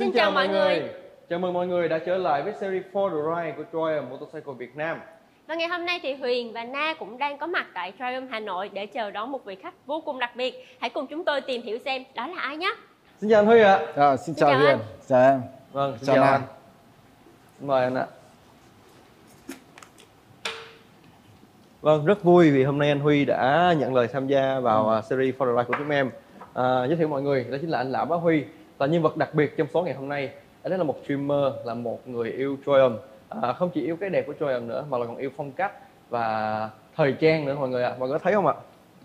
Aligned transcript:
Xin 0.00 0.12
chào 0.12 0.30
mọi 0.30 0.48
người. 0.48 0.82
Chào 1.30 1.38
mừng 1.38 1.52
mọi 1.52 1.66
người 1.66 1.88
đã 1.88 1.98
trở 1.98 2.16
lại 2.16 2.42
với 2.42 2.52
series 2.60 2.82
For 2.92 3.10
the 3.10 3.16
Ride 3.16 3.56
của 3.56 3.64
Triumph 3.72 4.10
Motorcycle 4.10 4.54
Việt 4.58 4.76
Nam. 4.76 5.00
Và 5.46 5.54
ngày 5.54 5.68
hôm 5.68 5.86
nay 5.86 6.00
thì 6.02 6.14
Huyền 6.14 6.52
và 6.52 6.64
Na 6.64 6.94
cũng 6.98 7.18
đang 7.18 7.38
có 7.38 7.46
mặt 7.46 7.66
tại 7.74 7.92
Triumph 7.98 8.30
Hà 8.30 8.40
Nội 8.40 8.70
để 8.72 8.86
chờ 8.86 9.10
đón 9.10 9.32
một 9.32 9.44
vị 9.44 9.56
khách 9.62 9.74
vô 9.86 10.02
cùng 10.04 10.18
đặc 10.18 10.36
biệt. 10.36 10.66
Hãy 10.80 10.90
cùng 10.90 11.06
chúng 11.06 11.24
tôi 11.24 11.40
tìm 11.40 11.62
hiểu 11.62 11.78
xem 11.84 12.04
đó 12.14 12.26
là 12.26 12.40
ai 12.40 12.56
nhé. 12.56 12.74
Xin 13.20 13.30
chào 13.30 13.40
anh 13.40 13.46
Huy 13.46 13.60
ạ. 13.60 13.80
À, 13.96 14.16
xin, 14.16 14.34
chào, 14.34 14.50
chào 14.50 14.58
Huyền, 14.58 14.70
anh. 14.70 14.78
chào 15.08 15.22
em. 15.22 15.42
Vâng, 15.72 15.96
xin 15.98 16.06
Chào 16.06 16.16
chào 16.16 16.24
Nam. 16.24 16.34
anh. 16.34 16.42
Mời 17.60 17.84
anh 17.84 17.94
ạ. 17.94 18.06
Vâng, 21.80 22.04
rất 22.06 22.22
vui 22.24 22.50
vì 22.50 22.64
hôm 22.64 22.78
nay 22.78 22.88
anh 22.88 23.00
Huy 23.00 23.24
đã 23.24 23.74
nhận 23.78 23.94
lời 23.94 24.08
tham 24.12 24.26
gia 24.26 24.60
vào 24.60 24.88
à, 24.90 25.02
series 25.02 25.34
For 25.34 25.46
the 25.46 25.62
Ride 25.62 25.64
của 25.68 25.74
chúng 25.78 25.90
em. 25.90 26.10
À, 26.54 26.84
giới 26.86 26.96
thiệu 26.96 27.08
mọi 27.08 27.22
người, 27.22 27.44
đó 27.50 27.58
chính 27.60 27.70
là 27.70 27.78
anh 27.78 27.92
Lã 27.92 28.04
Bá 28.04 28.16
Huy, 28.16 28.44
là 28.80 28.86
nhân 28.86 29.02
vật 29.02 29.16
đặc 29.16 29.34
biệt 29.34 29.56
trong 29.56 29.66
số 29.74 29.82
ngày 29.82 29.94
hôm 29.94 30.08
nay. 30.08 30.30
Anh 30.62 30.72
ấy 30.72 30.78
là 30.78 30.84
một 30.84 30.96
streamer, 31.04 31.54
là 31.64 31.74
một 31.74 32.08
người 32.08 32.30
yêu 32.30 32.56
Triumph. 32.66 33.00
À, 33.28 33.52
không 33.52 33.70
chỉ 33.74 33.80
yêu 33.82 33.96
cái 33.96 34.10
đẹp 34.10 34.26
của 34.26 34.34
Triumph 34.40 34.68
nữa, 34.68 34.84
mà 34.90 34.98
là 34.98 35.06
còn 35.06 35.16
yêu 35.16 35.30
phong 35.36 35.52
cách 35.52 35.72
và 36.10 36.70
thời 36.96 37.12
trang 37.12 37.44
nữa 37.44 37.54
mọi 37.54 37.68
người 37.68 37.82
ạ. 37.82 37.94
Mọi 37.98 38.08
người 38.08 38.18
có 38.18 38.22
thấy 38.24 38.32
không 38.32 38.46
ạ? 38.46 38.54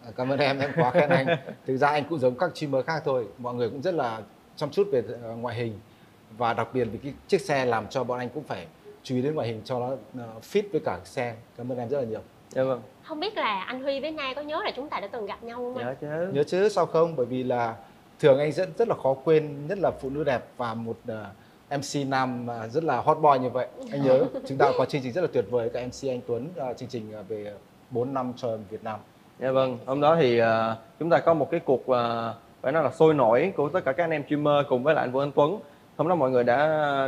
À, 0.05 0.11
Cảm 0.15 0.29
ơn 0.29 0.39
em, 0.39 0.59
em 0.59 0.71
quá 0.75 0.91
khen 0.91 1.09
anh. 1.09 1.25
Thực 1.67 1.77
ra 1.77 1.87
anh 1.87 2.03
cũng 2.09 2.19
giống 2.19 2.37
các 2.37 2.57
streamer 2.57 2.85
khác 2.85 3.01
thôi. 3.05 3.27
Mọi 3.37 3.53
người 3.53 3.69
cũng 3.69 3.81
rất 3.81 3.93
là 3.93 4.21
chăm 4.55 4.69
chút 4.69 4.87
về 4.91 5.03
ờ, 5.23 5.35
ngoại 5.35 5.55
hình 5.55 5.79
và 6.37 6.53
đặc 6.53 6.67
biệt 6.73 6.85
vì 6.85 6.97
cái 7.03 7.13
chiếc 7.27 7.41
xe 7.41 7.65
làm 7.65 7.87
cho 7.87 8.03
bọn 8.03 8.19
anh 8.19 8.29
cũng 8.29 8.43
phải 8.43 8.67
chú 9.03 9.15
ý 9.15 9.21
đến 9.21 9.35
ngoại 9.35 9.47
hình 9.47 9.61
cho 9.65 9.79
nó 9.79 9.89
ờ, 10.17 10.29
fit 10.41 10.63
với 10.71 10.81
cả 10.85 10.99
xe. 11.03 11.35
Cảm 11.57 11.71
ơn 11.71 11.77
em 11.77 11.89
rất 11.89 11.99
là 11.99 12.05
nhiều. 12.05 12.21
Dạ 12.49 12.63
vâng. 12.63 12.81
Không 13.03 13.19
biết 13.19 13.37
là 13.37 13.63
anh 13.63 13.83
Huy 13.83 13.99
với 13.99 14.11
Na 14.11 14.33
có 14.35 14.41
nhớ 14.41 14.61
là 14.65 14.71
chúng 14.75 14.89
ta 14.89 14.99
đã 14.99 15.07
từng 15.07 15.25
gặp 15.25 15.43
nhau 15.43 15.57
không 15.57 15.77
anh? 15.77 15.85
Dạ 15.87 15.93
chứ. 16.01 16.31
Nhớ 16.33 16.43
chứ 16.43 16.69
sao 16.69 16.85
không? 16.85 17.15
Bởi 17.15 17.25
vì 17.25 17.43
là 17.43 17.75
thường 18.19 18.39
anh 18.39 18.51
rất 18.51 18.69
rất 18.77 18.87
là 18.87 18.95
khó 19.03 19.13
quên, 19.23 19.67
nhất 19.67 19.79
là 19.79 19.91
phụ 19.91 20.09
nữ 20.09 20.23
đẹp 20.23 20.45
và 20.57 20.73
một 20.73 20.97
ờ, 21.07 21.25
MC 21.69 22.07
nam 22.07 22.47
ờ, 22.47 22.67
rất 22.67 22.83
là 22.83 23.01
hot 23.01 23.17
boy 23.21 23.39
như 23.41 23.49
vậy. 23.49 23.67
Anh 23.91 24.03
nhớ 24.03 24.25
chúng 24.47 24.57
ta 24.57 24.71
có 24.77 24.85
chương 24.85 25.01
trình 25.01 25.13
rất 25.13 25.21
là 25.21 25.27
tuyệt 25.33 25.45
vời 25.49 25.69
cả 25.73 25.81
MC 25.85 26.09
anh 26.09 26.21
Tuấn, 26.27 26.49
ờ, 26.55 26.73
chương 26.73 26.89
trình 26.89 27.13
về 27.27 27.53
4 27.89 28.13
năm 28.13 28.33
cho 28.37 28.57
Việt 28.69 28.83
Nam. 28.83 28.99
Dạ 29.39 29.51
vâng, 29.51 29.77
hôm 29.85 30.01
đó 30.01 30.15
thì 30.19 30.39
à, 30.39 30.75
chúng 30.99 31.09
ta 31.09 31.19
có 31.19 31.33
một 31.33 31.51
cái 31.51 31.59
cuộc 31.59 31.87
à, 31.87 32.33
phải 32.61 32.71
nói 32.71 32.83
là 32.83 32.91
sôi 32.91 33.13
nổi 33.13 33.53
của 33.55 33.69
tất 33.69 33.85
cả 33.85 33.91
các 33.91 34.03
anh 34.03 34.11
em 34.11 34.23
streamer 34.27 34.65
cùng 34.69 34.83
với 34.83 34.95
lại 34.95 35.05
anh 35.05 35.11
Vũ 35.11 35.19
Anh 35.19 35.31
Tuấn. 35.31 35.59
Hôm 35.97 36.07
đó 36.07 36.15
mọi 36.15 36.31
người 36.31 36.43
đã 36.43 36.57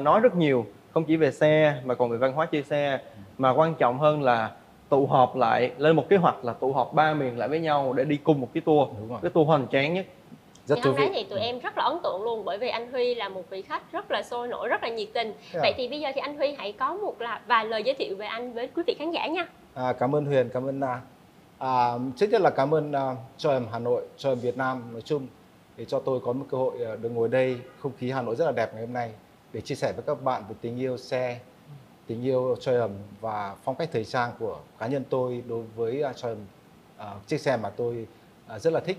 nói 0.04 0.20
rất 0.20 0.36
nhiều, 0.36 0.66
không 0.94 1.04
chỉ 1.04 1.16
về 1.18 1.32
xe 1.32 1.82
mà 1.86 1.96
còn 1.96 2.10
về 2.10 2.18
văn 2.18 2.34
hóa 2.34 2.46
chơi 2.46 2.64
xe, 2.64 3.00
mà 3.38 3.50
quan 3.50 3.76
trọng 3.76 4.00
hơn 4.00 4.24
là 4.24 4.52
tụ 4.90 5.06
họp 5.06 5.36
lại 5.36 5.72
lên 5.78 5.96
một 5.96 6.10
kế 6.10 6.18
hoạch 6.18 6.46
là 6.46 6.54
tụ 6.54 6.74
họp 6.74 6.94
ba 6.94 7.14
miền 7.14 7.38
lại 7.38 7.50
với 7.50 7.60
nhau 7.60 7.94
để 7.94 8.04
đi 8.04 8.18
cùng 8.18 8.42
một 8.42 8.48
cái 8.54 8.62
tour, 8.62 8.90
cái 9.22 9.32
tour 9.32 9.48
hoành 9.48 9.68
tráng 9.72 9.94
nhất. 9.94 10.06
Rất 10.68 10.76
thì 10.76 10.82
thú 10.82 10.90
hôm 10.90 11.00
vị. 11.00 11.10
thì 11.14 11.24
tụi 11.24 11.40
em 11.40 11.60
rất 11.60 11.78
là 11.78 11.84
ấn 11.84 11.98
tượng 12.04 12.24
luôn 12.24 12.46
bởi 12.46 12.58
vì 12.58 12.70
anh 12.70 12.92
Huy 12.92 13.16
là 13.16 13.30
một 13.30 13.50
vị 13.50 13.62
khách 13.62 13.92
rất 13.92 14.12
là 14.12 14.24
sôi 14.24 14.48
nổi, 14.48 14.68
rất 14.68 14.84
là 14.84 14.90
nhiệt 14.90 15.08
tình. 15.14 15.34
Thế 15.52 15.60
à? 15.60 15.62
Vậy 15.62 15.74
thì 15.78 15.88
bây 15.88 16.00
giờ 16.00 16.10
thì 16.16 16.22
anh 16.22 16.38
Huy 16.38 16.54
hãy 16.58 16.72
có 16.72 16.94
một 16.94 17.22
là 17.22 17.42
vài 17.48 17.66
lời 17.66 17.84
giới 17.84 17.96
thiệu 17.96 18.16
về 18.16 18.26
anh 18.26 18.54
với 18.54 18.70
quý 18.76 18.84
vị 18.88 18.96
khán 19.00 19.12
giả 19.12 19.28
nha. 19.28 19.48
À, 19.74 19.94
cảm 19.94 20.16
ơn 20.16 20.26
Huyền, 20.26 20.50
cảm 20.54 20.68
ơn 20.68 20.80
Na. 20.80 21.02
À, 21.58 21.92
trước 22.16 22.28
nhất 22.32 22.42
là 22.42 22.50
cảm 22.50 22.74
ơn 22.74 22.92
uh, 22.92 23.18
cho 23.38 23.52
em 23.52 23.66
Hà 23.72 23.80
Nội, 23.80 24.06
cho 24.18 24.32
em 24.32 24.40
Việt 24.40 24.58
Nam 24.58 24.84
nói 24.92 25.02
chung 25.02 25.28
để 25.78 25.86
cho 25.86 26.00
tôi 26.00 26.20
có 26.20 26.34
một 26.34 26.46
cơ 26.52 26.58
hội 26.58 26.80
ờ, 26.80 26.96
được 26.96 27.10
ngồi 27.10 27.30
đây, 27.30 27.58
không 27.80 27.92
khí 27.98 28.12
Hà 28.12 28.22
Nội 28.22 28.36
rất 28.36 28.46
là 28.46 28.52
đẹp 28.52 28.74
ngày 28.74 28.86
hôm 28.86 28.94
nay 28.94 29.12
để 29.54 29.62
chia 29.62 29.76
sẻ 29.76 29.94
với 29.96 30.04
các 30.08 30.24
bạn 30.24 30.44
về 30.50 30.56
tình 30.62 30.80
yêu 30.80 30.98
xe, 30.98 31.40
tình 32.08 32.24
yêu 32.24 32.56
cho 32.60 32.72
em 32.72 32.90
và 33.22 33.56
phong 33.64 33.76
cách 33.76 33.90
thời 33.94 34.06
trang 34.06 34.32
của 34.40 34.60
cá 34.80 34.88
nhân 34.88 35.04
tôi 35.10 35.44
đối 35.48 35.64
với 35.76 36.04
uh, 36.10 36.16
cho 36.16 36.28
em 36.28 36.38
chiếc 37.28 37.42
xe 37.42 37.58
mà 37.58 37.70
tôi 37.70 38.08
à, 38.48 38.60
rất 38.60 38.74
là 38.74 38.80
thích. 38.80 38.98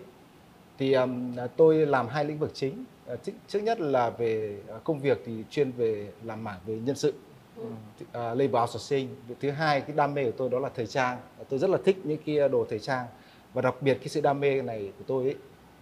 Thì 0.79 0.93
um, 0.93 1.37
tôi 1.57 1.87
làm 1.87 2.09
hai 2.09 2.25
lĩnh 2.25 2.39
vực 2.39 2.51
chính. 2.55 2.85
À, 3.07 3.15
trước- 3.49 3.63
nhất 3.63 3.81
là 3.81 4.11
về 4.11 4.59
à, 4.69 4.75
công 4.85 5.01
việc 5.01 5.23
thì 5.27 5.45
chuyên 5.51 5.71
về 5.73 6.09
làm 6.25 6.45
mảng 6.45 6.59
về 6.67 6.75
nhân 6.75 6.97
sự. 6.97 7.15
Uh, 7.61 7.69
labor 8.13 8.61
outsourcing. 8.61 9.09
Thứ 9.41 9.51
hai 9.51 9.81
cái 9.81 9.97
đam 9.97 10.15
mê 10.15 10.25
của 10.25 10.37
tôi 10.37 10.51
đó 10.51 10.59
là 10.59 10.69
thời 10.75 10.87
trang. 10.87 11.19
Tôi 11.49 11.59
rất 11.59 11.71
là 11.71 11.79
thích 11.85 11.97
những 12.05 12.19
cái 12.27 12.49
đồ 12.49 12.67
thời 12.71 12.79
trang. 12.79 13.07
Và 13.55 13.63
đặc 13.63 13.75
biệt 13.81 13.95
cái 13.95 14.09
sự 14.09 14.21
đam 14.21 14.41
mê 14.41 14.63
này 14.63 14.93
của 14.99 15.05
tôi 15.07 15.25
ấy, 15.25 15.37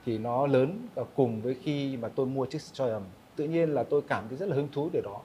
thì 0.06 0.18
nó 0.18 0.46
lớn 0.46 0.88
cùng 1.14 1.40
với 1.42 1.56
khi 1.62 1.96
mà 1.96 2.08
tôi 2.08 2.26
mua 2.26 2.46
chiếc 2.46 2.62
Triumph 2.72 3.06
tự 3.36 3.44
nhiên 3.44 3.74
là 3.74 3.82
tôi 3.82 4.02
cảm 4.08 4.24
thấy 4.28 4.38
rất 4.38 4.48
là 4.48 4.56
hứng 4.56 4.68
thú 4.72 4.90
điều 4.92 5.02
đó. 5.02 5.20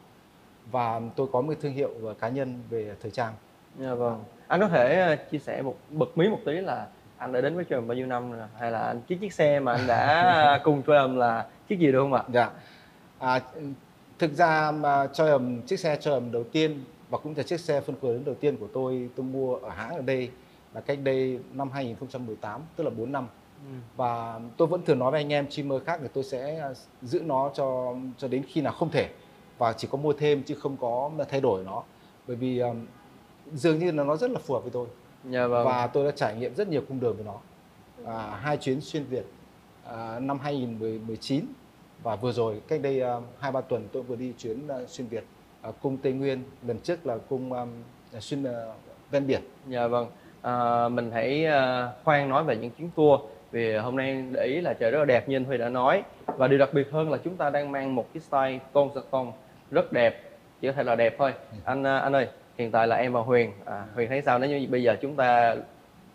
Và 0.71 1.01
tôi 1.15 1.27
có 1.31 1.41
một 1.41 1.53
thương 1.61 1.73
hiệu 1.73 1.93
và 1.99 2.13
cá 2.13 2.29
nhân 2.29 2.59
về 2.69 2.95
thời 3.01 3.11
trang. 3.11 3.33
Dạ 3.79 3.93
vâng. 3.93 4.23
Anh 4.47 4.59
có 4.59 4.67
thể 4.67 5.17
chia 5.31 5.39
sẻ 5.39 5.61
một 5.61 5.77
bật 5.89 6.17
mí 6.17 6.29
một 6.29 6.39
tí 6.45 6.51
là 6.53 6.87
anh 7.21 7.31
đã 7.31 7.41
đến 7.41 7.55
với 7.55 7.65
Triumph 7.69 7.87
bao 7.87 7.95
nhiêu 7.97 8.07
năm 8.07 8.31
rồi? 8.31 8.47
hay 8.59 8.71
là 8.71 8.79
anh 8.79 9.01
chiếc 9.01 9.21
chiếc 9.21 9.33
xe 9.33 9.59
mà 9.59 9.71
anh 9.71 9.87
đã 9.87 10.59
cùng 10.63 10.81
Triumph 10.87 11.17
là 11.17 11.45
chiếc 11.69 11.79
gì 11.79 11.91
được 11.91 11.99
không 11.99 12.13
ạ? 12.13 12.23
Dạ. 12.33 12.49
À, 13.19 13.39
thực 14.19 14.33
ra 14.33 14.71
mà 14.71 15.07
Triumph 15.13 15.67
chiếc 15.67 15.79
xe 15.79 15.97
Triumph 16.01 16.33
đầu 16.33 16.43
tiên 16.43 16.83
và 17.09 17.17
cũng 17.17 17.33
là 17.37 17.43
chiếc 17.43 17.59
xe 17.59 17.81
phân 17.81 17.95
khối 18.01 18.13
lớn 18.13 18.23
đầu 18.25 18.35
tiên 18.35 18.57
của 18.57 18.67
tôi 18.73 19.09
tôi 19.15 19.25
mua 19.25 19.55
ở 19.55 19.69
hãng 19.69 19.95
ở 19.95 20.01
đây 20.01 20.29
là 20.73 20.81
cách 20.81 20.99
đây 21.03 21.39
năm 21.53 21.71
2018 21.71 22.61
tức 22.75 22.83
là 22.83 22.89
4 22.89 23.11
năm 23.11 23.27
và 23.95 24.39
tôi 24.57 24.67
vẫn 24.67 24.81
thường 24.85 24.99
nói 24.99 25.11
với 25.11 25.21
anh 25.21 25.33
em 25.33 25.51
streamer 25.51 25.83
khác 25.85 25.99
thì 26.01 26.07
tôi 26.13 26.23
sẽ 26.23 26.73
giữ 27.01 27.21
nó 27.25 27.51
cho 27.53 27.95
cho 28.17 28.27
đến 28.27 28.43
khi 28.47 28.61
nào 28.61 28.73
không 28.73 28.89
thể 28.89 29.09
và 29.57 29.73
chỉ 29.73 29.87
có 29.91 29.97
mua 29.97 30.13
thêm 30.13 30.43
chứ 30.43 30.55
không 30.55 30.77
có 30.77 31.11
thay 31.29 31.41
đổi 31.41 31.63
nó 31.63 31.83
bởi 32.27 32.35
vì 32.35 32.59
um, 32.59 32.85
dường 33.53 33.79
như 33.79 33.91
là 33.91 34.03
nó 34.03 34.15
rất 34.15 34.31
là 34.31 34.39
phù 34.39 34.53
hợp 34.53 34.59
với 34.59 34.71
tôi 34.71 34.87
Dạ 35.29 35.47
vâng. 35.47 35.65
và 35.65 35.87
tôi 35.87 36.05
đã 36.05 36.11
trải 36.15 36.35
nghiệm 36.35 36.55
rất 36.55 36.67
nhiều 36.67 36.81
cung 36.87 36.99
đường 36.99 37.15
với 37.15 37.25
nó. 37.25 37.35
À, 38.05 38.39
hai 38.41 38.57
chuyến 38.57 38.81
xuyên 38.81 39.03
Việt 39.03 39.25
à, 39.85 40.19
năm 40.19 40.39
2019 40.39 41.45
và 42.03 42.15
vừa 42.15 42.31
rồi 42.31 42.61
cách 42.67 42.81
đây 42.81 43.01
à, 43.01 43.15
hai 43.39 43.51
ba 43.51 43.61
tuần 43.61 43.87
tôi 43.91 44.03
vừa 44.03 44.15
đi 44.15 44.33
chuyến 44.37 44.67
à, 44.67 44.75
xuyên 44.87 45.07
Việt 45.07 45.23
à, 45.61 45.71
cung 45.81 45.97
Tây 45.97 46.13
Nguyên 46.13 46.43
lần 46.67 46.79
trước 46.79 47.05
là 47.05 47.17
cung 47.29 47.53
um, 47.53 47.69
xuyên 48.19 48.43
à, 48.43 48.73
ven 49.11 49.27
biển. 49.27 49.41
Dạ 49.67 49.87
vâng. 49.87 50.07
À, 50.41 50.89
mình 50.89 51.11
hãy 51.11 51.45
à, 51.45 51.91
khoan 52.03 52.29
nói 52.29 52.43
về 52.43 52.57
những 52.57 52.71
chuyến 52.71 52.89
tour 52.95 53.21
vì 53.51 53.77
hôm 53.77 53.95
nay 53.95 54.25
để 54.31 54.45
ý 54.45 54.61
là 54.61 54.73
trời 54.73 54.91
rất 54.91 54.99
là 54.99 55.05
đẹp 55.05 55.29
như 55.29 55.35
anh 55.35 55.43
Huy 55.43 55.57
đã 55.57 55.69
nói. 55.69 56.03
Và 56.25 56.47
điều 56.47 56.59
đặc 56.59 56.73
biệt 56.73 56.91
hơn 56.91 57.11
là 57.11 57.17
chúng 57.23 57.35
ta 57.35 57.49
đang 57.49 57.71
mang 57.71 57.95
một 57.95 58.07
cái 58.13 58.21
style 58.21 58.59
tôn 58.73 58.89
sa 58.95 59.01
tông 59.11 59.31
rất 59.71 59.93
đẹp 59.93 60.23
chỉ 60.61 60.67
có 60.67 60.73
thể 60.73 60.83
là 60.83 60.95
đẹp 60.95 61.15
thôi. 61.17 61.33
Anh 61.63 61.83
à, 61.83 61.97
anh 61.97 62.13
ơi 62.13 62.27
hiện 62.61 62.71
tại 62.71 62.87
là 62.87 62.95
em 62.95 63.13
và 63.13 63.21
Huyền. 63.21 63.51
À, 63.65 63.83
Huyền 63.95 64.09
thấy 64.09 64.21
sao? 64.21 64.39
Nếu 64.39 64.49
như 64.49 64.67
bây 64.71 64.83
giờ 64.83 64.95
chúng 65.01 65.15
ta 65.15 65.55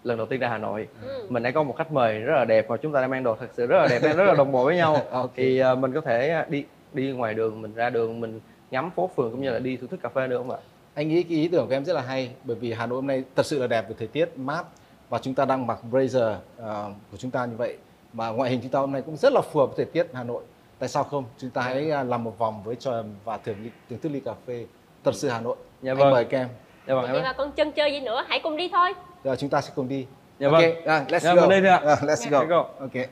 lần 0.05 0.19
đầu 0.19 0.27
tiên 0.27 0.41
ra 0.41 0.49
Hà 0.49 0.59
Nội 0.59 0.89
Ừ. 1.03 1.27
mình 1.29 1.43
đã 1.43 1.51
có 1.51 1.63
một 1.63 1.77
khách 1.77 1.93
mời 1.93 2.19
rất 2.19 2.35
là 2.37 2.45
đẹp 2.45 2.69
và 2.69 2.77
chúng 2.77 2.93
ta 2.93 3.01
đang 3.01 3.11
mang 3.11 3.23
đồ 3.23 3.37
thật 3.41 3.47
sự 3.57 3.67
rất 3.67 3.79
là 3.79 3.87
đẹp 3.91 3.99
đang 4.03 4.17
rất 4.17 4.25
là 4.25 4.35
đồng 4.35 4.53
bộ 4.53 4.65
với 4.65 4.77
nhau. 4.77 4.97
Ok. 5.11 5.31
thì 5.35 5.59
à, 5.59 5.75
mình 5.75 5.93
có 5.93 6.01
thể 6.01 6.45
đi 6.49 6.65
đi 6.93 7.13
ngoài 7.13 7.35
đường 7.35 7.63
mình 7.63 7.75
ra 7.75 7.91
đường 7.91 8.21
mình 8.21 8.41
ngắm 8.71 8.91
phố 8.91 9.11
phường 9.17 9.31
cũng 9.31 9.43
như 9.43 9.51
là 9.51 9.59
đi 9.59 9.77
thưởng 9.77 9.89
thức 9.91 10.01
cà 10.03 10.09
phê 10.09 10.27
được 10.27 10.39
không 10.39 10.51
ạ? 10.51 10.57
Anh 10.95 11.09
nghĩ 11.09 11.23
cái 11.23 11.39
ý 11.39 11.49
tưởng 11.49 11.67
của 11.67 11.73
em 11.73 11.85
rất 11.85 11.93
là 11.93 12.01
hay 12.03 12.31
bởi 12.45 12.57
vì 12.57 12.73
Hà 12.73 12.87
Nội 12.87 12.97
hôm 12.97 13.07
nay 13.07 13.25
thật 13.37 13.47
sự 13.47 13.59
là 13.61 13.67
đẹp 13.67 13.89
về 13.89 13.95
thời 13.99 14.09
tiết 14.09 14.39
mát 14.39 14.65
và 15.09 15.19
chúng 15.19 15.35
ta 15.35 15.45
đang 15.45 15.67
mặc 15.67 15.79
blazer 15.93 16.35
ờ, 16.59 16.91
của 17.11 17.17
chúng 17.17 17.31
ta 17.31 17.47
như 17.47 17.57
vậy. 17.57 17.77
Mà 18.13 18.29
ngoại 18.29 18.51
hình 18.51 18.61
chúng 18.63 18.71
ta 18.71 18.79
hôm 18.79 18.93
nay 18.93 19.03
cũng 19.03 19.17
rất 19.17 19.33
là 19.33 19.41
phù 19.41 19.61
hợp 19.61 19.67
với 19.67 19.77
thời 19.77 19.85
tiết 19.93 20.07
Hà 20.15 20.23
Nội. 20.25 20.43
Tại 20.79 20.89
sao 20.89 21.05
không? 21.05 21.25
Chúng 21.39 21.51
ta 21.51 21.63
hãy 21.63 21.91
à, 21.91 22.03
làm 22.03 22.25
một 22.25 22.39
vòng 22.39 22.63
với 22.65 22.77
cho 22.77 23.05
và 23.25 23.37
thưởng 23.39 23.57
thức 24.03 24.09
ly 24.13 24.21
cà 24.21 24.33
phê 24.47 24.67
thật 25.05 25.15
sự 25.15 25.29
Hà 25.29 25.41
Nội 25.41 25.57
Dạ 25.83 25.91
anh 25.93 25.99
vâng. 25.99 26.11
mời 26.11 26.25
các 26.25 26.39
em 26.39 26.49
dạ 26.89 26.95
vâng 26.95 27.13
Vậy 27.13 27.23
mà 27.23 27.33
còn 27.33 27.53
chân 27.53 27.73
chơi 27.73 27.93
gì 27.93 28.01
nữa, 28.01 28.25
hãy 28.29 28.41
cùng 28.43 28.57
đi 28.57 28.69
thôi. 28.73 28.93
Rồi 29.25 29.37
chúng 29.37 29.51
ta 29.51 29.61
sẽ 29.61 29.73
cùng 29.75 29.89
đi. 29.89 30.07
Dạ 30.39 30.49
Ok, 30.49 30.53
vâng. 30.53 30.85
à, 30.87 31.05
let's 31.09 31.19
Dạ, 31.19 31.35
go. 31.35 31.41
mình 31.47 31.51
đi 31.63 31.69
thôi 31.69 31.79
ạ. 31.79 31.81
À, 31.87 31.97
let's 32.03 32.15
Dạ. 32.17 32.31
go. 32.31 32.45
Go. 32.45 32.57
Ok. 32.81 33.07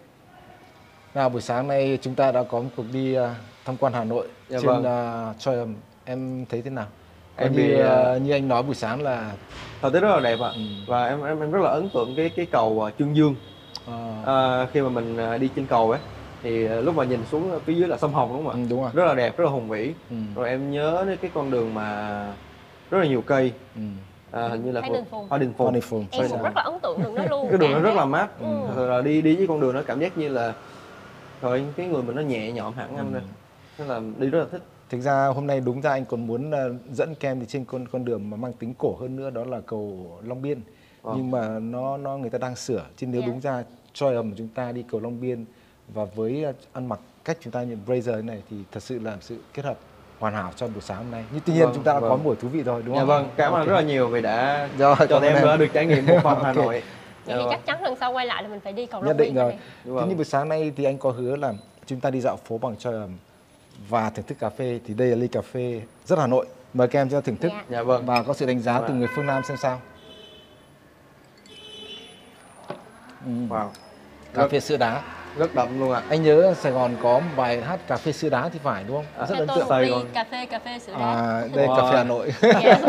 Nào 1.14 1.28
buổi 1.28 1.40
sáng 1.42 1.68
nay 1.68 1.98
chúng 2.02 2.14
ta 2.14 2.32
đã 2.32 2.42
có 2.42 2.60
một 2.60 2.68
cuộc 2.76 2.84
đi 2.92 3.14
à, 3.14 3.34
tham 3.64 3.76
quan 3.76 3.92
Hà 3.92 4.04
Nội 4.04 4.28
Dạ 4.48 4.58
trên 4.62 4.66
vâng. 4.82 5.30
uh, 5.30 5.38
Triumph. 5.40 5.78
Em 6.04 6.44
thấy 6.50 6.62
thế 6.62 6.70
nào? 6.70 6.86
Em 7.36 7.52
như 7.52 7.58
bị, 7.58 7.80
à, 7.80 7.88
à, 7.88 8.16
như 8.16 8.32
anh 8.32 8.48
nói 8.48 8.62
buổi 8.62 8.74
sáng 8.74 9.02
là 9.02 9.30
thời 9.82 9.90
tiết 9.90 10.00
rất 10.00 10.08
là 10.08 10.20
đẹp 10.20 10.38
ạ 10.40 10.50
Ừ. 10.54 10.60
và 10.86 11.06
em, 11.06 11.24
em 11.24 11.40
em 11.40 11.50
rất 11.50 11.60
là 11.62 11.70
ấn 11.70 11.88
tượng 11.94 12.14
cái 12.16 12.28
cái 12.36 12.46
cầu 12.46 12.82
à, 12.86 12.90
Trương 12.98 13.16
Dương 13.16 13.34
ờ, 13.86 14.62
à, 14.62 14.66
khi 14.72 14.80
mà 14.80 14.88
mình 14.88 15.16
à, 15.16 15.38
đi 15.38 15.48
trên 15.56 15.66
cầu 15.66 15.90
ấy 15.90 16.00
thì 16.42 16.66
à, 16.66 16.74
lúc 16.74 16.94
mà 16.94 17.04
nhìn 17.04 17.20
xuống 17.30 17.60
phía 17.66 17.72
dưới 17.74 17.88
là 17.88 17.96
sông 17.96 18.12
Hồng 18.14 18.28
đúng 18.32 18.44
không 18.46 18.52
ừ, 18.52 18.58
ạ 18.60 18.66
đúng 18.70 18.82
rồi. 18.82 18.90
rất 18.94 19.04
là 19.04 19.14
đẹp 19.14 19.36
rất 19.36 19.44
là 19.44 19.50
hùng 19.50 19.68
vĩ 19.68 19.92
Ừ, 20.10 20.16
rồi 20.36 20.48
em 20.48 20.70
nhớ 20.70 21.04
đến 21.08 21.18
cái 21.22 21.30
con 21.34 21.50
đường 21.50 21.74
mà 21.74 22.26
rất 22.90 22.98
là 22.98 23.06
nhiều 23.06 23.22
cây 23.22 23.52
ừ. 23.76 23.80
à, 24.30 24.48
hình 24.48 24.64
như 24.64 24.72
là 24.72 24.80
Hoa 24.80 24.90
Đình 24.90 25.04
Phùng. 25.10 25.28
Hoa 25.28 25.38
Đình 25.38 25.52
Phùng 25.56 25.72
Wonderful. 25.74 26.04
Em 26.10 26.28
cũng 26.30 26.42
rất 26.42 26.52
là 26.56 26.62
ấn 26.62 26.74
tượng 26.82 27.02
đường 27.02 27.14
đó 27.14 27.24
luôn. 27.30 27.48
cái 27.48 27.58
đường 27.58 27.72
nó 27.72 27.80
rất 27.80 27.94
là 27.94 28.04
mát 28.04 28.28
Ừ. 28.40 28.46
Thật 28.66 28.72
sự 28.76 28.86
là 28.88 29.00
đi 29.02 29.22
đi 29.22 29.36
với 29.36 29.46
con 29.46 29.60
đường 29.60 29.74
nó 29.74 29.82
cảm 29.86 30.00
giác 30.00 30.18
như 30.18 30.28
là 30.28 30.54
rồi 31.42 31.64
cái 31.76 31.86
người 31.86 32.02
mình 32.02 32.16
nó 32.16 32.22
nhẹ 32.22 32.52
nhõm 32.52 32.72
hẳn 32.74 32.96
anh 32.96 33.12
Ừ. 33.14 33.20
nên 33.78 33.88
là 33.88 34.00
đi 34.18 34.26
rất 34.30 34.38
là 34.38 34.46
thích 34.52 34.62
Thực 34.90 35.00
ra 35.00 35.26
hôm 35.26 35.46
nay 35.46 35.60
đúng 35.60 35.80
ra 35.80 35.90
anh 35.90 36.04
còn 36.04 36.26
muốn 36.26 36.50
à, 36.50 36.64
dẫn 36.92 37.14
kem 37.14 37.40
đi 37.40 37.46
trên 37.48 37.64
con 37.64 37.88
con 37.88 38.04
đường 38.04 38.30
mà 38.30 38.36
mang 38.36 38.52
tính 38.52 38.74
cổ 38.78 38.96
hơn 39.00 39.16
nữa 39.16 39.30
đó 39.30 39.44
là 39.44 39.60
cầu 39.60 40.18
Long 40.24 40.42
Biên. 40.42 40.60
Vâng. 41.02 41.14
Nhưng 41.16 41.30
mà 41.30 41.58
nó 41.58 41.96
nó 41.96 42.16
người 42.16 42.30
ta 42.30 42.38
đang 42.38 42.56
sửa 42.56 42.82
chứ 42.96 43.06
nếu 43.06 43.20
Dạ. 43.20 43.26
đúng 43.26 43.40
ra 43.40 43.64
Triumph 43.92 44.30
của 44.30 44.36
chúng 44.38 44.48
ta 44.48 44.72
đi 44.72 44.84
cầu 44.90 45.00
Long 45.00 45.20
Biên 45.20 45.44
và 45.94 46.04
với 46.04 46.44
à, 46.44 46.52
ăn 46.72 46.88
mặc 46.88 47.00
cách 47.24 47.36
chúng 47.40 47.52
ta 47.52 47.62
như 47.62 47.76
blazer 47.86 48.16
thế 48.16 48.22
này 48.22 48.42
thì 48.50 48.56
thật 48.72 48.82
sự 48.82 48.98
là 48.98 49.16
sự 49.20 49.38
kết 49.54 49.64
hợp 49.64 49.78
hoàn 50.18 50.34
hảo 50.34 50.52
cho 50.56 50.66
buổi 50.68 50.82
sáng 50.82 50.96
hôm 50.98 51.10
nay. 51.10 51.24
Nhưng 51.32 51.40
tuy 51.46 51.52
nhiên 51.52 51.62
Vâng, 51.64 51.72
chúng 51.74 51.84
ta 51.84 51.92
đã 51.92 52.00
có 52.00 52.08
vâng. 52.08 52.24
buổi 52.24 52.36
thú 52.36 52.48
vị 52.48 52.62
rồi 52.62 52.82
đúng 52.82 52.94
dạ 52.94 53.00
không? 53.00 53.08
vâng 53.08 53.28
cảm 53.36 53.52
ơn 53.52 53.58
Ok. 53.60 53.68
rất 53.68 53.74
là 53.74 53.80
nhiều 53.82 54.08
vì 54.08 54.22
đã 54.22 54.68
Rồi, 54.78 54.96
cho 54.98 55.06
cảm 55.06 55.16
ơn 55.16 55.22
em 55.22 55.34
em. 55.36 55.46
đã 55.46 55.56
được 55.56 55.66
trải 55.72 55.86
nghiệm 55.86 56.06
một 56.06 56.18
phần 56.22 56.38
Hà. 56.44 56.52
Nội 56.52 56.66
Vậy 56.66 56.82
Dạ 57.26 57.34
thì 57.36 57.40
vâng. 57.42 57.48
chắc 57.50 57.66
chắn 57.66 57.82
lần 57.82 57.94
sau 58.00 58.12
quay 58.12 58.26
lại 58.26 58.42
là 58.42 58.48
mình 58.48 58.60
phải 58.60 58.72
đi 58.72 58.86
cầu 58.86 59.00
Nhất 59.00 59.06
Long 59.06 59.16
định 59.16 59.34
Biên 59.34 59.42
rồi. 59.42 59.52
Thế 59.84 60.06
nhưng 60.08 60.16
buổi 60.16 60.24
sáng 60.24 60.48
nay 60.48 60.72
thì 60.76 60.84
anh 60.84 60.98
có 60.98 61.10
hứa 61.10 61.36
là 61.36 61.52
chúng 61.86 62.00
ta 62.00 62.10
đi 62.10 62.20
dạo 62.20 62.36
phố 62.48 62.58
bằng 62.58 62.76
Triumph 62.76 63.10
và 63.88 64.10
thưởng 64.10 64.26
thức 64.26 64.38
cà 64.40 64.48
phê 64.50 64.80
thì 64.86 64.94
đây 64.94 65.08
là 65.08 65.16
ly 65.16 65.28
cà 65.28 65.40
phê 65.40 65.80
rất 66.06 66.18
Hà 66.18 66.26
Nội. 66.26 66.46
Mời 66.74 66.88
các 66.88 67.00
em 67.00 67.10
cho 67.10 67.20
thưởng 67.20 67.36
thức 67.36 67.52
Dạ. 67.54 67.64
Dạ 67.68 67.82
vâng. 67.82 68.06
và 68.06 68.22
có 68.22 68.34
sự 68.34 68.46
đánh 68.46 68.60
giá 68.60 68.80
từ 68.80 68.86
Vâng. 68.86 68.98
người 68.98 69.08
phương 69.16 69.26
Nam 69.26 69.42
xem 69.48 69.56
sao. 69.56 69.80
Wow. 73.48 73.68
Cà 74.34 74.48
phê 74.48 74.60
sữa 74.60 74.76
đá. 74.76 75.02
Rất 75.38 75.54
đậm 75.54 75.80
luôn 75.80 75.92
ạ. 75.92 76.02
Anh 76.08 76.22
nhớ 76.22 76.54
Sài 76.56 76.72
Gòn 76.72 76.96
có 77.02 77.18
một 77.18 77.26
bài 77.36 77.62
hát 77.62 77.80
cà 77.86 77.96
phê 77.96 78.12
sữa 78.12 78.28
đá 78.28 78.48
thì 78.48 78.58
phải 78.62 78.84
đúng 78.88 78.96
không? 78.96 79.04
À, 79.18 79.26
rất 79.26 79.38
ấn 79.38 79.48
tượng. 79.56 79.68
Sài 79.68 79.86
Gòn. 79.90 80.02
cà 80.14 80.24
phê 80.30 80.46
cà 80.46 80.58
phê 80.58 80.78
sữa 80.78 80.92
đá. 80.98 80.98
À, 81.14 81.42
đây 81.54 81.66
Wow. 81.66 81.76
cà 81.76 81.90
phê 81.90 81.96
Hà 81.96 82.04
Nội. 82.04 82.30
Dạ. 82.42 82.80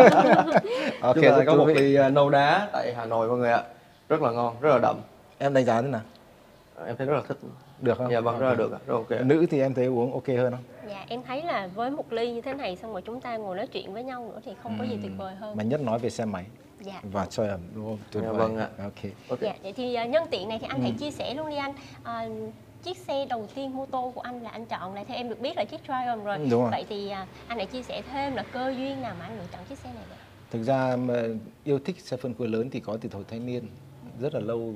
ok, 1.01 1.15
Chúng 1.15 1.23
ta 1.23 1.29
rất 1.37 1.43
có 1.47 1.55
một 1.55 1.67
ly 1.67 1.95
à, 1.95 2.09
nâu 2.09 2.29
đá 2.29 2.67
tại 2.73 2.93
Hà 2.97 3.05
Nội 3.05 3.27
mọi 3.27 3.37
người 3.37 3.51
ạ. 3.51 3.63
Rất 4.09 4.21
là 4.21 4.31
ngon, 4.31 4.55
rất 4.61 4.69
là 4.69 4.79
đậm. 4.79 4.95
Em 5.37 5.53
đánh 5.53 5.65
giá 5.65 5.81
thế 5.81 5.87
nào? 5.87 6.01
Em 6.87 6.95
thấy 6.97 7.07
rất 7.07 7.13
là 7.15 7.21
thích. 7.27 7.37
Được 7.81 7.97
không? 7.97 8.11
Dạ 8.11 8.19
vâng, 8.19 8.39
rất 8.39 8.49
là 8.49 8.55
được 8.55 8.71
ạ. 8.73 8.79
Rất 8.87 8.93
ok. 8.93 9.25
Nữ 9.25 9.45
thì 9.51 9.61
em 9.61 9.73
thấy 9.73 9.85
uống 9.85 10.13
ok 10.13 10.27
hơn 10.27 10.51
không? 10.51 10.63
dạ 10.89 11.05
em 11.07 11.21
thấy 11.27 11.41
là 11.41 11.67
với 11.75 11.89
một 11.91 12.13
ly 12.13 12.31
như 12.31 12.41
thế 12.41 12.53
này 12.53 12.75
xong 12.75 12.91
rồi 12.91 13.01
chúng 13.01 13.21
ta 13.21 13.37
ngồi 13.37 13.55
nói 13.55 13.67
chuyện 13.67 13.93
với 13.93 14.03
nhau 14.03 14.31
nữa 14.33 14.39
thì 14.45 14.51
không 14.63 14.75
có 14.79 14.85
gì 14.85 14.97
tuyệt 15.01 15.11
vời 15.17 15.35
hơn 15.35 15.57
Mà 15.57 15.63
nhất 15.63 15.81
nói 15.81 15.99
về 15.99 16.09
xe 16.09 16.25
máy 16.25 16.45
dạ 16.85 17.01
và 17.11 17.25
chơi 17.25 17.47
ẩm 17.47 17.59
đúng 17.75 17.85
không? 17.85 17.97
Tuyệt 18.11 18.23
Dạ 18.23 18.31
vời. 18.31 18.37
vâng 18.39 18.57
ạ. 18.57 18.69
Ok. 18.77 19.11
Ok. 19.29 19.39
dạ 19.41 19.53
vậy 19.63 19.73
thì 19.73 19.93
à, 19.95 20.05
nhân 20.05 20.23
tiện 20.31 20.49
này 20.49 20.59
thì 20.61 20.67
anh 20.69 20.81
hãy 20.81 20.91
Ừ. 20.91 20.97
chia 20.99 21.11
sẻ 21.11 21.33
luôn 21.33 21.49
đi 21.49 21.55
anh 21.55 21.73
À, 22.03 22.27
chiếc 22.83 22.97
xe 22.97 23.25
đầu 23.29 23.47
tiên 23.55 23.75
mô 23.77 23.85
tô 23.85 24.11
của 24.15 24.21
anh 24.21 24.43
là 24.43 24.49
anh 24.49 24.65
chọn 24.65 24.93
lại 24.93 25.05
theo 25.05 25.17
em 25.17 25.29
được 25.29 25.39
biết 25.41 25.57
là 25.57 25.65
chiếc 25.65 25.81
Triumph 25.87 26.25
rồi 26.25 26.37
Ừ, 26.37 26.47
đúng 26.51 26.61
rồi. 26.61 26.71
vậy 26.71 26.85
thì 26.89 27.09
à, 27.09 27.27
anh 27.47 27.57
hãy 27.57 27.65
chia 27.67 27.83
sẻ 27.83 28.01
thêm 28.11 28.35
là 28.35 28.43
cơ 28.51 28.73
duyên 28.77 29.01
nào 29.01 29.15
mà 29.19 29.25
anh 29.25 29.37
lựa 29.37 29.45
chọn 29.51 29.61
chiếc 29.69 29.77
xe 29.77 29.89
này 29.95 30.03
vậy 30.09 30.17
Thực 30.51 30.63
ra 30.63 30.95
mà 30.95 31.23
yêu 31.63 31.79
thích 31.85 31.99
xe 31.99 32.17
phân 32.17 32.33
khối 32.37 32.47
lớn 32.47 32.69
thì 32.69 32.79
có 32.79 32.97
từ 33.01 33.09
thời 33.09 33.23
thanh 33.27 33.45
niên 33.45 33.67
rất 34.19 34.33
là 34.33 34.39
lâu 34.39 34.73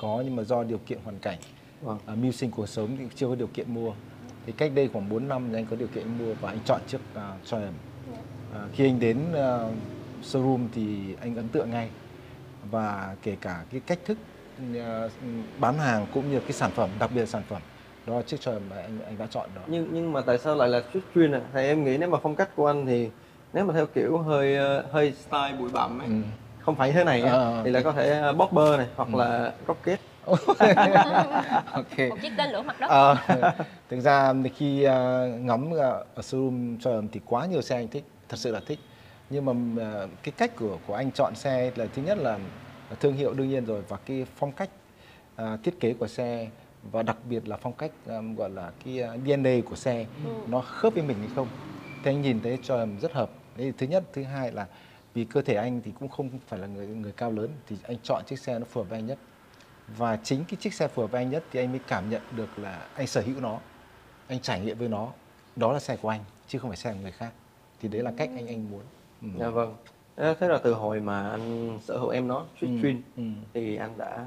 có 0.00 0.22
nhưng 0.24 0.36
mà 0.36 0.42
do 0.42 0.62
điều 0.64 0.78
kiện 0.78 0.98
hoàn 1.04 1.18
cảnh 1.18 1.38
Vâng. 1.82 1.98
à, 2.06 2.14
mưu 2.14 2.32
sinh 2.32 2.50
cuộc 2.50 2.66
sống 2.68 2.96
thì 2.98 3.04
chưa 3.14 3.28
có 3.28 3.34
điều 3.34 3.46
kiện 3.46 3.74
mua 3.74 3.92
thì 4.46 4.52
cách 4.52 4.72
đây 4.74 4.88
khoảng 4.92 5.08
4 5.08 5.28
năm 5.28 5.48
thì 5.50 5.58
anh 5.58 5.66
có 5.70 5.76
điều 5.76 5.88
kiện 5.88 6.18
mua 6.18 6.34
và 6.40 6.48
anh 6.48 6.58
chọn 6.64 6.80
chiếc 6.88 6.98
uh, 7.14 7.44
Triumph 7.46 7.74
à, 8.54 8.60
khi 8.72 8.84
anh 8.86 9.00
đến 9.00 9.18
à, 9.34 9.58
showroom 10.22 10.68
thì 10.72 11.14
anh 11.20 11.36
ấn 11.36 11.48
tượng 11.48 11.70
ngay 11.70 11.88
và 12.70 13.14
kể 13.22 13.36
cả 13.40 13.64
cái 13.72 13.80
cách 13.86 13.98
thức 14.04 14.18
à, 14.74 15.08
bán 15.58 15.78
hàng 15.78 16.06
cũng 16.14 16.30
như 16.30 16.40
cái 16.40 16.52
sản 16.52 16.70
phẩm 16.74 16.90
đặc 16.98 17.10
biệt 17.14 17.20
là 17.20 17.26
sản 17.26 17.42
phẩm 17.48 17.62
đó 18.06 18.14
là 18.16 18.22
chiếc 18.22 18.40
Triumph 18.40 18.62
mà 18.70 18.76
anh 18.76 18.98
anh 19.06 19.18
đã 19.18 19.26
chọn 19.30 19.48
đó 19.54 19.62
Nhưng 19.66 19.88
nhưng 19.92 20.12
mà 20.12 20.20
tại 20.20 20.38
sao 20.38 20.54
lại 20.54 20.68
là 20.68 20.82
chiếc 20.94 21.00
chuyên 21.14 21.32
à? 21.32 21.40
Thì 21.54 21.60
em 21.66 21.84
nghĩ 21.84 21.96
nếu 21.98 22.08
mà 22.08 22.18
phong 22.22 22.34
cách 22.36 22.48
của 22.56 22.66
anh 22.66 22.86
thì 22.86 23.10
nếu 23.52 23.64
mà 23.64 23.74
theo 23.74 23.86
kiểu 23.86 24.18
hơi 24.18 24.56
ờ, 24.56 24.84
hơi 24.92 25.12
style 25.12 25.52
bụi 25.58 25.70
bặm 25.72 25.98
ấy, 25.98 26.08
Ừ. 26.08 26.14
không 26.60 26.74
phải 26.76 26.92
thế 26.92 27.04
này 27.04 27.20
Ờ. 27.22 27.60
thì 27.64 27.70
là 27.70 27.80
có 27.82 27.92
thể 27.92 28.20
ờ, 28.20 28.32
bopper 28.32 28.78
này 28.78 28.86
hoặc 28.96 29.14
là 29.14 29.52
rocket. 29.68 30.00
ok 30.26 31.98
một 32.10 32.16
chiếc 32.22 32.32
tên 32.38 32.50
lửa 32.50 32.62
mặt 32.62 32.80
đất 32.80 32.86
Ờ, 32.90 33.16
thực 33.90 34.00
ra 34.00 34.32
khi 34.56 34.82
à, 34.82 35.26
ngắm 35.40 35.70
à, 35.80 35.88
ở 36.14 36.22
showroom 36.22 36.78
Triumph 36.78 37.12
thì 37.12 37.20
quá 37.26 37.46
nhiều 37.46 37.62
xe 37.62 37.76
anh 37.76 37.88
thích, 37.88 38.04
thật 38.28 38.36
sự 38.36 38.52
là 38.52 38.60
thích. 38.66 38.78
Nhưng 39.30 39.44
mà 39.44 39.52
à, 39.84 40.06
cái 40.22 40.32
cách 40.36 40.56
của 40.56 40.78
của 40.86 40.94
anh 40.94 41.12
chọn 41.12 41.34
xe 41.34 41.72
là 41.76 41.86
thứ 41.94 42.02
nhất 42.02 42.18
là 42.18 42.38
thương 43.00 43.14
hiệu 43.14 43.34
đương 43.34 43.48
nhiên 43.48 43.64
rồi 43.64 43.82
và 43.88 43.96
cái 43.96 44.26
phong 44.36 44.52
cách 44.52 44.70
à, 45.36 45.56
thiết 45.62 45.80
kế 45.80 45.94
của 45.94 46.08
xe 46.08 46.48
và 46.92 47.02
đặc 47.02 47.16
biệt 47.28 47.48
là 47.48 47.56
phong 47.56 47.72
cách 47.72 47.90
à, 48.06 48.16
gọi 48.36 48.50
là 48.50 48.70
cái 48.84 49.02
DNA 49.26 49.50
của 49.70 49.76
xe 49.76 50.06
nó 50.48 50.60
khớp 50.60 50.94
với 50.94 51.02
mình 51.02 51.18
hay 51.18 51.28
không. 51.34 51.48
Thì 52.04 52.10
anh 52.10 52.22
nhìn 52.22 52.40
thấy 52.40 52.58
Triumph 52.62 53.00
rất 53.02 53.12
hợp. 53.12 53.30
Đấy 53.56 53.72
thứ 53.78 53.86
nhất, 53.86 54.04
thứ 54.12 54.22
hai 54.22 54.52
là 54.52 54.66
vì 55.16 55.24
cơ 55.24 55.42
thể 55.42 55.54
anh 55.54 55.80
thì 55.84 55.92
cũng 56.00 56.08
không 56.08 56.30
phải 56.46 56.58
là 56.58 56.66
người 56.66 56.86
người 56.86 57.12
cao 57.12 57.30
lớn 57.30 57.50
thì 57.68 57.76
anh 57.82 57.96
chọn 58.02 58.22
chiếc 58.26 58.38
xe 58.38 58.58
nó 58.58 58.64
phù 58.70 58.80
hợp 58.80 58.88
với 58.90 58.98
anh 58.98 59.06
nhất 59.06 59.18
và 59.96 60.16
chính 60.16 60.44
cái 60.44 60.56
chiếc 60.60 60.74
xe 60.74 60.88
phù 60.88 61.02
hợp 61.02 61.10
với 61.10 61.22
anh 61.22 61.30
nhất 61.30 61.44
thì 61.52 61.60
anh 61.60 61.70
mới 61.70 61.80
cảm 61.88 62.10
nhận 62.10 62.22
được 62.36 62.58
là 62.58 62.86
anh 62.94 63.06
sở 63.06 63.20
hữu 63.20 63.40
nó 63.40 63.58
anh 64.28 64.40
trải 64.40 64.60
nghiệm 64.60 64.78
với 64.78 64.88
nó 64.88 65.08
đó 65.56 65.72
là 65.72 65.80
xe 65.80 65.96
của 65.96 66.08
anh 66.08 66.20
chứ 66.48 66.58
không 66.58 66.70
phải 66.70 66.76
xe 66.76 66.92
của 66.92 66.98
người 67.02 67.12
khác 67.12 67.32
thì 67.80 67.88
đấy 67.88 68.02
là 68.02 68.12
cách 68.16 68.30
anh 68.36 68.46
anh 68.46 68.70
muốn 68.70 68.80
ừ. 68.80 68.95
Dạ 69.38 69.48
vâng. 69.48 69.74
Ờ, 70.16 70.34
Thế 70.40 70.48
là 70.48 70.58
từ 70.58 70.74
hồi 70.74 71.00
mà 71.00 71.30
anh 71.30 71.78
sở 71.82 71.98
hữu 71.98 72.08
em 72.08 72.28
nó, 72.28 72.44
Ừ, 72.60 72.68
chuyên, 72.82 73.02
ừ. 73.16 73.22
thì 73.54 73.76
anh 73.76 73.98
đã 73.98 74.26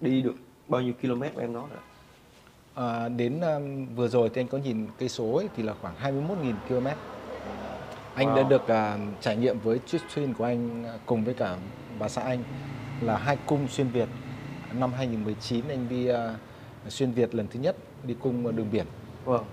đi 0.00 0.22
được 0.22 0.34
bao 0.68 0.80
nhiêu 0.80 0.92
km 1.02 1.22
của 1.34 1.40
em 1.40 1.52
nó 1.52 1.60
rồi? 1.60 1.78
À, 2.74 3.08
đến 3.08 3.40
um, 3.40 3.86
vừa 3.94 4.08
rồi 4.08 4.30
thì 4.34 4.40
anh 4.40 4.48
có 4.48 4.58
nhìn 4.58 4.86
cây 4.98 5.08
số 5.08 5.32
ấy, 5.36 5.48
thì 5.56 5.62
là 5.62 5.74
khoảng 5.80 5.94
21.000 6.02 6.54
km 6.68 6.86
anh 8.14 8.26
đã 8.36 8.42
Wow. 8.42 8.48
được 8.48 8.68
à, 8.68 8.98
trải 9.20 9.36
nghiệm 9.36 9.58
với 9.58 9.78
chiếc 9.78 10.02
xuyên 10.08 10.34
của 10.34 10.44
anh 10.44 10.84
à, 10.84 10.98
cùng 11.06 11.24
với 11.24 11.34
cả 11.34 11.56
bà 11.98 12.08
xã 12.08 12.22
anh 12.22 12.42
là 13.00 13.16
hai 13.16 13.36
cung 13.46 13.68
xuyên 13.68 13.88
Việt 13.88 14.08
năm 14.78 14.92
2019 14.92 15.64
anh 15.68 15.86
đi 15.88 16.06
à, 16.06 16.34
xuyên 16.88 17.12
Việt 17.12 17.34
lần 17.34 17.46
thứ 17.50 17.60
nhất 17.60 17.76
đi 18.06 18.14
cung 18.20 18.56
đường 18.56 18.68
biển 18.72 18.86
Vâng. 19.24 19.44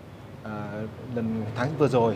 À, 0.50 0.81
lần 1.16 1.44
tháng 1.56 1.69
vừa 1.78 1.88
rồi 1.88 2.16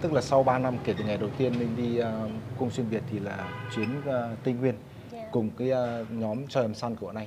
tức 0.00 0.12
là 0.12 0.20
sau 0.20 0.42
3 0.42 0.58
năm 0.58 0.74
kể 0.84 0.94
từ 0.98 1.04
ngày 1.04 1.16
đầu 1.16 1.30
tiên 1.38 1.52
anh 1.58 1.76
đi 1.76 1.98
à, 1.98 2.12
cung 2.58 2.70
xuyên 2.70 2.86
Việt 2.86 3.02
thì 3.12 3.18
là 3.18 3.48
chuyến 3.74 3.88
à, 4.06 4.28
Tây 4.44 4.54
Nguyên 4.54 4.74
Dạ. 5.12 5.18
cùng 5.32 5.50
cái 5.58 5.70
à, 5.70 6.04
nhóm 6.10 6.46
Triumph 6.46 6.76
Sun 6.76 6.96
của 6.96 7.06
bọn 7.06 7.14
anh 7.14 7.26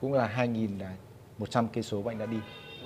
cũng 0.00 0.12
là 0.12 0.30
2.100 0.36 1.66
cây 1.72 1.82
số 1.82 2.02
anh 2.06 2.18
đã 2.18 2.26
đi 2.26 2.36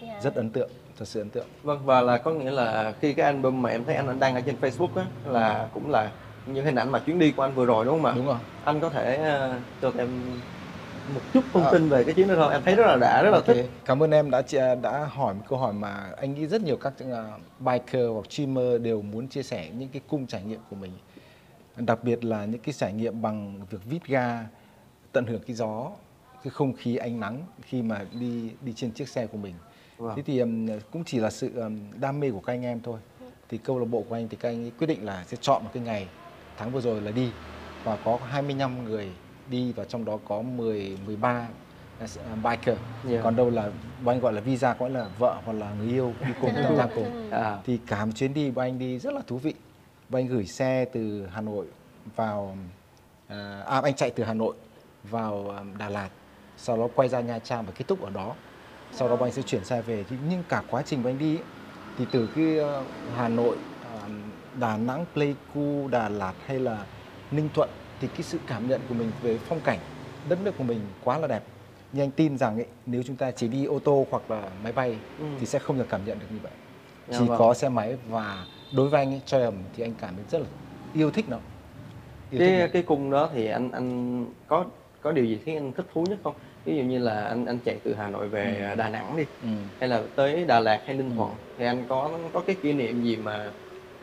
Dạ. 0.02 0.20
rất 0.22 0.34
ấn 0.34 0.50
tượng 0.50 0.68
thật 0.98 1.04
sự 1.08 1.20
ấn 1.20 1.30
tượng 1.30 1.46
Vâng 1.62 1.80
và 1.84 2.00
là 2.00 2.18
có 2.18 2.30
nghĩa 2.30 2.50
là 2.50 2.92
khi 3.00 3.12
cái 3.14 3.26
album 3.26 3.62
mà 3.62 3.70
em 3.70 3.84
thấy 3.84 3.94
anh 3.94 4.18
đăng 4.20 4.34
ở 4.34 4.40
trên 4.40 4.56
Facebook 4.60 4.88
á 4.96 5.04
là 5.26 5.68
cũng 5.74 5.90
là 5.90 6.10
những 6.46 6.64
hình 6.64 6.74
ảnh 6.74 6.90
mà 6.92 6.98
chuyến 6.98 7.18
đi 7.18 7.30
của 7.32 7.42
anh 7.42 7.54
vừa 7.54 7.66
rồi 7.66 7.84
đúng 7.84 7.94
không 7.94 8.04
ạ? 8.04 8.12
đúng 8.16 8.26
rồi 8.26 8.36
Anh 8.64 8.80
có 8.80 8.88
thể 8.88 9.16
ờ, 9.16 9.58
cho 9.82 9.92
em 9.98 10.08
một 11.14 11.20
chút 11.32 11.40
thông 11.52 11.62
Ờ. 11.64 11.72
tin 11.72 11.88
về 11.88 12.04
cái 12.04 12.14
chuyến 12.14 12.28
đó 12.28 12.34
không? 12.38 12.50
Em 12.52 12.62
thấy 12.64 12.74
rất 12.74 12.86
là 12.86 12.96
đã, 12.96 13.22
rất 13.22 13.30
là 13.30 13.36
Ok, 13.36 13.46
thích. 13.46 13.70
cảm 13.84 14.02
ơn 14.02 14.10
em 14.10 14.30
đã 14.30 14.42
đã 14.82 15.04
hỏi 15.04 15.34
một 15.34 15.42
câu 15.48 15.58
hỏi 15.58 15.72
mà 15.72 16.10
anh 16.16 16.34
nghĩ 16.34 16.46
rất 16.46 16.62
nhiều 16.62 16.76
các 16.76 16.92
à, 17.12 17.38
biker 17.58 18.06
hoặc 18.12 18.26
streamer 18.30 18.82
đều 18.82 19.02
muốn 19.02 19.28
chia 19.28 19.42
sẻ 19.42 19.70
những 19.78 19.88
cái 19.88 20.02
cung 20.08 20.26
trải 20.26 20.42
nghiệm 20.42 20.60
của 20.70 20.76
mình 20.76 20.92
đặc 21.76 22.04
biệt 22.04 22.24
là 22.24 22.44
những 22.44 22.60
cái 22.60 22.72
trải 22.72 22.92
nghiệm 22.92 23.22
bằng 23.22 23.60
việc 23.70 23.78
vít 23.84 24.06
ga 24.06 24.46
tận 25.12 25.26
hưởng 25.26 25.40
cái 25.46 25.56
gió 25.56 25.90
cái 26.44 26.50
không 26.50 26.72
khí 26.76 26.96
ánh 26.96 27.20
nắng 27.20 27.38
khi 27.62 27.82
mà 27.82 28.04
đi 28.20 28.50
đi 28.60 28.72
trên 28.76 28.90
chiếc 28.92 29.08
xe 29.08 29.26
của 29.26 29.38
mình 29.38 29.54
Vâng. 29.98 30.16
thế 30.16 30.22
thì 30.26 30.42
cũng 30.90 31.04
chỉ 31.04 31.18
là 31.20 31.30
sự 31.30 31.50
đam 32.00 32.20
mê 32.20 32.30
của 32.30 32.40
các 32.40 32.52
anh 32.52 32.62
em 32.64 32.80
thôi 32.82 32.98
thì 33.48 33.58
câu 33.58 33.78
lạc 33.78 33.84
bộ 33.84 34.04
của 34.08 34.14
anh 34.14 34.28
thì 34.28 34.36
các 34.40 34.48
anh 34.48 34.64
ấy 34.64 34.72
quyết 34.78 34.86
định 34.86 35.04
là 35.04 35.24
sẽ 35.26 35.36
chọn 35.40 35.64
một 35.64 35.70
cái 35.74 35.82
ngày 35.82 36.08
tháng 36.56 36.70
vừa 36.72 36.80
rồi 36.80 37.00
là 37.00 37.10
đi 37.10 37.30
và 37.84 37.96
có 38.04 38.18
25 38.30 38.84
người 38.84 39.08
đi 39.50 39.72
và 39.72 39.84
trong 39.84 40.04
đó 40.04 40.18
có 40.28 40.42
10 40.42 40.98
13 41.06 41.48
là 42.00 42.06
biker. 42.50 42.78
Yeah. 43.08 43.24
còn 43.24 43.36
đâu 43.36 43.50
là 43.50 43.70
bọn 44.04 44.14
anh 44.14 44.20
gọi 44.20 44.32
là 44.32 44.40
visa 44.40 44.76
nghĩa 44.80 44.88
là 44.88 45.08
vợ 45.18 45.40
hoặc 45.44 45.52
là 45.52 45.72
người 45.78 45.88
yêu 45.88 46.12
đi 46.26 46.32
cùng 46.40 46.50
tham 46.54 46.76
gia 46.76 46.86
cùng. 46.86 47.30
À, 47.30 47.58
thì 47.66 47.78
cả 47.86 48.04
một 48.04 48.12
chuyến 48.14 48.34
đi 48.34 48.50
bọn 48.50 48.64
anh 48.64 48.78
đi 48.78 48.98
rất 48.98 49.14
là 49.14 49.20
thú 49.26 49.38
vị. 49.38 49.54
Bọn 50.08 50.20
anh 50.20 50.26
gửi 50.26 50.46
xe 50.46 50.84
từ 50.84 51.26
Hà 51.32 51.40
Nội 51.40 51.66
vào 52.16 52.56
à, 53.28 53.62
à, 53.66 53.80
anh 53.84 53.94
chạy 53.94 54.10
từ 54.10 54.24
Hà 54.24 54.34
Nội 54.34 54.54
vào 55.04 55.54
à, 55.56 55.64
Đà 55.78 55.88
Lạt 55.88 56.08
sau 56.56 56.76
đó 56.76 56.88
quay 56.94 57.08
ra 57.08 57.20
Nha 57.20 57.38
Trang 57.38 57.66
và 57.66 57.72
kết 57.76 57.84
thúc 57.88 58.02
ở 58.02 58.10
đó. 58.10 58.34
Sau 58.92 59.08
đó 59.08 59.16
bọn 59.16 59.28
anh 59.28 59.32
sẽ 59.32 59.42
chuyển 59.42 59.64
xe 59.64 59.82
về. 59.82 60.04
Nhưng 60.28 60.42
cả 60.48 60.62
quá 60.70 60.82
trình 60.86 61.02
bọn 61.02 61.12
anh 61.12 61.18
đi 61.18 61.38
thì 61.98 62.06
từ 62.10 62.28
cái 62.36 62.58
ờ, 62.58 62.84
Hà 63.16 63.28
Nội 63.28 63.56
à, 63.84 64.08
Đà 64.60 64.76
Nẵng 64.76 65.04
Pleiku 65.14 65.88
Đà 65.88 66.08
Lạt 66.08 66.34
hay 66.46 66.58
là 66.58 66.86
Ninh 67.30 67.48
Thuận 67.54 67.68
thì 68.00 68.08
cái 68.08 68.22
sự 68.22 68.40
cảm 68.46 68.68
nhận 68.68 68.80
của 68.88 68.94
mình 68.94 69.12
về 69.22 69.38
phong 69.38 69.60
cảnh 69.60 69.78
đất 70.24 70.38
nước 70.40 70.56
của 70.58 70.64
mình 70.64 70.80
quá 71.00 71.18
là 71.18 71.26
đẹp 71.28 71.44
nhưng 71.92 72.02
anh 72.04 72.10
tin 72.10 72.38
rằng 72.38 72.56
ấy, 72.56 72.66
nếu 72.86 73.02
chúng 73.02 73.16
ta 73.16 73.30
chỉ 73.30 73.48
đi 73.48 73.64
ô 73.64 73.78
tô 73.78 74.06
hoặc 74.10 74.30
là 74.30 74.50
máy 74.62 74.72
bay 74.72 75.00
Ừ. 75.18 75.24
thì 75.38 75.46
sẽ 75.46 75.58
không 75.58 75.78
được 75.78 75.86
cảm 75.88 76.04
nhận 76.04 76.18
được 76.18 76.26
như 76.30 76.38
vậy 76.42 76.52
Dạ 77.06 77.18
chỉ 77.18 77.24
vâng. 77.28 77.38
có 77.38 77.54
xe 77.54 77.68
máy 77.68 77.96
và 78.08 78.46
đối 78.70 78.88
với 78.88 79.00
anh 79.00 79.10
ấy, 79.14 79.20
Triumph 79.26 79.58
thì 79.74 79.82
anh 79.84 79.94
cảm 79.94 80.16
thấy 80.16 80.24
rất 80.30 80.38
là 80.38 80.46
yêu 80.92 81.10
thích 81.10 81.28
nó 81.28 81.38
yêu 82.30 82.40
thích 82.44 82.54
cái 82.54 82.58
nó. 82.60 82.66
cái 82.72 82.82
cung 82.82 83.10
đó 83.10 83.30
thì 83.34 83.46
anh 83.46 83.70
anh 83.72 84.26
có 84.46 84.64
có 85.00 85.12
điều 85.12 85.24
gì 85.24 85.38
khiến 85.44 85.56
anh 85.56 85.72
thích 85.72 85.86
thú 85.92 86.04
nhất 86.10 86.18
không? 86.24 86.34
Ví 86.64 86.76
dụ 86.76 86.82
như 86.82 86.98
là 86.98 87.24
anh 87.24 87.46
anh 87.46 87.58
chạy 87.64 87.80
từ 87.84 87.94
Hà 87.94 88.08
Nội 88.10 88.28
về 88.28 88.74
Đà 88.78 88.88
Nẵng 88.88 89.16
đi 89.16 89.24
Ừ. 89.42 89.48
hay 89.80 89.88
là 89.88 90.02
tới 90.16 90.44
Đà 90.44 90.60
Lạt 90.60 90.82
hay 90.86 90.96
Ninh 90.96 91.10
Thuận 91.16 91.30
thì 91.58 91.64
anh 91.64 91.86
có 91.88 92.20
có 92.32 92.40
cái 92.46 92.56
kỷ 92.62 92.72
niệm 92.72 93.02
gì 93.02 93.16
mà 93.16 93.52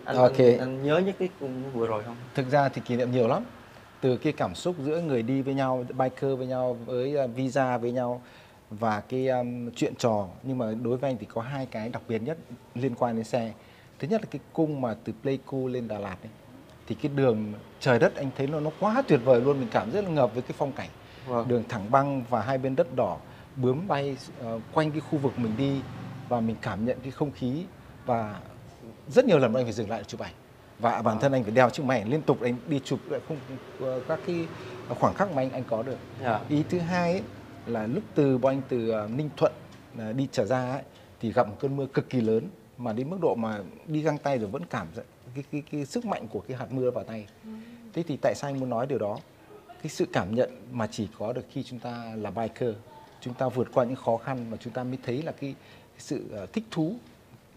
anh, 0.03 0.17
Ok. 0.17 0.37
anh, 0.37 0.57
anh 0.59 0.83
nhớ 0.83 0.97
nhất 0.99 1.15
cái 1.19 1.29
cung 1.39 1.71
vừa 1.73 1.87
rồi 1.87 2.03
không? 2.03 2.17
thực 2.33 2.47
ra 2.49 2.69
thì 2.69 2.81
kỷ 2.85 2.95
niệm 2.95 3.11
nhiều 3.11 3.27
lắm 3.27 3.43
từ 4.01 4.17
cái 4.17 4.33
cảm 4.33 4.55
xúc 4.55 4.75
giữa 4.85 5.01
người 5.01 5.23
đi 5.23 5.41
với 5.41 5.53
nhau 5.53 5.85
biker 5.97 6.37
với 6.37 6.47
nhau 6.47 6.77
với 6.85 7.25
uh, 7.25 7.35
visa 7.35 7.77
với 7.77 7.91
nhau 7.91 8.21
và 8.69 9.01
cái 9.01 9.27
um, 9.27 9.71
chuyện 9.75 9.93
trò. 9.95 10.27
Nhưng 10.43 10.57
mà 10.57 10.65
đối 10.83 10.97
với 10.97 11.09
anh 11.09 11.17
thì 11.17 11.25
có 11.25 11.41
hai 11.41 11.65
cái 11.65 11.89
đặc 11.89 12.01
biệt 12.07 12.21
nhất 12.21 12.37
liên 12.75 12.95
quan 12.95 13.15
đến 13.15 13.25
xe. 13.25 13.53
Thứ 13.99 14.07
nhất 14.07 14.21
là 14.21 14.27
cái 14.31 14.39
cung 14.53 14.81
mà 14.81 14.95
từ 15.03 15.13
Pleiku 15.21 15.67
lên 15.67 15.87
Đà 15.87 15.99
Lạt 15.99 16.17
ấy, 16.23 16.31
thì 16.87 16.95
cái 16.95 17.11
đường 17.15 17.53
trời 17.79 17.99
đất 17.99 18.15
anh 18.15 18.29
thấy 18.37 18.47
nó 18.47 18.59
nó 18.59 18.71
quá 18.79 19.03
tuyệt 19.07 19.19
vời 19.23 19.41
luôn. 19.41 19.59
Mình 19.59 19.69
cảm 19.71 19.91
rất 19.91 20.03
là 20.03 20.09
ngập 20.09 20.33
với 20.33 20.41
cái 20.41 20.55
phong 20.57 20.71
cảnh. 20.71 20.89
Vâng. 21.27 21.47
đường 21.47 21.63
thẳng 21.69 21.91
băng 21.91 22.23
và 22.29 22.41
hai 22.41 22.57
bên 22.57 22.75
đất 22.75 22.95
đỏ 22.95 23.17
bướm 23.55 23.87
bay 23.87 24.17
ờ, 24.39 24.59
quanh 24.73 24.91
cái 24.91 24.99
khu 24.99 25.17
vực 25.17 25.39
mình 25.39 25.51
đi 25.57 25.81
và 26.29 26.39
mình 26.39 26.55
cảm 26.61 26.85
nhận 26.85 26.97
cái 27.03 27.11
không 27.11 27.31
khí. 27.31 27.65
Và 28.05 28.39
rất 29.07 29.25
nhiều 29.25 29.39
lần 29.39 29.53
anh 29.53 29.65
phải 29.65 29.73
dừng 29.73 29.89
lại 29.89 29.99
để 29.99 30.03
chụp 30.03 30.19
ảnh 30.19 30.33
và 30.81 31.01
bản 31.01 31.19
thân 31.19 31.31
anh 31.31 31.43
phải 31.43 31.51
đeo 31.51 31.69
chiếc 31.69 31.83
máy 31.85 32.05
liên 32.05 32.21
tục 32.21 32.41
anh 32.41 32.55
đi 32.67 32.79
chụp 32.85 32.99
lại 33.09 33.19
không 33.27 33.37
ờ, 33.79 34.01
các 34.07 34.19
cái 34.27 34.47
khoảng 34.89 35.13
khắc 35.13 35.31
mà 35.31 35.41
anh 35.41 35.51
anh 35.51 35.63
có 35.69 35.83
được. 35.83 35.97
Dạ. 36.23 36.39
ý 36.49 36.63
thứ 36.69 36.79
hai 36.79 37.11
ấy, 37.11 37.21
là 37.65 37.87
lúc 37.87 38.03
từ 38.15 38.37
bọn 38.37 38.53
anh 38.53 38.61
từ 38.69 38.89
ờ, 38.89 39.09
Ninh 39.15 39.29
Thuận 39.37 39.51
ờ, 39.97 40.13
đi 40.13 40.27
trở 40.31 40.45
ra 40.45 40.71
ấy, 40.71 40.81
thì 41.19 41.31
gặp 41.31 41.47
một 41.47 41.55
cơn 41.59 41.77
mưa 41.77 41.85
cực 41.85 42.09
kỳ 42.09 42.21
lớn 42.21 42.43
mà 42.77 42.93
đến 42.93 43.09
mức 43.09 43.17
độ 43.21 43.35
mà 43.35 43.59
đi 43.87 44.01
găng 44.01 44.17
tay 44.17 44.37
rồi 44.37 44.49
vẫn 44.49 44.65
cảm 44.65 44.87
giác 44.95 45.03
cái, 45.35 45.43
cái, 45.51 45.63
cái 45.71 45.85
sức 45.85 46.05
mạnh 46.05 46.27
của 46.27 46.39
cái 46.47 46.57
hạt 46.57 46.71
mưa 46.71 46.91
vào 46.91 47.03
tay. 47.03 47.27
Thế 47.93 48.03
thì 48.03 48.17
tại 48.21 48.35
sao 48.35 48.49
anh 48.49 48.59
muốn 48.59 48.69
nói 48.69 48.87
điều 48.87 48.97
đó? 48.97 49.17
Cái 49.67 49.89
sự 49.89 50.05
cảm 50.13 50.35
nhận 50.35 50.49
mà 50.71 50.87
chỉ 50.87 51.07
có 51.19 51.33
được 51.33 51.45
khi 51.51 51.63
chúng 51.63 51.79
ta 51.79 52.11
là 52.15 52.31
biker 52.31 52.75
chúng 53.21 53.33
ta 53.33 53.49
vượt 53.49 53.67
qua 53.73 53.85
những 53.85 53.95
khó 53.95 54.17
khăn 54.17 54.45
mà 54.51 54.57
chúng 54.59 54.73
ta 54.73 54.83
mới 54.83 54.97
thấy 55.03 55.21
là 55.23 55.31
cái, 55.31 55.55
cái 55.93 55.99
sự 55.99 56.47
thích 56.53 56.63
thú 56.71 56.95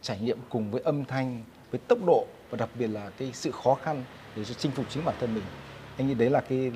trải 0.03 0.21
nghiệm 0.21 0.39
cùng 0.49 0.71
với 0.71 0.83
âm 0.83 1.05
thanh 1.05 1.43
với 1.75 1.79
tốc 1.89 1.99
độ 2.07 2.27
và 2.51 2.57
đặc 2.57 2.69
biệt 2.75 2.87
là 2.87 3.11
cái 3.17 3.33
sự 3.33 3.51
khó 3.51 3.75
khăn 3.75 4.05
để 4.35 4.45
cho 4.45 4.55
chinh 4.55 4.73
phục 4.73 4.87
chính 4.89 5.05
bản 5.05 5.15
thân 5.19 5.35
mình. 5.35 5.45
Anh 5.99 6.07
nghĩ 6.07 6.15
đấy 6.15 6.31
là 6.31 6.41
cái 6.41 6.73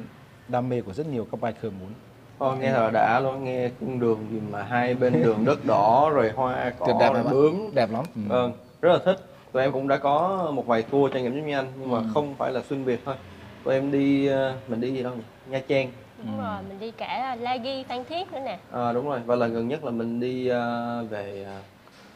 đam 0.49 0.69
mê 0.69 0.81
của 0.81 0.93
rất 0.93 1.07
nhiều 1.07 1.29
các 1.33 1.41
biker 1.41 1.73
muốn. 1.73 1.93
Ồ, 2.39 2.55
nghe 2.57 2.71
thật 2.73 2.81
là 2.85 2.91
đã 2.91 3.21
luôn 3.21 3.45
nghe 3.45 3.69
cung 3.81 4.01
đường 4.01 4.29
gì 4.31 4.41
mà 4.41 4.63
hai 4.63 4.95
bên 4.95 5.23
đường 5.23 5.45
đất 5.45 5.65
đỏ 5.67 6.11
rồi 6.15 6.31
hoa 6.31 6.73
cỏ 6.79 6.87
đẹp 7.01 7.13
rồi 7.15 7.25
bướm. 7.31 7.55
Đẹp 7.75 7.91
lắm. 7.93 8.05
Ừ. 8.15 8.21
vâng 8.29 8.53
rất 8.81 8.93
là 8.93 8.99
thích. 9.05 9.17
Tụi 9.53 9.63
em 9.63 9.73
cũng 9.73 9.89
đã 9.89 9.97
có 9.97 10.51
một 10.55 10.67
vài 10.67 10.83
tour 10.83 11.13
trải 11.13 11.23
nghiệm 11.23 11.35
giống 11.35 11.47
như 11.47 11.55
anh 11.57 11.73
nhưng 11.79 11.91
mà 11.91 11.99
Ừ. 11.99 12.05
không 12.15 12.37
phải 12.37 12.53
là 12.53 12.63
xuyên 12.69 12.85
việt 12.85 13.03
thôi. 13.05 13.17
Tụi 13.65 13.75
em 13.75 13.91
đi 13.91 14.27
ờ, 14.27 14.57
mình 14.69 14.81
đi 14.81 14.93
gì 14.93 15.03
đâu 15.03 15.15
nhỉ 15.15 15.23
nha 15.47 15.61
trang. 15.69 15.93
Đúng 16.19 16.39
rồi 16.39 16.63
mình 16.69 16.79
đi 16.81 16.91
cả 16.91 17.37
La 17.41 17.57
Ghi 17.57 17.85
Phan 17.89 18.05
Thiết 18.05 18.33
nữa 18.33 18.41
nè. 18.45 18.59
À, 18.73 18.93
đúng 18.93 19.07
rồi. 19.07 19.21
Và 19.27 19.37
lần 19.37 19.55
gần 19.55 19.69
nhất 19.69 19.85
là 19.85 19.91
mình 19.91 20.21
đi 20.21 20.49
ờ, 20.49 21.05
về 21.11 21.45
ờ, 21.47 21.63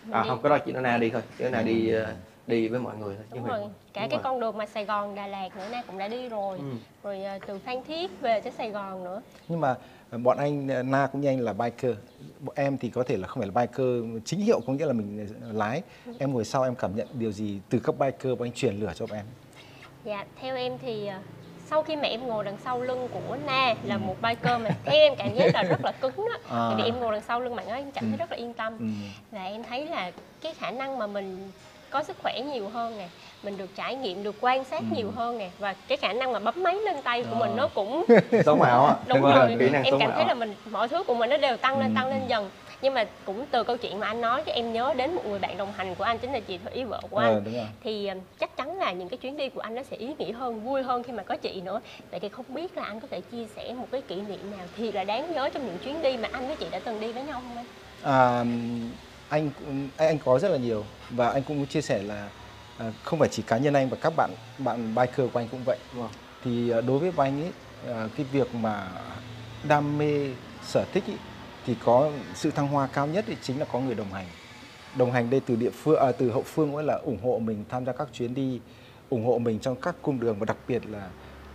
Mình 0.05 0.13
à 0.15 0.23
đi- 0.23 0.29
không 0.29 0.43
có 0.43 0.49
đó 0.49 0.59
chị 0.59 0.73
Na 0.73 0.99
đi 0.99 1.11
thôi. 1.11 1.23
Chứ 1.39 1.49
Na 1.51 1.63
đi 1.63 1.91
ờ, 1.93 2.15
đi 2.47 2.69
với 2.69 2.81
mọi 2.81 2.97
người 2.97 3.15
thôi 3.17 3.25
đúng 3.31 3.43
Huyền- 3.43 3.61
rồi 3.61 3.71
cả 3.93 4.01
đúng 4.01 4.11
cái 4.11 4.19
rồi. 4.19 4.21
con 4.25 4.41
đường 4.41 4.59
mà 4.59 4.67
Sài 4.67 4.85
Gòn 4.85 5.15
Đà 5.15 5.27
Lạt 5.27 5.57
nữa 5.57 5.69
nè 5.73 5.83
cũng 5.87 5.99
đã 5.99 6.09
đi 6.09 6.29
rồi 6.29 6.59
Ừ. 6.59 6.65
rồi 7.03 7.25
à, 7.25 7.39
từ 7.47 7.59
Phan 7.59 7.83
Thiết 7.85 8.11
về 8.21 8.41
tới 8.41 8.53
Sài 8.53 8.71
Gòn 8.71 9.05
nữa 9.05 9.23
nhưng 9.49 9.61
mà 9.61 9.75
ờ, 10.11 10.19
bọn 10.19 10.39
anh 10.39 10.69
ờ, 10.69 10.83
na 10.83 11.07
cũng 11.13 11.21
như 11.21 11.29
anh 11.29 11.41
là 11.41 11.53
biker 11.53 11.97
bọn 12.41 12.55
em 12.59 12.79
thì 12.79 12.91
có 12.91 13.03
thể 13.03 13.17
là 13.17 13.29
không 13.29 13.39
phải 13.43 13.51
là 13.55 13.61
biker 13.61 14.23
chính 14.25 14.41
hiệu 14.41 14.61
có 14.67 14.73
nghĩa 14.73 14.87
là 14.87 14.93
mình 14.93 15.29
lái 15.53 15.83
em 16.19 16.33
ngồi 16.33 16.45
sau 16.45 16.63
em 16.63 16.75
cảm 16.75 16.97
nhận 16.97 17.07
điều 17.13 17.33
gì 17.33 17.61
từ 17.71 17.79
các 17.85 17.99
biker 17.99 18.39
bọn 18.39 18.43
anh 18.49 18.53
truyền 18.53 18.75
lửa 18.77 18.93
cho 18.95 19.07
bọn 19.07 19.17
em 19.19 19.27
Dạ, 20.05 20.25
theo 20.41 20.57
em 20.57 20.79
thì 20.79 21.07
à, 21.07 21.21
sau 21.67 21.83
khi 21.83 21.97
mà 21.97 22.03
em 22.03 22.27
ngồi 22.27 22.45
đằng 22.45 22.57
sau 22.65 22.81
lưng 22.81 23.09
của 23.13 23.37
Na 23.47 23.75
là 23.85 23.95
Ừ. 23.95 23.99
một 23.99 24.17
biker 24.23 24.61
mà 24.61 24.71
theo 24.85 24.95
em 24.95 25.15
cảm 25.19 25.35
giác 25.35 25.55
là 25.55 25.63
rất 25.63 25.85
là 25.85 25.93
cứng 25.93 26.17
đó. 26.17 26.39
À. 26.51 26.69
Tại 26.69 26.75
vì 26.77 26.83
em 26.83 27.01
ngồi 27.01 27.13
đằng 27.13 27.23
sau 27.29 27.41
lưng 27.41 27.57
bạn 27.57 27.69
ấy 27.69 27.81
em 27.81 27.91
cảm 27.93 28.05
thấy 28.05 28.13
Ừ. 28.13 28.17
rất 28.19 28.31
là 28.31 28.37
yên 28.37 28.55
tâm. 28.55 28.79
ừ. 28.79 28.85
Và 29.31 29.45
em 29.45 29.63
thấy 29.63 29.87
là 29.87 30.11
cái 30.41 30.55
khả 30.55 30.71
năng 30.71 30.99
mà 30.99 31.07
mình 31.07 31.51
có 31.93 32.03
sức 32.03 32.17
khỏe 32.23 32.41
nhiều 32.41 32.69
hơn 32.69 32.99
nè, 32.99 33.09
mình 33.43 33.57
được 33.57 33.71
trải 33.77 33.95
nghiệm, 33.95 34.23
được 34.23 34.35
quan 34.41 34.65
sát 34.65 34.81
Ừ. 34.91 34.97
nhiều 34.97 35.11
hơn 35.17 35.39
nè 35.39 35.51
và 35.59 35.73
cái 35.89 35.99
khả 35.99 36.13
năng 36.13 36.33
mà 36.33 36.39
bấm 36.39 36.63
máy 36.63 36.75
lên 36.75 37.03
tay 37.03 37.25
của 37.25 37.35
mình 37.37 37.51
À. 37.51 37.57
nó 37.57 37.69
cũng 37.75 38.05
sống 38.45 38.63
ảo 38.63 38.85
á. 38.87 38.95
Đúng 39.09 39.21
Vâng, 39.23 39.35
rồi 39.35 39.57
kỹ 39.59 39.71
năng 39.71 39.85
em 39.85 39.95
cảm 39.99 40.11
ảo 40.11 40.17
thấy 40.19 40.27
là 40.27 40.35
mình 40.35 40.55
mọi 40.71 40.89
thứ 40.89 41.05
của 41.05 41.15
mình 41.15 41.31
nó 41.31 41.37
đều 41.37 41.57
tăng 41.57 41.79
lên 41.79 41.91
Ừ, 41.91 41.95
tăng 41.95 42.09
lên 42.09 42.27
dần. 42.27 42.51
Nhưng 42.83 42.95
mà 42.95 43.05
cũng 43.25 43.47
từ 43.51 43.65
câu 43.65 43.77
chuyện 43.77 44.01
mà 44.01 44.07
anh 44.07 44.21
nói 44.21 44.43
cho 44.47 44.53
em 44.53 44.73
nhớ 44.73 44.95
đến 44.97 45.15
một 45.15 45.27
người 45.27 45.39
bạn 45.39 45.57
đồng 45.57 45.73
hành 45.73 45.95
của 45.95 46.05
anh 46.05 46.19
chính 46.19 46.33
là 46.33 46.41
chị 46.41 46.59
Thủy 46.59 46.85
vợ 46.85 47.01
của 47.11 47.17
anh. 47.19 47.35
Ờ, 47.45 47.51
rồi. 47.53 47.67
Thì 47.85 48.09
um, 48.09 48.19
chắc 48.39 48.57
chắn 48.57 48.79
là 48.79 48.93
những 48.93 49.09
cái 49.09 49.19
chuyến 49.19 49.37
đi 49.37 49.49
của 49.49 49.61
anh 49.61 49.75
nó 49.75 49.83
sẽ 49.83 49.97
ý 49.97 50.15
nghĩa 50.19 50.33
hơn 50.33 50.61
vui 50.65 50.83
hơn 50.83 51.03
khi 51.03 51.13
mà 51.13 51.23
có 51.23 51.37
chị 51.37 51.61
nữa. 51.61 51.81
Vậy 52.11 52.21
thì 52.21 52.29
không 52.29 52.47
biết 52.49 52.77
là 52.77 52.83
anh 52.85 53.01
có 53.01 53.09
thể 53.11 53.21
chia 53.21 53.47
sẻ 53.57 53.75
một 53.75 53.87
cái 53.93 54.01
kỷ 54.01 54.15
niệm 54.21 54.51
nào 54.51 54.67
thì 54.77 54.93
là 54.93 55.05
đáng 55.05 55.33
nhớ 55.33 55.49
trong 55.55 55.67
những 55.67 55.79
chuyến 55.79 56.03
đi 56.03 56.17
mà 56.17 56.29
anh 56.33 56.47
với 56.47 56.57
chị 56.57 56.67
đã 56.71 56.79
từng 56.85 57.01
đi 57.01 57.13
với 57.13 57.23
nhau 57.23 57.43
không 57.43 57.57
anh? 57.57 57.67
À, 58.03 58.45
anh 59.33 59.51
cũng- 59.59 59.89
anh 59.97 60.19
có 60.19 60.39
rất 60.39 60.49
là 60.49 60.57
nhiều 60.57 60.85
và 61.11 61.31
anh 61.31 61.43
cũng 61.43 61.67
chia 61.67 61.81
sẻ 61.81 62.03
là 62.03 62.29
à, 62.79 62.93
không 63.03 63.19
phải 63.19 63.29
chỉ 63.29 63.43
cá 63.43 63.59
nhân 63.59 63.75
anh 63.75 63.89
và 63.89 63.97
các 64.01 64.13
bạn 64.17 64.31
bạn 64.59 64.95
biker 64.95 65.33
của 65.33 65.41
anh 65.41 65.49
cũng 65.51 65.61
vậy. 65.65 65.79
Vâng. 65.95 66.09
Thì 66.45 66.71
à, 66.71 66.81
đối 66.81 66.99
với 66.99 67.13
anh 67.17 67.43
ấy 67.43 67.53
à, 67.95 68.09
cái 68.17 68.27
việc 68.33 68.55
mà 68.55 68.89
đam 69.69 69.99
mê 69.99 70.31
sở 70.63 70.85
thích 70.93 71.05
ý, 71.07 71.15
thì 71.67 71.77
có 71.85 72.11
sự 72.35 72.51
thăng 72.51 72.69
hoa 72.69 72.87
cao 72.87 73.07
nhất 73.07 73.25
thì 73.29 73.37
chính 73.43 73.59
là 73.59 73.67
có 73.73 73.81
người 73.81 73.95
đồng 73.95 74.13
hành. 74.13 74.27
Đồng 74.97 75.13
hành 75.13 75.31
đây 75.31 75.41
từ 75.47 75.57
địa 75.57 75.71
phương 75.71 75.99
à, 75.99 76.13
từ 76.13 76.31
hậu 76.31 76.43
phương 76.43 76.73
cũng 76.73 76.87
là 76.87 76.95
ủng 76.95 77.19
hộ 77.23 77.39
mình 77.39 77.65
tham 77.69 77.85
gia 77.87 77.93
các 77.93 78.09
chuyến 78.13 78.35
đi, 78.35 78.61
ủng 79.11 79.27
hộ 79.27 79.39
mình 79.39 79.59
trong 79.59 79.77
các 79.77 79.95
cung 80.03 80.21
đường 80.21 80.37
và 80.39 80.45
đặc 80.45 80.57
biệt 80.69 80.87
là 80.87 81.09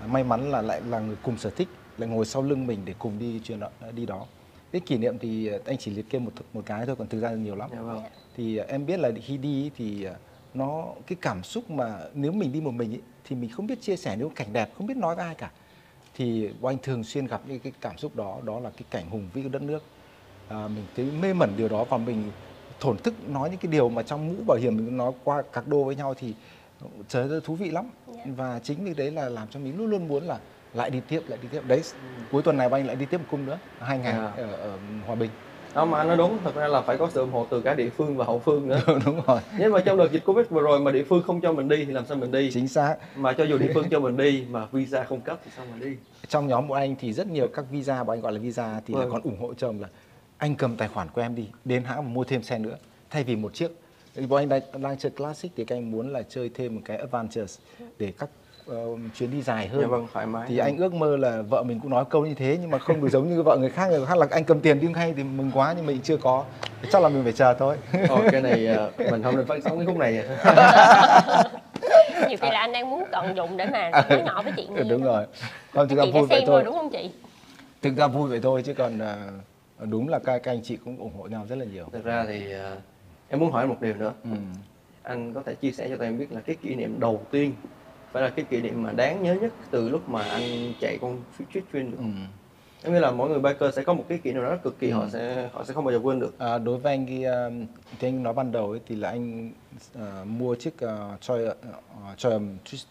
may 0.08 0.24
mắn 0.24 0.52
là 0.52 0.62
lại 0.62 0.82
là 0.90 1.00
người 1.00 1.18
cùng 1.24 1.38
sở 1.38 1.50
thích 1.50 1.68
lại 1.98 2.10
ngồi 2.10 2.26
sau 2.26 2.42
lưng 2.42 2.68
mình 2.68 2.82
để 2.86 2.94
cùng 3.00 3.20
đi 3.20 3.40
chuyến 3.44 3.60
đó, 3.60 3.70
đi 3.92 4.06
đó. 4.06 4.26
Cái 4.72 4.82
kỷ 4.82 4.98
niệm 4.98 5.18
thì 5.20 5.48
à, 5.48 5.58
anh 5.66 5.78
chỉ 5.78 5.92
liệt 5.92 6.10
kê 6.10 6.20
một 6.20 6.32
một 6.54 6.62
cái 6.66 6.86
thôi 6.86 6.96
còn 6.96 7.08
thực 7.08 7.20
ra 7.20 7.32
là 7.32 7.38
nhiều 7.38 7.56
lắm. 7.56 7.70
Dạ 7.74 7.82
vâng. 7.82 8.04
Thì 8.38 8.58
à, 8.58 8.66
em 8.68 8.86
biết 8.86 9.00
là 9.00 9.12
khi 9.26 9.38
đi 9.38 9.72
thì 9.78 10.04
à, 10.04 10.14
nó 10.54 10.86
cái 11.08 11.18
cảm 11.22 11.44
xúc 11.44 11.70
mà 11.70 12.00
nếu 12.14 12.32
mình 12.32 12.52
đi 12.52 12.62
một 12.62 12.72
mình 12.72 12.92
ý, 12.92 13.00
thì 13.24 13.36
mình 13.36 13.50
không 13.50 13.68
biết 13.68 13.82
chia 13.82 13.96
sẻ 13.96 14.18
những 14.18 14.30
cảnh 14.30 14.54
đẹp 14.54 14.70
không 14.78 14.88
biết 14.88 14.98
nói 14.98 15.16
với 15.16 15.26
ai 15.26 15.36
cả. 15.36 15.52
Thì 16.16 16.50
bọn 16.62 16.74
anh 16.74 16.78
thường 16.84 17.04
xuyên 17.04 17.28
gặp 17.28 17.42
những 17.48 17.60
cái 17.60 17.74
cảm 17.82 17.98
xúc 17.98 18.16
đó 18.16 18.40
đó 18.44 18.60
là 18.60 18.70
cái 18.70 18.84
cảnh 18.90 19.10
hùng 19.10 19.30
vĩ 19.34 19.44
của 19.44 19.50
đất 19.50 19.62
nước. 19.62 19.84
À, 20.48 20.68
mình 20.68 20.86
thấy 20.96 21.06
mê 21.22 21.34
mẩn 21.34 21.54
điều 21.58 21.70
đó 21.70 21.84
và 21.84 21.98
mình 21.98 22.32
thổn 22.80 22.98
thức 22.98 23.30
nói 23.30 23.50
những 23.50 23.60
cái 23.60 23.72
điều 23.72 23.90
mà 23.90 24.04
trong 24.04 24.28
mũ 24.28 24.36
bảo 24.48 24.58
hiểm 24.58 24.78
mình 24.78 24.98
nói 24.98 25.12
qua 25.24 25.44
các 25.54 25.68
đô 25.68 25.84
với 25.84 25.96
nhau 25.96 26.14
thì 26.14 26.34
trời 27.08 27.30
ơi 27.30 27.42
thú 27.44 27.56
vị 27.56 27.72
lắm. 27.72 27.90
Dạ. 28.08 28.24
và 28.26 28.60
chính 28.64 28.86
vì 28.86 28.94
đấy 28.94 29.12
là 29.12 29.30
làm 29.30 29.48
cho 29.48 29.60
mình 29.60 29.78
luôn 29.78 29.88
luôn 29.88 30.08
muốn 30.08 30.24
là 30.24 30.40
lại 30.74 30.90
đi 30.90 31.02
tiếp 31.08 31.22
lại 31.28 31.40
đi 31.42 31.48
tiếp. 31.52 31.62
Đấy 31.68 31.82
cuối 32.32 32.42
tuần 32.44 32.58
này 32.58 32.70
bọn 32.70 32.80
anh 32.80 32.88
lại 32.88 32.96
đi 32.96 33.06
tiếp 33.06 33.18
một 33.18 33.26
cung 33.32 33.46
nữa. 33.46 33.58
Hai 33.80 33.98
ngày 33.98 34.12
À. 34.14 34.32
ở, 34.38 34.52
ở 34.54 34.78
hòa 35.06 35.16
bình. 35.16 35.32
Đó 35.74 35.86
mà 35.86 35.98
anh 35.98 36.08
nói 36.08 36.18
đúng. 36.18 36.38
Thật 36.44 36.56
ra 36.56 36.68
là 36.68 36.82
phải 36.82 36.98
có 36.98 37.10
sự 37.14 37.20
ủng 37.22 37.32
hộ 37.32 37.48
từ 37.50 37.62
cả 37.62 37.74
địa 37.74 37.90
phương 37.90 38.18
và 38.18 38.26
hậu 38.26 38.40
phương 38.40 38.68
nữa. 38.68 38.80
Đúng 39.06 39.22
rồi. 39.28 39.40
Nếu 39.58 39.72
mà 39.72 39.80
trong 39.80 39.98
đợt 39.98 40.12
dịch 40.12 40.26
covid 40.26 40.48
vừa 40.50 40.62
rồi 40.62 40.80
mà 40.80 40.92
địa 40.92 41.04
phương 41.04 41.24
không 41.24 41.42
cho 41.42 41.54
mình 41.54 41.68
đi 41.68 41.86
thì 41.86 41.92
làm 41.92 42.06
sao 42.06 42.18
mình 42.18 42.32
đi? 42.32 42.52
Chính 42.54 42.68
xác. 42.68 42.96
Mà 43.16 43.34
cho 43.34 43.44
dù 43.44 43.58
địa 43.58 43.72
phương 43.74 43.90
cho 43.90 44.00
mình 44.00 44.18
đi 44.18 44.46
mà 44.50 44.66
visa 44.72 45.04
không 45.04 45.22
cấp 45.22 45.40
thì 45.46 45.52
sao 45.56 45.66
mà 45.72 45.78
đi? 45.86 45.96
Trong 46.28 46.48
nhóm 46.48 46.68
của 46.68 46.74
anh 46.74 46.96
thì 47.00 47.14
rất 47.14 47.28
nhiều 47.28 47.48
các 47.54 47.66
visa 47.72 48.04
bọn 48.04 48.18
anh 48.18 48.22
gọi 48.22 48.34
là 48.34 48.40
visa 48.40 48.82
thì 48.86 48.94
là 48.94 49.00
Vâng. 49.00 49.10
còn 49.12 49.22
ủng 49.22 49.40
hộ 49.40 49.54
chồng 49.54 49.82
là 49.82 49.88
anh 50.38 50.56
cầm 50.56 50.78
tài 50.78 50.88
khoản 50.88 51.08
của 51.10 51.22
em 51.22 51.36
đi 51.36 51.48
đến 51.66 51.84
hãng 51.84 52.14
mua 52.14 52.24
thêm 52.24 52.44
xe 52.44 52.60
nữa. 52.60 52.76
Thay 53.10 53.24
vì 53.24 53.36
một 53.36 53.54
chiếc. 53.54 53.72
Bọn 54.30 54.40
anh 54.42 54.50
đang, 54.50 54.62
đang 54.82 54.98
chơi 54.98 55.10
classic 55.12 55.52
thì 55.56 55.66
các 55.66 55.76
anh 55.76 55.92
muốn 55.92 56.14
là 56.14 56.22
chơi 56.30 56.50
thêm 56.54 56.76
một 56.76 56.82
cái 56.86 56.98
advantage 56.98 57.54
để 57.98 58.14
các 58.20 58.30
ờ, 58.68 58.86
chuyến 59.16 59.32
đi 59.32 59.42
dài 59.42 59.68
hơn. 59.68 59.82
Dạ 59.82 59.88
vâng 59.88 60.08
thoải 60.14 60.26
mái 60.26 60.46
thì 60.50 60.58
anh 60.58 60.78
ước 60.78 60.94
mơ 60.94 61.18
là 61.18 61.42
vợ 61.42 61.64
mình 61.64 61.80
cũng 61.80 61.92
nói 61.92 62.06
câu 62.10 62.26
như 62.26 62.34
thế 62.34 62.58
nhưng 62.62 62.72
mà 62.72 62.80
không 62.80 63.02
được 63.02 63.10
giống 63.10 63.30
như 63.30 63.44
vợ 63.44 63.58
người 63.58 63.70
khác. 63.70 63.88
Người 63.90 64.06
khác 64.06 64.18
là 64.18 64.28
anh 64.32 64.44
cầm 64.44 64.60
tiền 64.60 64.80
đi 64.80 64.88
hay 64.96 65.14
thì 65.18 65.24
mừng 65.24 65.52
quá 65.54 65.74
nhưng 65.78 65.86
mình 65.86 66.00
chưa 66.04 66.18
có. 66.18 66.46
Chắc 66.92 67.02
là 67.02 67.10
mình 67.10 67.24
phải 67.24 67.34
chờ 67.34 67.54
thôi. 67.54 67.76
Ồ, 68.10 68.22
cái 68.32 68.42
này 68.42 68.68
ờ, 68.68 68.92
mình 69.12 69.24
không 69.24 69.38
nên 69.38 69.46
phát 69.46 69.56
sóng 69.64 69.78
cái 69.78 69.86
khúc 69.86 69.98
này. 69.98 70.14
Nhiều 72.30 72.38
khi 72.42 72.50
là 72.52 72.60
anh 72.60 72.72
đang 72.72 72.90
muốn 72.90 73.04
tận 73.12 73.36
dụng 73.36 73.58
để 73.58 73.66
mà 73.66 73.92
nói 74.10 74.24
nhỏ 74.26 74.42
với 74.42 74.54
chị 74.58 74.68
nghe 74.72 74.84
đúng 74.84 75.04
đó. 75.04 75.12
rồi. 75.12 75.26
Không 75.74 75.88
thực 75.88 75.96
ra 75.96 76.04
vui 76.14 76.28
vậy 76.28 76.44
thôi. 76.48 76.64
đúng 76.66 76.74
không 76.74 76.90
chị? 76.90 77.12
Thực 77.82 77.98
ra 77.98 78.08
vui 78.08 78.30
vậy 78.30 78.40
thôi 78.44 78.62
chứ 78.66 78.74
còn 78.74 79.00
à, 79.00 79.16
đúng 79.80 80.10
là 80.10 80.20
các, 80.20 80.40
các 80.44 80.52
anh 80.52 80.64
chị 80.64 80.78
cũng 80.86 80.98
ủng 80.98 81.14
hộ 81.18 81.24
nhau 81.28 81.46
rất 81.50 81.56
là 81.56 81.66
nhiều. 81.66 81.86
Thực 81.92 82.04
ra 82.04 82.26
thì 82.28 82.52
ờ, 82.52 82.76
em 83.30 83.40
muốn 83.40 83.52
hỏi 83.52 83.68
một 83.68 83.76
điều 83.82 83.94
nữa. 83.94 84.14
Ừ. 84.24 84.30
anh 85.04 85.34
có 85.34 85.42
thể 85.46 85.56
chia 85.56 85.72
sẻ 85.72 85.88
cho 85.90 85.96
tụi 85.96 86.08
em 86.08 86.18
biết 86.18 86.32
là 86.32 86.42
cái 86.42 86.56
kỷ 86.56 86.76
niệm 86.76 87.00
đầu 87.00 87.22
tiên 87.32 87.54
phải 88.18 88.30
là 88.30 88.36
cái 88.36 88.46
kỷ 88.50 88.62
niệm 88.62 88.84
mà 88.84 88.92
đáng 88.92 89.24
nhớ 89.24 89.34
nhất 89.34 89.54
từ 89.72 89.90
lúc 89.90 90.10
mà 90.10 90.22
anh 90.22 90.74
chạy 90.82 90.98
con 91.02 91.22
street 91.36 91.66
train 91.74 91.92
được. 91.92 91.98
Ừ. 91.98 92.04
Em 92.84 92.94
nghĩ 92.94 93.00
là 93.00 93.12
mỗi 93.12 93.30
người 93.30 93.40
biker 93.40 93.76
sẽ 93.76 93.84
có 93.84 93.94
một 93.94 94.06
cái 94.10 94.18
kỷ 94.18 94.34
niệm 94.34 94.44
đó 94.44 94.56
cực 94.64 94.80
kỳ 94.80 94.90
họ 94.90 95.10
sẽ 95.10 95.50
họ 95.54 95.64
sẽ 95.64 95.74
không 95.74 95.86
bao 95.86 95.92
giờ 95.92 96.00
quên 96.04 96.20
được. 96.20 96.40
À, 96.40 96.58
đối 96.58 96.78
với 96.78 96.94
anh 96.94 97.06
cái 97.06 97.24
um, 97.24 97.66
thì 98.00 98.08
anh 98.08 98.24
nói 98.24 98.34
ban 98.34 98.52
đầu 98.52 98.72
ấy, 98.72 98.80
thì 98.88 98.96
là 98.96 99.10
anh 99.10 99.52
à, 100.00 100.24
mua 100.26 100.56
chiếc 100.56 100.74
uh, 100.86 101.22
Troy 101.22 101.46
uh, 101.46 102.42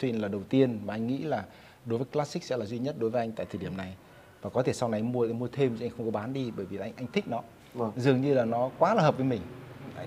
Twin 0.00 0.20
là 0.20 0.28
đầu 0.28 0.42
tiên 0.48 0.80
mà 0.84 0.94
anh 0.94 1.06
nghĩ 1.06 1.18
là 1.18 1.44
đối 1.84 1.98
với 1.98 2.06
Classic 2.12 2.42
sẽ 2.42 2.56
là 2.56 2.66
duy 2.66 2.78
nhất 2.78 2.96
đối 2.98 3.10
với 3.10 3.22
anh 3.22 3.32
tại 3.32 3.46
thời 3.50 3.60
điểm 3.60 3.76
này. 3.76 3.94
Và 4.42 4.50
có 4.50 4.62
thể 4.62 4.72
sau 4.72 4.88
này 4.88 5.02
mua 5.02 5.26
mua 5.26 5.48
thêm 5.48 5.76
chứ 5.78 5.84
anh 5.84 5.90
không 5.96 6.06
có 6.06 6.10
bán 6.10 6.32
đi 6.32 6.52
bởi 6.56 6.66
vì 6.66 6.78
anh 6.78 6.92
anh 6.96 7.06
thích 7.12 7.24
nó. 7.28 7.42
Vâng. 7.74 7.92
dường 7.96 8.20
như 8.20 8.34
là 8.34 8.44
nó 8.44 8.70
quá 8.78 8.94
là 8.94 9.02
hợp 9.02 9.16
với 9.16 9.26
mình. 9.26 9.40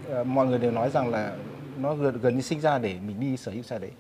Ờ, 0.09 0.23
mọi 0.23 0.47
người 0.47 0.59
đều 0.59 0.71
nói 0.71 0.89
rằng 0.89 1.09
là 1.09 1.35
nó 1.77 1.95
gần, 1.95 2.17
gần 2.21 2.35
như 2.35 2.41
sinh 2.41 2.61
ra 2.61 2.77
để 2.77 2.95
mình 3.07 3.19
đi 3.19 3.37
sở 3.37 3.51
hữu 3.51 3.63
xe 3.63 3.79
đấy 3.79 3.91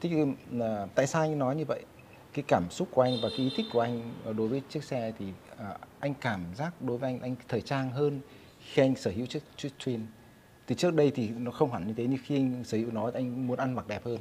thế 0.00 0.08
thì 0.08 0.16
là 0.50 0.86
tại 0.94 1.06
sao 1.06 1.22
anh 1.22 1.38
nói 1.38 1.56
như 1.56 1.64
vậy? 1.64 1.84
Cái 2.32 2.44
cảm 2.48 2.70
xúc 2.70 2.88
của 2.90 3.02
anh 3.02 3.16
và 3.22 3.28
cái 3.28 3.38
ý 3.38 3.52
thích 3.56 3.66
của 3.72 3.80
anh 3.80 4.12
đối 4.36 4.48
với 4.48 4.62
chiếc 4.68 4.84
xe 4.84 5.12
thì 5.18 5.26
à, 5.58 5.78
anh 6.00 6.14
cảm 6.20 6.44
giác 6.54 6.82
đối 6.82 6.98
với 6.98 7.10
anh 7.10 7.20
anh 7.20 7.36
thời 7.48 7.60
trang 7.60 7.90
hơn 7.90 8.20
khi 8.60 8.82
anh 8.82 8.96
sở 8.96 9.10
hữu 9.10 9.26
chiếc 9.26 9.42
chiếc 9.56 9.70
Twin. 9.78 9.98
Thì 10.66 10.74
trước 10.74 10.94
đây 10.94 11.10
thì 11.10 11.28
nó 11.28 11.50
không 11.50 11.72
hẳn 11.72 11.86
như 11.86 11.94
thế 11.94 12.06
nhưng 12.06 12.18
khi 12.24 12.36
anh 12.36 12.64
sở 12.64 12.78
hữu 12.78 12.90
nó 12.90 13.10
anh 13.14 13.46
muốn 13.46 13.58
ăn 13.58 13.74
mặc 13.74 13.88
đẹp 13.88 14.04
hơn. 14.04 14.18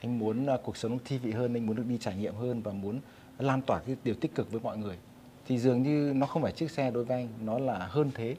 Anh 0.00 0.18
muốn 0.18 0.46
à, 0.46 0.56
cuộc 0.64 0.76
sống 0.76 0.92
nó 0.92 0.98
thi 1.04 1.18
vị 1.18 1.30
hơn 1.30 1.54
anh 1.54 1.66
muốn 1.66 1.76
được 1.76 1.86
đi 1.88 1.98
trải 1.98 2.16
nghiệm 2.16 2.34
hơn 2.34 2.62
và 2.62 2.72
muốn 2.72 3.00
lan 3.38 3.62
tỏa 3.62 3.78
cái 3.78 3.96
điều 4.04 4.14
tích 4.14 4.34
cực 4.34 4.52
với 4.52 4.60
mọi 4.60 4.78
người. 4.78 4.96
Thì 5.46 5.58
dường 5.58 5.82
như 5.82 6.12
nó 6.16 6.26
không 6.26 6.42
phải 6.42 6.52
chiếc 6.52 6.70
xe 6.70 6.90
đối 6.90 7.04
với 7.04 7.16
anh 7.16 7.28
nó 7.44 7.58
là 7.58 7.78
hơn 7.78 8.10
thế. 8.14 8.36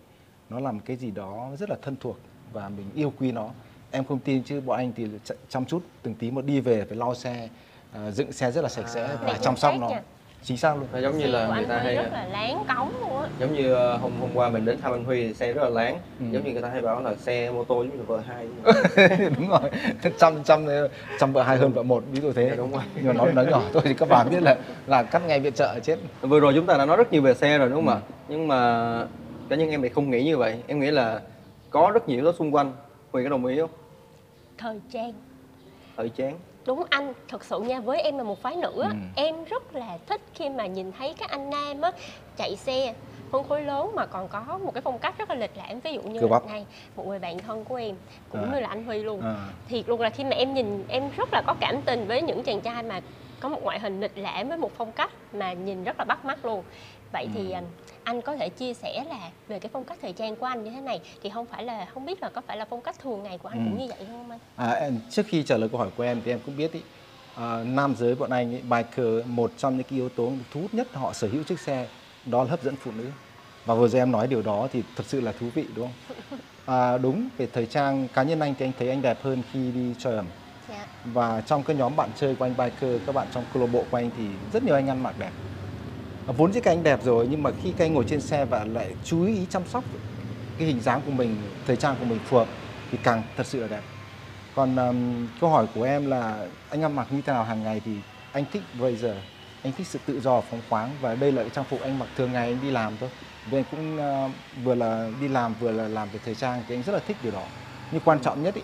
Nó 0.50 0.60
làm 0.60 0.80
cái 0.80 0.98
gì 0.98 1.12
đó 1.12 1.52
rất 1.60 1.70
là 1.70 1.76
thân 1.82 1.96
thuộc 2.00 2.18
và 2.54 2.70
mình 2.70 2.86
yêu 2.96 3.14
quý 3.20 3.32
nó 3.32 3.50
em 3.94 4.04
không 4.04 4.20
tin 4.20 4.44
chứ 4.44 4.62
bọn 4.62 4.78
anh 4.78 4.92
thì 4.96 5.06
ch- 5.26 5.34
chăm 5.50 5.66
chút 5.66 5.82
từng 6.04 6.14
tí 6.16 6.32
một 6.32 6.46
đi 6.46 6.60
về 6.60 6.86
phải 6.90 6.98
lau 6.98 7.16
xe 7.16 7.50
à, 7.94 8.12
dựng 8.12 8.32
xe 8.32 8.52
rất 8.52 8.62
là 8.62 8.70
sạch 8.70 8.88
sẽ 8.90 9.04
À. 9.04 9.18
và 9.26 9.34
chăm 9.42 9.58
sóc 9.58 9.74
nó. 9.80 9.90
nha. 9.90 10.02
chính 10.44 10.58
xác 10.58 10.76
luôn. 10.76 10.88
Nó 10.94 11.00
giống 11.00 11.18
như 11.18 11.26
là 11.28 11.48
người 11.56 11.66
ta 11.66 11.78
hay 11.80 11.96
rất 11.96 12.10
là 12.14 12.26
láng 12.32 12.66
cống 12.78 12.90
luôn 13.02 13.22
á. 13.22 13.28
giống 13.40 13.54
như 13.54 13.74
ờ, 13.74 13.98
hôm 13.98 14.12
hôm 14.20 14.30
qua 14.34 14.50
mình 14.50 14.66
đến 14.66 14.82
thăm 14.82 14.92
anh 14.94 15.04
Huy 15.04 15.28
thì 15.28 15.34
xe 15.34 15.54
rất 15.54 15.64
là 15.64 15.70
láng 15.70 15.98
Ừ. 16.20 16.26
giống 16.32 16.44
như 16.44 16.52
người 16.52 16.62
ta 16.62 16.70
hay 16.70 16.82
bảo 16.82 17.02
là 17.02 17.16
xe 17.16 17.52
mô 17.52 17.64
tô 17.64 17.84
giống 17.84 17.98
như 17.98 18.04
vợ 18.08 18.20
hai. 18.28 18.48
Đúng 19.38 19.50
rồi. 19.50 19.60
Chăm 20.20 20.44
chăm 20.44 20.66
chăm 21.20 21.34
vợ 21.34 21.44
hai 21.44 21.58
hơn 21.58 21.74
vợ 21.74 21.84
một 21.84 22.04
ví 22.12 22.22
dụ 22.22 22.34
thế. 22.34 22.50
Dạ, 22.50 22.56
đúng 22.56 22.72
rồi. 22.72 22.82
nhưng 22.96 23.06
mà 23.08 23.14
nói 23.14 23.34
nói 23.34 23.46
nhỏ 23.52 23.62
thôi 23.74 23.82
thì 23.86 23.94
các 23.94 24.10
bạn 24.10 24.30
biết 24.30 24.42
là 24.44 24.56
là 24.88 25.04
cắt 25.04 25.22
ngay 25.28 25.40
viện 25.40 25.54
trợ 25.54 25.80
chết. 25.80 25.98
Vừa 26.22 26.40
rồi 26.40 26.54
chúng 26.56 26.66
ta 26.66 26.78
đã 26.78 26.86
nói 26.86 26.98
rất 26.98 27.12
nhiều 27.14 27.22
về 27.22 27.34
xe 27.34 27.58
rồi 27.58 27.70
đúng 27.70 27.86
không 27.86 27.88
Ừ. 27.88 28.00
ạ 28.00 28.00
nhưng 28.28 28.48
mà 28.48 28.58
cá 29.50 29.56
nhân 29.56 29.70
em 29.70 29.82
lại 29.82 29.90
không 29.90 30.10
nghĩ 30.10 30.24
như 30.24 30.38
vậy. 30.38 30.56
Em 30.68 30.80
nghĩ 30.80 30.92
là 30.92 31.20
có 31.70 31.92
rất 31.94 32.10
nhiều 32.10 32.18
yếu 32.18 32.26
tố 32.32 32.38
xung 32.38 32.56
quanh. 32.56 32.74
Huy 33.12 33.24
có 33.24 33.30
đồng 33.30 33.46
ý 33.46 33.60
không 33.60 33.70
thời 34.58 34.80
trang 34.90 35.14
thời 35.98 36.10
trang 36.10 36.40
đúng 36.66 36.84
anh 36.90 37.14
thật 37.28 37.44
sự 37.44 37.60
nha 37.60 37.80
với 37.80 38.02
em 38.02 38.18
là 38.18 38.24
một 38.24 38.42
phái 38.42 38.56
nữ 38.56 38.82
á, 38.82 38.90
Ừ. 38.90 38.96
em 39.16 39.44
rất 39.44 39.76
là 39.76 39.98
thích 40.08 40.22
khi 40.34 40.50
mà 40.50 40.66
nhìn 40.66 40.92
thấy 40.92 41.14
các 41.18 41.30
anh 41.30 41.50
nam 41.50 41.82
á 41.82 41.92
chạy 42.38 42.56
xe 42.56 42.94
phân 43.32 43.44
khối 43.44 43.62
lớn 43.64 43.92
mà 43.96 44.06
còn 44.06 44.28
có 44.28 44.60
một 44.66 44.72
cái 44.74 44.82
phong 44.82 45.00
cách 45.00 45.18
rất 45.18 45.30
là 45.30 45.36
lịch 45.36 45.58
lãm 45.58 45.80
ví 45.80 45.94
dụ 45.94 46.02
như 46.02 46.20
là 46.22 46.28
bắp. 46.28 46.46
này 46.48 46.66
một 46.96 47.08
người 47.08 47.20
bạn 47.20 47.40
thân 47.40 47.66
của 47.66 47.76
em 47.76 47.96
cũng 48.30 48.42
À. 48.44 48.50
như 48.54 48.60
là 48.60 48.68
anh 48.68 48.86
Huy 48.86 49.04
luôn 49.04 49.22
À. 49.22 49.36
thiệt 49.70 49.90
luôn 49.90 50.02
là 50.02 50.10
khi 50.10 50.24
mà 50.24 50.30
em 50.36 50.54
nhìn 50.54 50.84
em 50.88 51.10
rất 51.18 51.30
là 51.34 51.42
có 51.48 51.54
cảm 51.60 51.82
tình 51.82 52.08
với 52.08 52.22
những 52.22 52.44
chàng 52.44 52.62
trai 52.62 52.84
mà 52.84 53.02
có 53.40 53.50
một 53.50 53.64
ngoại 53.64 53.80
hình 53.80 54.02
lịch 54.02 54.18
lãm 54.18 54.50
với 54.50 54.58
một 54.58 54.72
phong 54.78 54.92
cách 54.92 55.12
mà 55.34 55.54
nhìn 55.54 55.84
rất 55.84 56.00
là 56.00 56.06
bắt 56.06 56.26
mắt 56.26 56.46
luôn 56.46 56.64
vậy 57.14 57.28
thì 57.34 57.52
Ừ. 57.52 57.54
à, 57.54 57.62
anh 58.04 58.22
có 58.22 58.36
thể 58.36 58.50
chia 58.50 58.74
sẻ 58.74 59.04
là 59.10 59.32
về 59.48 59.60
cái 59.60 59.70
phong 59.74 59.84
cách 59.86 59.98
thời 60.02 60.14
trang 60.14 60.36
của 60.36 60.46
anh 60.46 60.64
như 60.64 60.72
thế 60.72 60.82
này 60.82 61.02
thì 61.22 61.30
không 61.30 61.46
phải 61.46 61.64
là 61.64 61.86
không 61.94 62.06
biết 62.06 62.22
là 62.22 62.30
có 62.30 62.42
phải 62.48 62.58
là 62.58 62.66
phong 62.70 62.82
cách 62.82 63.00
thường 63.00 63.24
ngày 63.24 63.38
của 63.38 63.48
anh 63.48 63.60
Ừ. 63.60 63.64
cũng 63.70 63.78
như 63.78 63.88
vậy 63.98 64.06
không 64.08 64.30
anh 64.30 64.40
À, 64.56 64.72
em, 64.72 65.00
trước 65.10 65.24
khi 65.28 65.44
trả 65.44 65.58
lời 65.58 65.70
câu 65.70 65.80
hỏi 65.80 65.90
của 65.96 66.04
em 66.04 66.22
thì 66.26 66.32
em 66.32 66.40
cũng 66.46 66.56
biết 66.56 66.72
ý, 66.72 66.84
à, 67.34 67.64
nam 67.64 67.96
giới 67.96 68.16
bọn 68.16 68.30
anh 68.30 68.54
ấy, 68.56 68.62
biker 68.62 69.26
một 69.26 69.54
trong 69.58 69.78
những 69.78 69.88
cái 69.88 69.98
yếu 70.00 70.10
tố 70.10 70.34
thu 70.52 70.62
hút 70.62 70.74
nhất 70.74 70.88
họ 70.96 71.14
sở 71.14 71.28
hữu 71.28 71.44
chiếc 71.44 71.60
xe 71.60 71.90
đó 72.26 72.44
là 72.44 72.50
hấp 72.50 72.62
dẫn 72.64 72.76
phụ 72.76 72.92
nữ 72.92 73.12
và 73.66 73.76
vừa 73.76 73.88
rồi 73.88 74.00
em 74.02 74.12
nói 74.12 74.28
điều 74.28 74.42
đó 74.42 74.68
thì 74.72 74.84
thật 74.96 75.06
sự 75.06 75.22
là 75.22 75.32
thú 75.32 75.50
vị 75.50 75.68
đúng 75.74 75.86
không? 75.88 76.18
À, 76.66 76.98
đúng 76.98 77.30
về 77.38 77.48
thời 77.54 77.66
trang 77.66 78.08
cá 78.10 78.24
nhân 78.24 78.40
anh 78.40 78.56
thì 78.58 78.66
anh 78.66 78.74
thấy 78.78 78.90
anh 78.90 79.02
đẹp 79.02 79.24
hơn 79.24 79.44
khi 79.44 79.72
đi 79.72 79.96
chơi 79.98 80.16
ẩm 80.16 80.30
dạ 80.68 80.88
và 81.04 81.42
trong 81.42 81.64
cái 81.64 81.76
nhóm 81.76 81.96
bạn 81.96 82.12
chơi 82.16 82.36
của 82.36 82.46
anh 82.46 82.58
biker 82.58 82.92
các 83.06 83.12
bạn 83.14 83.28
trong 83.32 83.46
câu 83.54 83.62
lạc 83.62 83.68
bộ 83.68 83.86
của 83.92 83.98
anh 83.98 84.12
thì 84.12 84.40
rất 84.52 84.64
nhiều 84.64 84.76
anh 84.76 84.90
ăn 84.90 85.04
mặc 85.04 85.18
đẹp 85.18 85.32
Ờ, 86.28 86.34
vốn 86.34 86.54
dĩ 86.54 86.60
các 86.60 86.72
anh 86.72 86.84
đẹp 86.84 87.04
rồi 87.04 87.28
nhưng 87.30 87.44
mà 87.44 87.52
khi 87.64 87.74
các 87.78 87.86
anh 87.86 87.94
ngồi 87.94 88.04
trên 88.08 88.22
xe 88.22 88.46
và 88.46 88.66
lại 88.66 88.96
chú 89.04 89.26
ý 89.26 89.46
chăm 89.50 89.66
sóc 89.66 89.84
cái 90.58 90.68
hình 90.68 90.82
dáng 90.82 91.02
của 91.06 91.12
mình 91.12 91.36
thời 91.68 91.76
trang 91.76 91.96
của 92.00 92.06
mình 92.06 92.20
phù 92.26 92.38
hợp 92.38 92.48
thì 92.92 92.98
càng 93.04 93.24
thật 93.38 93.46
sự 93.48 93.60
là 93.62 93.68
đẹp. 93.68 93.82
Còn 94.56 94.76
um, 94.76 95.28
câu 95.42 95.50
hỏi 95.50 95.68
của 95.76 95.84
em 95.84 96.06
là 96.06 96.48
anh 96.70 96.82
ăn 96.82 96.96
mặc 96.96 97.08
như 97.12 97.22
thế 97.22 97.34
nào 97.34 97.44
hàng 97.44 97.64
ngày 97.64 97.82
thì 97.86 97.92
anh 98.32 98.46
thích 98.52 98.64
blazer 98.80 99.16
anh 99.64 99.74
thích 99.74 99.88
sự 99.88 100.00
tự 100.06 100.22
do 100.22 100.42
phóng 100.42 100.62
khoáng 100.70 100.90
và 101.02 101.16
đây 101.16 101.32
là 101.32 101.42
cái 101.42 101.50
trang 101.50 101.66
phục 101.70 101.82
anh 101.82 102.00
mặc 102.00 102.10
thường 102.16 102.32
ngày 102.32 102.48
anh 102.48 102.62
đi 102.62 102.72
làm 102.72 102.98
thôi. 102.98 103.10
Vì 103.46 103.58
anh 103.58 103.64
cũng 103.72 103.98
uh, 103.98 104.32
vừa 104.64 104.76
là 104.76 105.10
đi 105.22 105.28
làm 105.28 105.54
vừa 105.60 105.72
là 105.72 105.88
làm 105.88 106.10
về 106.10 106.20
thời 106.26 106.36
trang 106.36 106.64
thì 106.68 106.76
anh 106.76 106.84
rất 106.84 106.94
là 106.94 107.00
thích 107.00 107.18
điều 107.24 107.32
đó. 107.32 107.44
Nhưng 107.92 108.02
quan 108.02 108.20
trọng 108.20 108.44
nhất 108.44 108.56
ý, 108.56 108.62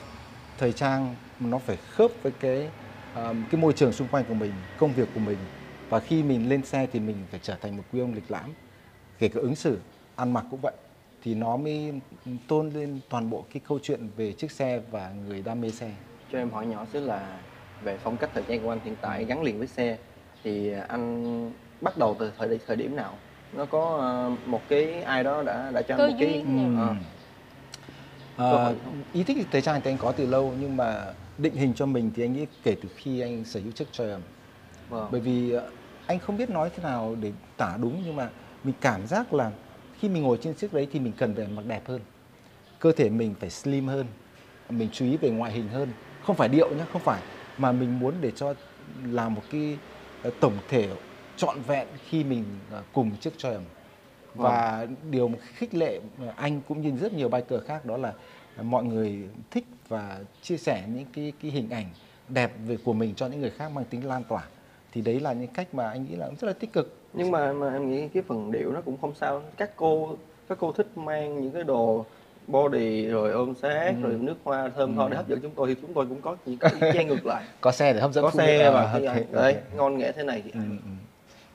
thời 0.57 0.73
trang 0.73 1.15
nó 1.39 1.59
phải 1.59 1.77
khớp 1.77 2.11
với 2.23 2.31
cái 2.39 2.71
um, 3.15 3.45
cái 3.51 3.61
môi 3.61 3.73
trường 3.73 3.91
xung 3.93 4.07
quanh 4.07 4.25
của 4.25 4.33
mình 4.33 4.53
công 4.77 4.93
việc 4.93 5.09
của 5.13 5.19
mình 5.19 5.37
và 5.89 5.99
khi 5.99 6.23
mình 6.23 6.49
lên 6.49 6.63
xe 6.65 6.87
thì 6.91 6.99
mình 6.99 7.15
phải 7.31 7.39
trở 7.43 7.55
thành 7.61 7.77
một 7.77 7.83
quý 7.93 7.99
ông 7.99 8.13
lịch 8.13 8.31
lãm. 8.31 8.53
Kể 9.19 9.27
cả 9.27 9.39
ứng 9.41 9.55
xử 9.55 9.79
ăn 10.15 10.33
mặc 10.33 10.45
cũng 10.51 10.59
vậy. 10.61 10.73
Thì 11.23 11.35
nó 11.35 11.57
mới 11.57 11.93
tôn 12.47 12.69
lên 12.69 12.99
toàn 13.09 13.29
bộ 13.29 13.45
cái 13.53 13.61
câu 13.67 13.79
chuyện 13.83 14.09
về 14.17 14.31
chiếc 14.31 14.51
xe 14.51 14.81
và 14.91 15.11
người 15.27 15.41
đam 15.41 15.61
mê 15.61 15.69
xe. 15.69 15.91
Cho 16.31 16.37
em 16.37 16.51
hỏi 16.51 16.65
nhỏ 16.65 16.85
xíu 16.93 17.01
là 17.01 17.39
về 17.83 17.97
phong 18.03 18.17
cách 18.17 18.29
thời 18.33 18.43
trang 18.47 18.61
của 18.63 18.69
anh 18.69 18.79
hiện 18.83 18.95
tại 19.01 19.25
gắn 19.25 19.43
liền 19.43 19.57
với 19.57 19.67
xe 19.67 19.97
thì 20.43 20.71
anh 20.87 21.51
bắt 21.81 21.97
đầu 21.97 22.15
từ 22.19 22.31
thời 22.37 22.59
thời 22.67 22.75
điểm 22.75 22.95
nào? 22.95 23.13
Nó 23.53 23.65
có 23.65 23.97
ờ, 23.99 24.31
một 24.45 24.61
cái 24.69 25.01
ai 25.01 25.23
đó 25.23 25.43
đã 25.43 25.71
đã 25.71 25.81
cho 25.81 25.97
Cơ 25.97 26.03
anh 26.03 26.11
một 26.11 26.17
cái 26.19 26.43
không? 28.37 28.75
ý 29.13 29.23
thích 29.23 29.37
thời 29.51 29.61
trang 29.61 29.81
thì 29.83 29.91
anh 29.91 29.97
có 29.97 30.11
từ 30.11 30.25
lâu 30.25 30.53
nhưng 30.59 30.77
mà 30.77 31.13
định 31.37 31.53
hình 31.53 31.73
cho 31.73 31.85
mình 31.85 32.11
thì 32.15 32.23
anh 32.23 32.33
nghĩ 32.33 32.45
kể 32.63 32.75
từ 32.83 32.89
khi 32.95 33.19
anh 33.19 33.45
sở 33.45 33.59
hữu 33.59 33.71
chiếc 33.71 33.91
Triumph. 33.91 34.23
Vâng. 34.89 35.07
bởi 35.11 35.21
vì 35.21 35.55
anh 36.09 36.19
không 36.19 36.37
biết 36.37 36.49
nói 36.49 36.69
thế 36.75 36.83
nào 36.83 37.15
để 37.21 37.31
tả 37.57 37.77
đúng 37.81 38.01
nhưng 38.05 38.15
mà 38.15 38.29
mình 38.63 38.75
cảm 38.81 39.07
giác 39.07 39.33
là 39.33 39.51
khi 39.99 40.09
mình 40.09 40.23
ngồi 40.23 40.39
trên 40.41 40.55
chiếc 40.55 40.73
đấy 40.73 40.87
thì 40.91 40.99
mình 40.99 41.13
cần 41.17 41.35
phải 41.35 41.47
mặc 41.47 41.65
đẹp 41.65 41.81
hơn. 41.87 42.01
Cơ 42.79 42.91
thể 42.91 43.09
mình 43.09 43.35
phải 43.39 43.49
slim 43.49 43.87
hơn 43.87 44.05
mình 44.69 44.89
chú 44.91 45.05
ý 45.05 45.17
về 45.17 45.29
ngoại 45.29 45.51
hình 45.51 45.67
hơn. 45.67 45.89
Không 46.23 46.35
phải 46.35 46.49
điệu 46.49 46.69
nhé 46.75 46.83
không 46.93 47.01
phải. 47.01 47.21
Mà 47.57 47.71
mình 47.71 47.99
muốn 47.99 48.13
để 48.21 48.31
cho 48.31 48.53
làm 49.05 49.33
một 49.33 49.41
cái 49.51 49.77
ờ, 50.23 50.31
tổng 50.39 50.57
thể 50.69 50.89
trọn 51.37 51.61
vẹn 51.61 51.87
khi 52.09 52.23
mình 52.23 52.43
ờ, 52.71 52.83
cùng 52.93 53.11
chiếc 53.19 53.37
Triumph 53.37 53.67
và 54.35 54.87
điều 55.11 55.27
mà 55.27 55.37
khích 55.55 55.73
lệ 55.73 55.99
anh 56.35 56.61
cũng 56.67 56.81
như 56.81 56.91
rất 56.97 57.13
nhiều 57.13 57.29
biker 57.29 57.63
khác 57.67 57.85
đó 57.85 57.97
là 57.97 58.13
mọi 58.61 58.83
người 58.83 59.17
thích 59.51 59.65
và 59.87 60.19
chia 60.41 60.57
sẻ 60.57 60.83
những 60.95 61.05
cái 61.13 61.33
cái 61.41 61.51
hình 61.51 61.69
ảnh 61.69 61.85
đẹp 62.29 62.51
về 62.67 62.77
của 62.83 62.93
mình 62.93 63.15
cho 63.15 63.27
những 63.27 63.41
người 63.41 63.49
khác 63.49 63.71
mang 63.71 63.85
tính 63.85 64.07
lan 64.07 64.23
tỏa 64.23 64.43
thì 64.91 65.01
đấy 65.01 65.19
là 65.19 65.33
những 65.33 65.47
cách 65.53 65.67
mà 65.73 65.89
anh 65.89 66.05
nghĩ 66.09 66.15
là 66.15 66.25
cũng 66.25 66.35
rất 66.35 66.47
là 66.47 66.53
tích 66.53 66.73
cực. 66.73 66.95
Nhưng 67.13 67.31
mà 67.31 67.53
mà 67.53 67.73
em 67.73 67.91
nghĩ 67.91 68.07
cái 68.13 68.23
phần 68.27 68.51
điệu 68.51 68.71
nó 68.71 68.81
cũng 68.81 68.97
không 69.01 69.15
sao. 69.15 69.41
Các 69.57 69.71
cô 69.75 70.09
các 70.49 70.57
cô 70.61 70.71
thích 70.71 70.87
mang 70.97 71.41
những 71.41 71.51
cái 71.51 71.63
đồ 71.63 72.05
body 72.47 73.05
rồi 73.07 73.31
ôm 73.31 73.53
sát 73.61 73.93
Ừ. 74.03 74.07
rồi 74.09 74.17
nước 74.19 74.35
hoa 74.43 74.69
thơm 74.75 74.95
tho 74.95 75.03
Ừ. 75.03 75.09
để 75.09 75.17
hấp 75.17 75.27
dẫn 75.27 75.39
chúng 75.41 75.51
tôi. 75.55 75.67
Thì 75.67 75.75
chúng 75.81 75.93
tôi 75.93 76.05
cũng 76.05 76.21
có 76.21 76.35
những 76.45 76.57
cái 76.57 76.71
chang 76.93 77.07
ngược 77.07 77.25
lại. 77.25 77.43
Có 77.61 77.71
xe 77.71 77.93
để 77.93 77.99
hấp 77.99 78.13
dẫn 78.13 78.23
có 78.23 78.31
xe 78.31 78.63
À, 78.63 78.71
và 78.71 78.81
ok, 78.91 79.01
cái 79.05 79.05
ok. 79.07 79.31
đấy 79.31 79.55
ngon 79.75 79.97
nghẻ 79.97 80.11
thế 80.11 80.23
này 80.23 80.41
thì 80.45 80.51
Ừ, 80.51 80.59
ừ. 80.69 80.89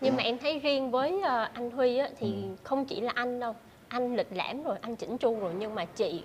nhưng 0.01 0.16
mà 0.16 0.23
em 0.23 0.38
thấy 0.38 0.59
riêng 0.59 0.90
với 0.90 1.20
ờ, 1.23 1.49
anh 1.53 1.70
Huy 1.70 1.97
á, 1.99 2.09
thì 2.20 2.35
không 2.62 2.85
chỉ 2.85 3.01
là 3.01 3.12
anh 3.14 3.40
đâu. 3.40 3.55
Anh 3.88 4.16
lịch 4.16 4.33
lãm 4.33 4.62
rồi 4.62 4.77
anh 4.81 4.97
chỉnh 4.97 5.18
chu 5.18 5.40
rồi. 5.40 5.53
Nhưng 5.59 5.75
mà 5.75 5.85
chị 5.85 6.23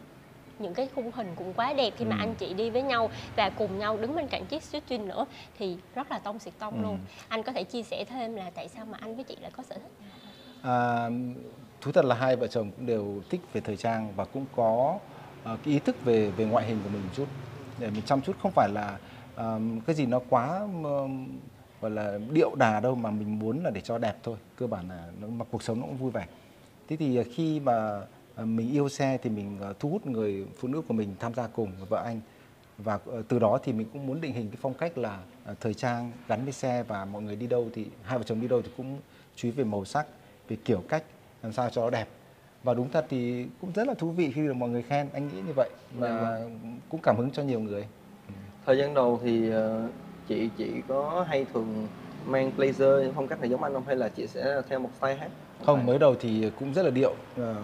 những 0.60 0.74
cái 0.74 0.90
khung 0.96 1.12
hình 1.12 1.28
cũng 1.36 1.54
quá 1.54 1.74
đẹp 1.74 1.94
khi 1.98 2.06
mà 2.06 2.16
Ừ. 2.16 2.20
anh 2.20 2.36
chị 2.36 2.54
đi 2.54 2.70
với 2.70 2.82
nhau 2.82 3.10
và 3.36 3.50
cùng 3.50 3.78
nhau 3.80 3.98
đứng 3.98 4.16
bên 4.16 4.28
cạnh 4.28 4.46
chiếc 4.46 4.64
suýt 4.64 4.84
twin 4.90 5.06
nữa 5.08 5.26
thì 5.58 5.78
rất 5.96 6.12
là 6.12 6.20
tông 6.20 6.40
xịt 6.40 6.54
tông 6.60 6.74
Ừ. 6.78 6.82
luôn 6.84 6.98
anh 7.28 7.44
có 7.44 7.52
thể 7.52 7.64
chia 7.64 7.84
sẻ 7.84 8.06
thêm 8.10 8.36
là 8.36 8.50
tại 8.56 8.68
sao 8.68 8.86
mà 8.86 8.98
anh 9.02 9.16
với 9.16 9.24
chị 9.24 9.36
lại 9.42 9.52
có 9.58 9.64
sở 9.64 9.76
thích? 9.76 9.92
À, 10.62 11.10
thú 11.82 11.92
thật 11.92 12.06
là 12.06 12.16
hai 12.16 12.36
vợ 12.36 12.48
chồng 12.48 12.72
cũng 12.78 12.86
đều 12.86 13.22
thích 13.30 13.42
về 13.54 13.62
thời 13.62 13.78
trang 13.78 14.14
và 14.16 14.26
cũng 14.26 14.46
có 14.56 15.00
ờ, 15.44 15.58
cái 15.66 15.74
ý 15.74 15.80
thức 15.80 15.96
về 16.06 16.32
về 16.38 16.46
ngoại 16.46 16.66
hình 16.66 16.80
của 16.84 16.90
mình 16.90 17.02
một 17.02 17.10
chút 17.14 17.28
để 17.80 17.90
mình 17.90 18.02
chăm 18.06 18.22
chút 18.22 18.36
không 18.42 18.52
phải 18.52 18.70
là 18.70 18.98
ờm, 19.36 19.82
cái 19.82 19.96
gì 19.96 20.06
nó 20.06 20.20
quá 20.30 20.60
ờm, 20.84 21.40
gọi 21.82 21.92
là 21.92 22.18
điệu 22.32 22.56
đà 22.56 22.80
đâu 22.80 22.96
mà 22.96 23.12
mình 23.12 23.40
muốn 23.40 23.64
là 23.64 23.70
để 23.70 23.82
cho 23.82 23.98
đẹp 23.98 24.16
thôi 24.24 24.38
cơ 24.56 24.68
bản 24.68 24.90
là 24.90 25.08
nó 25.22 25.28
mặc 25.28 25.48
cuộc 25.52 25.64
sống 25.64 25.80
nó 25.80 25.86
cũng 25.86 25.98
vui 25.98 26.12
vẻ 26.12 26.26
thế 26.88 26.96
thì 26.96 27.24
khi 27.24 27.60
mà 27.60 28.02
mình 28.46 28.72
yêu 28.72 28.90
xe 28.90 29.18
thì 29.22 29.30
mình 29.30 29.58
ờ, 29.62 29.74
thu 29.80 29.90
hút 29.90 30.08
người 30.08 30.46
phụ 30.58 30.68
nữ 30.68 30.82
của 30.88 30.94
mình 30.94 31.16
tham 31.20 31.34
gia 31.34 31.48
cùng 31.48 31.72
với 31.78 31.86
vợ 31.90 32.02
anh. 32.06 32.22
Và 32.78 33.00
ờ, 33.06 33.24
từ 33.28 33.40
đó 33.40 33.60
thì 33.64 33.74
mình 33.74 33.88
cũng 33.94 34.08
muốn 34.08 34.22
định 34.22 34.34
hình 34.34 34.50
cái 34.50 34.58
phong 34.62 34.74
cách 34.74 34.98
là 34.98 35.20
ờ, 35.46 35.56
thời 35.62 35.74
trang 35.74 36.12
gắn 36.28 36.44
với 36.44 36.54
xe 36.54 36.84
và 36.84 37.06
mọi 37.06 37.22
người 37.22 37.36
đi 37.36 37.48
đâu 37.48 37.70
thì 37.74 37.86
hai 38.04 38.18
vợ 38.18 38.24
chồng 38.24 38.42
đi 38.42 38.48
đâu 38.48 38.62
thì 38.62 38.70
cũng 38.78 38.98
chú 39.36 39.48
ý 39.48 39.52
về 39.52 39.64
màu 39.64 39.86
sắc 39.86 40.06
về 40.48 40.58
kiểu 40.66 40.84
cách 40.90 41.04
làm 41.44 41.54
sao 41.54 41.70
cho 41.70 41.82
nó 41.82 41.90
đẹp. 41.90 42.08
Và 42.64 42.74
đúng 42.74 42.90
thật 42.92 43.06
thì 43.10 43.46
cũng 43.62 43.72
rất 43.76 43.88
là 43.88 43.94
thú 43.94 44.12
vị 44.12 44.32
khi 44.36 44.42
được 44.42 44.54
mọi 44.54 44.70
người 44.70 44.82
khen 44.82 45.08
anh 45.14 45.28
nghĩ 45.28 45.42
như 45.42 45.54
vậy 45.56 45.70
và 45.98 46.42
cũng 46.90 47.00
cảm 47.04 47.16
hứng 47.18 47.32
cho 47.32 47.44
nhiều 47.44 47.60
người. 47.60 47.88
Thời 48.66 48.78
gian 48.78 48.94
đầu 48.94 49.20
thì 49.24 49.50
ờ, 49.50 49.88
chị 50.28 50.50
chị 50.58 50.82
có 50.88 51.26
hay 51.28 51.46
thường 51.54 51.88
mang 52.26 52.52
blazer 52.58 53.12
phong 53.16 53.28
cách 53.28 53.40
này 53.40 53.50
giống 53.50 53.64
anh 53.64 53.74
không? 53.74 53.84
Hay 53.86 53.96
là 53.96 54.10
chị 54.10 54.28
sẽ 54.28 54.62
theo 54.70 54.80
một 54.80 54.90
style 54.98 55.18
khác? 55.18 55.30
Không 55.66 55.86
mới 55.86 56.00
đầu 56.00 56.16
thì 56.20 56.52
cũng 56.60 56.74
rất 56.74 56.84
là 56.84 56.90
điệu. 56.90 57.14
Ờ, 57.38 57.56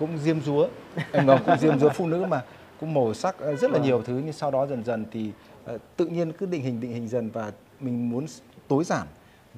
cũng 0.00 0.18
diêm 0.18 0.40
dúa. 0.40 0.68
Em 1.12 1.26
ngọc 1.26 1.40
cũng 1.46 1.58
diêm 1.58 1.78
dúa 1.78 1.88
phụ 1.88 2.06
nữ 2.06 2.24
mà 2.28 2.42
cũng 2.80 2.94
màu 2.94 3.14
sắc 3.14 3.38
ờ, 3.38 3.56
rất 3.56 3.70
là 3.70 3.78
Vâng. 3.78 3.86
nhiều 3.86 4.02
thứ 4.02 4.20
nhưng 4.24 4.32
sau 4.32 4.50
đó 4.50 4.66
dần 4.66 4.84
dần 4.84 5.04
thì 5.10 5.30
ờ, 5.64 5.78
tự 5.96 6.06
nhiên 6.06 6.32
cứ 6.32 6.46
định 6.46 6.62
hình 6.62 6.80
định 6.80 6.92
hình 6.92 7.08
dần 7.08 7.30
và 7.30 7.52
mình 7.80 8.10
muốn 8.10 8.26
tối 8.68 8.84
giản 8.84 9.06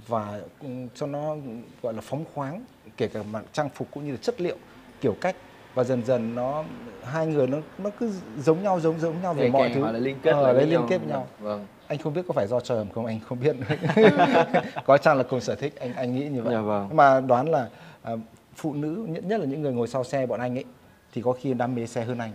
và 0.09 0.41
ừ, 0.63 0.69
cho 0.95 1.07
nó 1.07 1.37
gọi 1.83 1.95
là 1.95 2.01
phóng 2.01 2.25
khoáng 2.35 2.65
kể 2.97 3.09
cả 3.09 3.23
mặt 3.33 3.43
trang 3.53 3.69
phục 3.75 3.89
cũng 3.91 4.05
như 4.07 4.11
là 4.13 4.19
chất 4.23 4.41
liệu 4.41 4.57
kiểu 5.01 5.15
cách. 5.21 5.37
Và 5.75 5.85
dần 5.85 6.05
dần 6.05 6.35
nó 6.35 6.65
hai 7.05 7.27
người 7.27 7.47
nó 7.47 7.59
nó 7.79 7.91
cứ 8.01 8.11
giống 8.39 8.63
nhau 8.63 8.81
giống 8.81 9.01
giống 9.01 9.23
nhau 9.23 9.35
về 9.35 9.43
Ngày 9.43 9.51
mọi 9.51 9.71
thứ. 9.75 9.81
lại 9.85 10.01
liên 10.01 10.17
kết 10.23 10.31
Ờ, 10.33 10.55
với 10.55 10.67
liên 10.67 10.81
kết 10.89 10.99
với 10.99 11.09
nhau. 11.09 11.27
vâng. 11.39 11.67
Anh 11.87 11.99
không 11.99 12.15
biết 12.15 12.23
có 12.29 12.33
phải 12.35 12.47
do 12.47 12.61
trời 12.61 12.85
không 12.95 13.07
anh 13.07 13.21
không 13.29 13.41
biết 13.41 13.57
có 14.87 14.99
chăng 14.99 15.17
là 15.17 15.23
cùng 15.23 15.41
sở 15.41 15.55
thích 15.55 15.73
anh 15.81 15.93
anh 15.95 16.15
nghĩ 16.15 16.29
như 16.29 16.43
vậy. 16.43 16.55
Dạ 16.55 16.61
vâng. 16.61 16.89
Mà 16.97 17.21
đoán 17.21 17.49
là 17.51 17.69
à, 18.03 18.13
phụ 18.59 18.75
nữ 18.75 19.07
nhất, 19.09 19.25
nhất 19.25 19.41
là 19.41 19.47
những 19.47 19.63
người 19.63 19.73
ngồi 19.73 19.89
sau 19.89 20.05
xe 20.05 20.27
bọn 20.27 20.41
anh 20.41 20.59
ấy 20.59 20.65
thì 21.13 21.23
có 21.23 21.33
khi 21.33 21.55
đam 21.55 21.75
mê 21.75 21.87
xe 21.87 22.05
hơn 22.05 22.19
anh. 22.19 22.33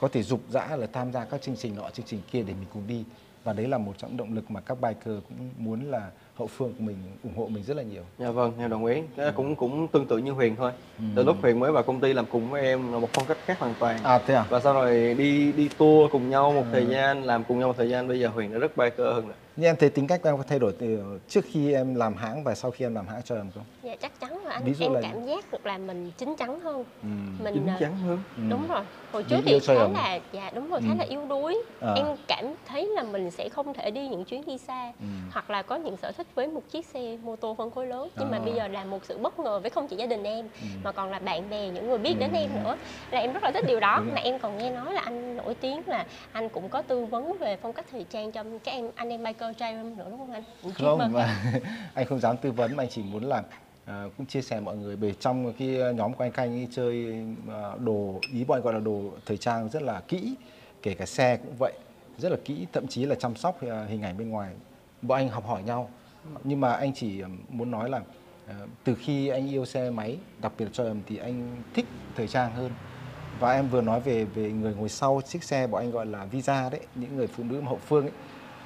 Có 0.00 0.08
thể 0.08 0.22
dục 0.22 0.40
dã 0.50 0.76
là 0.76 0.86
tham 0.92 1.12
gia 1.12 1.24
các 1.24 1.42
chương 1.42 1.56
trình 1.56 1.76
nọ 1.76 1.90
chương 1.90 2.06
trình 2.06 2.20
kia 2.30 2.42
để 2.42 2.52
mình 2.54 2.66
cùng 2.72 2.82
đi. 2.86 3.04
Và 3.44 3.52
đấy 3.52 3.68
là 3.68 3.78
một 3.78 3.92
trong 3.98 4.10
những 4.10 4.16
động 4.16 4.34
lực 4.34 4.50
mà 4.50 4.60
các 4.60 4.80
biker 4.80 5.04
cũng 5.28 5.48
muốn 5.58 5.90
là 5.90 6.10
hậu 6.34 6.46
phương 6.46 6.72
của 6.78 6.84
mình 6.84 6.96
ủng 7.24 7.36
hộ 7.36 7.46
mình 7.48 7.64
rất 7.64 7.76
là 7.76 7.82
nhiều. 7.82 8.02
Dạ 8.18 8.30
vâng 8.30 8.52
em 8.58 8.70
đồng 8.70 8.84
ý. 8.84 9.02
Cái 9.16 9.32
cũng 9.36 9.56
cũng 9.56 9.88
tương 9.88 10.06
tự 10.06 10.18
như 10.18 10.30
Huyền 10.32 10.56
thôi. 10.56 10.72
Ừ. 10.98 11.04
từ 11.16 11.22
lúc 11.24 11.36
Huyền 11.42 11.60
mới 11.60 11.72
vào 11.72 11.82
công 11.82 12.00
ty 12.00 12.12
làm 12.12 12.26
cùng 12.32 12.50
với 12.50 12.62
em 12.62 12.92
là 12.92 12.98
một 12.98 13.08
phong 13.12 13.24
cách 13.28 13.36
khác 13.44 13.58
hoàn 13.58 13.74
toàn. 13.78 13.98
À 14.04 14.18
thế 14.26 14.34
à? 14.34 14.46
Và 14.50 14.60
sau 14.60 14.74
rồi 14.74 15.14
đi 15.14 15.52
đi 15.52 15.68
tour 15.78 16.10
cùng 16.12 16.30
nhau 16.30 16.52
một 16.52 16.62
Ừ. 16.62 16.68
thời 16.72 16.86
gian 16.86 17.22
làm 17.22 17.44
cùng 17.44 17.58
nhau 17.58 17.68
một 17.68 17.74
thời 17.76 17.88
gian 17.88 18.08
bây 18.08 18.20
giờ 18.20 18.28
Huyền 18.28 18.52
đã 18.52 18.58
rất 18.58 18.76
biker 18.76 18.98
hơn 18.98 19.24
rồi 19.26 19.34
Nhưng 19.56 19.68
em 19.68 19.76
thấy 19.76 19.90
tính 19.90 20.06
cách 20.06 20.22
của 20.22 20.28
em 20.28 20.36
có 20.36 20.42
thay 20.42 20.58
đổi 20.58 20.72
từ 20.78 21.18
trước 21.28 21.44
khi 21.44 21.72
em 21.72 21.94
làm 21.94 22.16
hãng 22.16 22.44
và 22.44 22.54
sau 22.54 22.70
khi 22.70 22.84
em 22.84 22.94
làm 22.94 23.08
hãng 23.08 23.22
cho 23.24 23.36
em 23.36 23.50
không? 23.54 23.64
dạ 23.82 23.96
chắc 24.00 24.20
chắn 24.20 24.44
là 24.44 24.50
anh 24.54 24.64
Ví 24.64 24.74
dụ 24.74 24.84
em 24.86 24.92
là- 24.92 25.00
cảm 25.02 25.24
giác 25.24 25.50
được 25.52 25.66
là 25.66 25.78
mình 25.78 26.12
chín 26.12 26.34
chắn 26.38 26.60
hơn 26.60 26.84
Ừ. 27.02 27.08
mình 27.44 27.54
chín 27.54 27.66
ờ, 27.66 27.74
chắn 27.80 27.96
hơn 27.96 28.22
đúng 28.50 28.68
rồi 28.68 28.80
hồi 29.12 29.24
trước 29.24 29.40
thì 29.46 29.58
khá 29.60 29.74
là 29.88 30.18
dạ 30.32 30.50
đúng 30.54 30.68
rồi 30.70 30.80
khá 30.82 30.92
Ừ. 30.92 30.96
là 30.98 31.04
yếu 31.04 31.26
đuối 31.26 31.56
À. 31.80 31.94
em 31.96 32.06
cảm 32.28 32.44
thấy 32.64 32.88
là 32.96 33.02
mình 33.02 33.30
sẽ 33.30 33.48
không 33.48 33.74
thể 33.74 33.90
đi 33.90 34.08
những 34.08 34.24
chuyến 34.24 34.44
đi 34.46 34.58
xa 34.58 34.92
Ừ. 35.00 35.06
hoặc 35.32 35.50
là 35.50 35.62
có 35.62 35.76
những 35.76 35.96
sở 35.96 36.12
thích 36.12 36.26
với 36.34 36.46
một 36.48 36.62
chiếc 36.68 36.86
xe 36.86 37.16
mô 37.22 37.36
tô 37.36 37.54
phân 37.58 37.70
khối 37.70 37.86
lớn 37.86 38.08
nhưng 38.16 38.30
mà 38.30 38.36
À. 38.38 38.40
bây 38.44 38.54
giờ 38.54 38.68
là 38.68 38.84
một 38.84 39.04
sự 39.04 39.18
bất 39.18 39.38
ngờ 39.38 39.60
với 39.60 39.70
không 39.70 39.88
chỉ 39.88 39.96
gia 39.96 40.06
đình 40.06 40.22
em 40.22 40.48
Ừ. 40.60 40.66
mà 40.84 40.92
còn 40.92 41.10
là 41.10 41.18
bạn 41.18 41.50
bè 41.50 41.68
những 41.68 41.88
người 41.88 41.98
biết 41.98 42.14
đến 42.20 42.30
Ừ. 42.32 42.36
em 42.38 42.50
nữa 42.64 42.76
là 43.10 43.18
em 43.20 43.32
rất 43.32 43.42
là 43.42 43.50
thích 43.54 43.64
điều 43.68 43.80
đó 43.80 43.96
Đúng 43.98 44.06
rồi. 44.06 44.14
mà 44.14 44.20
em 44.20 44.38
còn 44.38 44.56
nghe 44.56 44.70
nói 44.70 44.92
là 44.94 45.00
anh 45.00 45.36
nổi 45.36 45.54
tiếng 45.54 45.82
là 45.86 46.06
anh 46.32 46.48
cũng 46.48 46.68
có 46.68 46.82
tư 46.82 47.04
vấn 47.04 47.38
về 47.40 47.56
phong 47.56 47.72
cách 47.72 47.86
thời 47.90 48.04
trang 48.04 48.32
cho 48.32 48.44
các 48.64 48.72
em 48.72 48.90
anh 48.94 49.08
em 49.08 49.24
biker 49.24 49.43
trai 49.52 49.72
em 49.72 49.96
nữa 49.96 50.06
đúng 50.10 50.18
không 50.18 50.32
anh? 50.32 50.42
Những 50.62 50.72
không 50.74 51.12
mà 51.12 51.42
anh 51.94 52.06
không 52.06 52.20
dám 52.20 52.36
tư 52.36 52.52
vấn 52.52 52.76
mà 52.76 52.82
anh 52.82 52.90
chỉ 52.90 53.02
muốn 53.02 53.24
là 53.24 53.42
à, 53.84 54.04
cũng 54.16 54.26
chia 54.26 54.42
sẻ 54.42 54.60
mọi 54.60 54.76
người 54.76 54.96
bởi 54.96 55.14
trong 55.20 55.52
cái 55.52 55.68
nhóm 55.94 56.14
của 56.14 56.24
anh 56.24 56.32
canh 56.32 56.52
ấy 56.52 56.68
chơi 56.72 57.24
à, 57.48 57.70
đồ 57.78 58.20
ý 58.32 58.44
bọn 58.44 58.58
anh 58.58 58.64
gọi 58.64 58.74
là 58.74 58.80
đồ 58.80 59.02
thời 59.26 59.36
trang 59.36 59.68
rất 59.68 59.82
là 59.82 60.00
kỹ 60.08 60.34
kể 60.82 60.94
cả 60.94 61.06
xe 61.06 61.36
cũng 61.36 61.54
vậy 61.58 61.72
rất 62.18 62.28
là 62.28 62.38
kỹ 62.44 62.66
thậm 62.72 62.86
chí 62.86 63.04
là 63.04 63.14
chăm 63.14 63.36
sóc 63.36 63.62
à, 63.62 63.84
hình 63.88 64.02
ảnh 64.02 64.18
bên 64.18 64.30
ngoài. 64.30 64.54
Bọn 65.02 65.18
anh 65.18 65.28
học 65.28 65.46
hỏi 65.46 65.62
nhau 65.62 65.90
nhưng 66.44 66.60
mà 66.60 66.72
anh 66.72 66.94
chỉ 66.94 67.22
muốn 67.48 67.70
nói 67.70 67.90
là 67.90 68.00
từ 68.84 68.94
khi 68.94 69.28
anh 69.28 69.50
yêu 69.50 69.64
xe 69.64 69.90
máy 69.90 70.18
đặc 70.42 70.52
biệt 70.58 70.66
cho 70.72 70.84
em 70.84 71.02
thì 71.06 71.16
anh 71.16 71.62
thích 71.74 71.86
thời 72.16 72.28
trang 72.28 72.54
hơn. 72.54 72.70
Và 73.40 73.52
em 73.52 73.68
vừa 73.68 73.80
nói 73.80 74.00
về 74.00 74.24
về 74.24 74.50
người 74.50 74.74
ngồi 74.74 74.88
sau 74.88 75.20
chiếc 75.26 75.44
xe 75.44 75.66
bọn 75.66 75.82
anh 75.82 75.90
gọi 75.90 76.06
là 76.06 76.24
visa 76.24 76.70
đấy 76.70 76.80
những 76.94 77.16
người 77.16 77.26
phụ 77.26 77.44
nữ 77.44 77.60
hậu 77.60 77.78
phương 77.86 78.04
ấy 78.04 78.12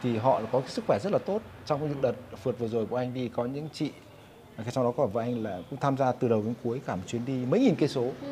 thì 0.03 0.17
họ 0.17 0.41
có 0.53 0.61
cái 0.61 0.69
sức 0.69 0.85
khỏe 0.87 0.99
rất 1.03 1.13
là 1.13 1.19
tốt. 1.19 1.43
Trong 1.67 1.89
những 1.89 2.01
đợt 2.03 2.13
phượt 2.43 2.59
vừa 2.59 2.69
rồi 2.69 2.87
của 2.87 2.97
anh 2.97 3.15
đi 3.15 3.29
có 3.29 3.45
những 3.45 3.69
chị 3.73 3.91
cái 4.65 4.73
trong 4.73 4.85
đó 4.85 4.93
có 4.97 5.07
vợ 5.07 5.21
anh 5.21 5.43
là 5.43 5.59
cũng 5.71 5.79
tham 5.79 5.97
gia 5.97 6.13
từ 6.13 6.29
đầu 6.29 6.43
đến 6.43 6.55
cuối 6.65 6.81
cả 6.87 6.97
một 6.97 7.03
chuyến 7.07 7.25
đi 7.25 7.33
mấy 7.33 7.61
nghìn 7.61 7.75
cây 7.75 7.89
số. 7.89 8.11
Ừ. 8.23 8.29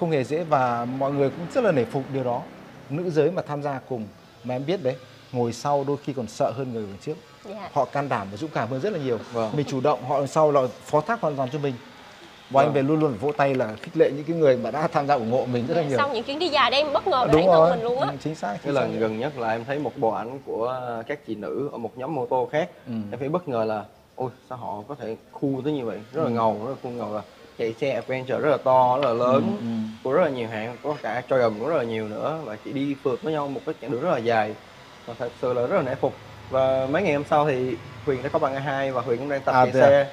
không 0.00 0.10
hề 0.10 0.24
dễ 0.24 0.44
và 0.44 0.84
mọi 0.84 1.12
người 1.12 1.30
cũng 1.30 1.46
rất 1.54 1.64
là 1.64 1.72
nể 1.72 1.84
phục 1.84 2.02
điều 2.12 2.24
đó. 2.24 2.42
Nữ 2.90 3.10
giới 3.10 3.30
mà 3.30 3.42
tham 3.42 3.62
gia 3.62 3.78
cùng 3.88 4.06
mà 4.44 4.54
em 4.54 4.66
biết 4.66 4.82
đấy 4.82 4.96
ngồi 5.32 5.52
sau 5.52 5.84
đôi 5.84 5.96
khi 6.04 6.12
còn 6.12 6.26
sợ 6.26 6.52
hơn 6.56 6.72
người 6.72 6.82
ngồi 6.82 6.96
trước. 7.00 7.14
Dạ. 7.44 7.70
Họ 7.72 7.84
can 7.84 8.08
đảm 8.08 8.26
và 8.30 8.36
dũng 8.36 8.50
cảm 8.54 8.68
hơn 8.68 8.80
rất 8.80 8.92
là 8.92 8.98
nhiều. 8.98 9.18
Vâng. 9.32 9.56
mình 9.56 9.66
chủ 9.68 9.80
động 9.80 10.04
họ 10.04 10.18
đằng 10.18 10.28
sau 10.28 10.52
là 10.52 10.60
phó 10.84 11.00
thác 11.00 11.20
hoàn 11.20 11.36
toàn 11.36 11.48
cho 11.52 11.58
mình 11.58 11.74
và 12.50 12.62
anh 12.62 12.66
Vâng. 12.66 12.74
về 12.74 12.82
luôn 12.82 13.00
luôn 13.00 13.14
vỗ 13.20 13.32
tay 13.32 13.54
là 13.54 13.74
khích 13.82 13.96
lệ 13.96 14.10
những 14.16 14.24
cái 14.24 14.36
người 14.36 14.56
mà 14.56 14.70
đã 14.70 14.88
tham 14.88 15.06
gia 15.06 15.14
ủng 15.14 15.32
hộ 15.32 15.46
mình 15.52 15.66
rất 15.66 15.74
là 15.76 15.82
nhiều. 15.82 15.98
Sau 15.98 16.08
những 16.14 16.24
chuyến 16.24 16.38
đi 16.38 16.48
dài 16.48 16.70
đây 16.70 16.80
em 16.82 16.92
bất 16.92 17.06
ngờ 17.06 17.24
về 17.26 17.32
đúng 17.32 17.46
bản 17.46 17.56
thân 17.60 17.70
mình 17.70 17.82
luôn 17.82 18.00
á. 18.00 18.08
Ừ, 18.10 18.16
chính 18.20 18.34
xác 18.34 18.48
cái 18.48 18.58
chính 18.64 18.74
lần 18.74 18.98
gần 18.98 19.18
nhất 19.18 19.38
là 19.38 19.50
em 19.52 19.64
thấy 19.64 19.78
một 19.78 19.92
bộ 19.96 20.10
ảnh 20.10 20.38
của 20.46 20.80
các 21.06 21.26
chị 21.26 21.34
nữ 21.34 21.68
ở 21.72 21.78
một 21.78 21.98
nhóm 21.98 22.14
mô 22.14 22.26
tô 22.26 22.48
khác. 22.52 22.68
Ừ. 22.86 22.92
em 23.10 23.18
thấy 23.20 23.28
bất 23.28 23.48
ngờ 23.48 23.64
là 23.64 23.84
ôi 24.14 24.30
sao 24.48 24.58
họ 24.58 24.82
có 24.88 24.94
thể 24.94 25.16
khu 25.32 25.60
tới 25.64 25.72
như 25.72 25.84
vậy? 25.84 25.98
Rất 26.12 26.22
là 26.24 26.30
ngầu 26.30 26.60
rất 26.64 26.70
là 26.70 26.76
cool 26.82 26.92
ngầu 26.92 27.14
là 27.14 27.22
chạy 27.58 27.74
xe 27.80 27.90
adventure 27.90 28.38
rất 28.38 28.50
là 28.50 28.56
to 28.64 28.96
rất 29.02 29.08
là 29.08 29.12
lớn 29.12 29.42
Ừ, 29.60 29.64
ừ. 29.66 29.66
của 30.04 30.12
rất 30.12 30.22
là 30.24 30.30
nhiều 30.30 30.48
hãng 30.48 30.76
có 30.82 30.94
cả 31.02 31.22
Triumph 31.28 31.58
cũng 31.60 31.68
rất 31.68 31.76
là 31.76 31.84
nhiều 31.84 32.08
nữa 32.08 32.38
và 32.44 32.56
chị 32.64 32.72
đi 32.72 32.96
phượt 33.04 33.22
với 33.22 33.32
nhau 33.32 33.48
một 33.48 33.60
cái 33.66 33.74
chặng 33.82 33.90
đường 33.90 34.00
rất 34.00 34.10
là 34.10 34.18
dài. 34.18 34.54
Và 35.06 35.14
thật 35.18 35.28
sự 35.42 35.52
là 35.52 35.66
rất 35.66 35.76
là 35.76 35.82
nể 35.82 35.94
phục. 35.94 36.12
Và 36.50 36.86
mấy 36.90 37.02
ngày 37.02 37.14
hôm 37.14 37.24
sau 37.30 37.46
thì 37.48 37.76
Huyền 38.06 38.22
đã 38.22 38.28
có 38.28 38.38
bằng 38.38 38.54
A2 38.54 38.92
và 38.92 39.00
Huyền 39.00 39.18
cũng 39.18 39.28
đang 39.28 39.40
tập 39.40 39.52
À, 39.52 39.64
chạy 39.66 39.82
à? 39.82 39.86
xe 39.88 40.06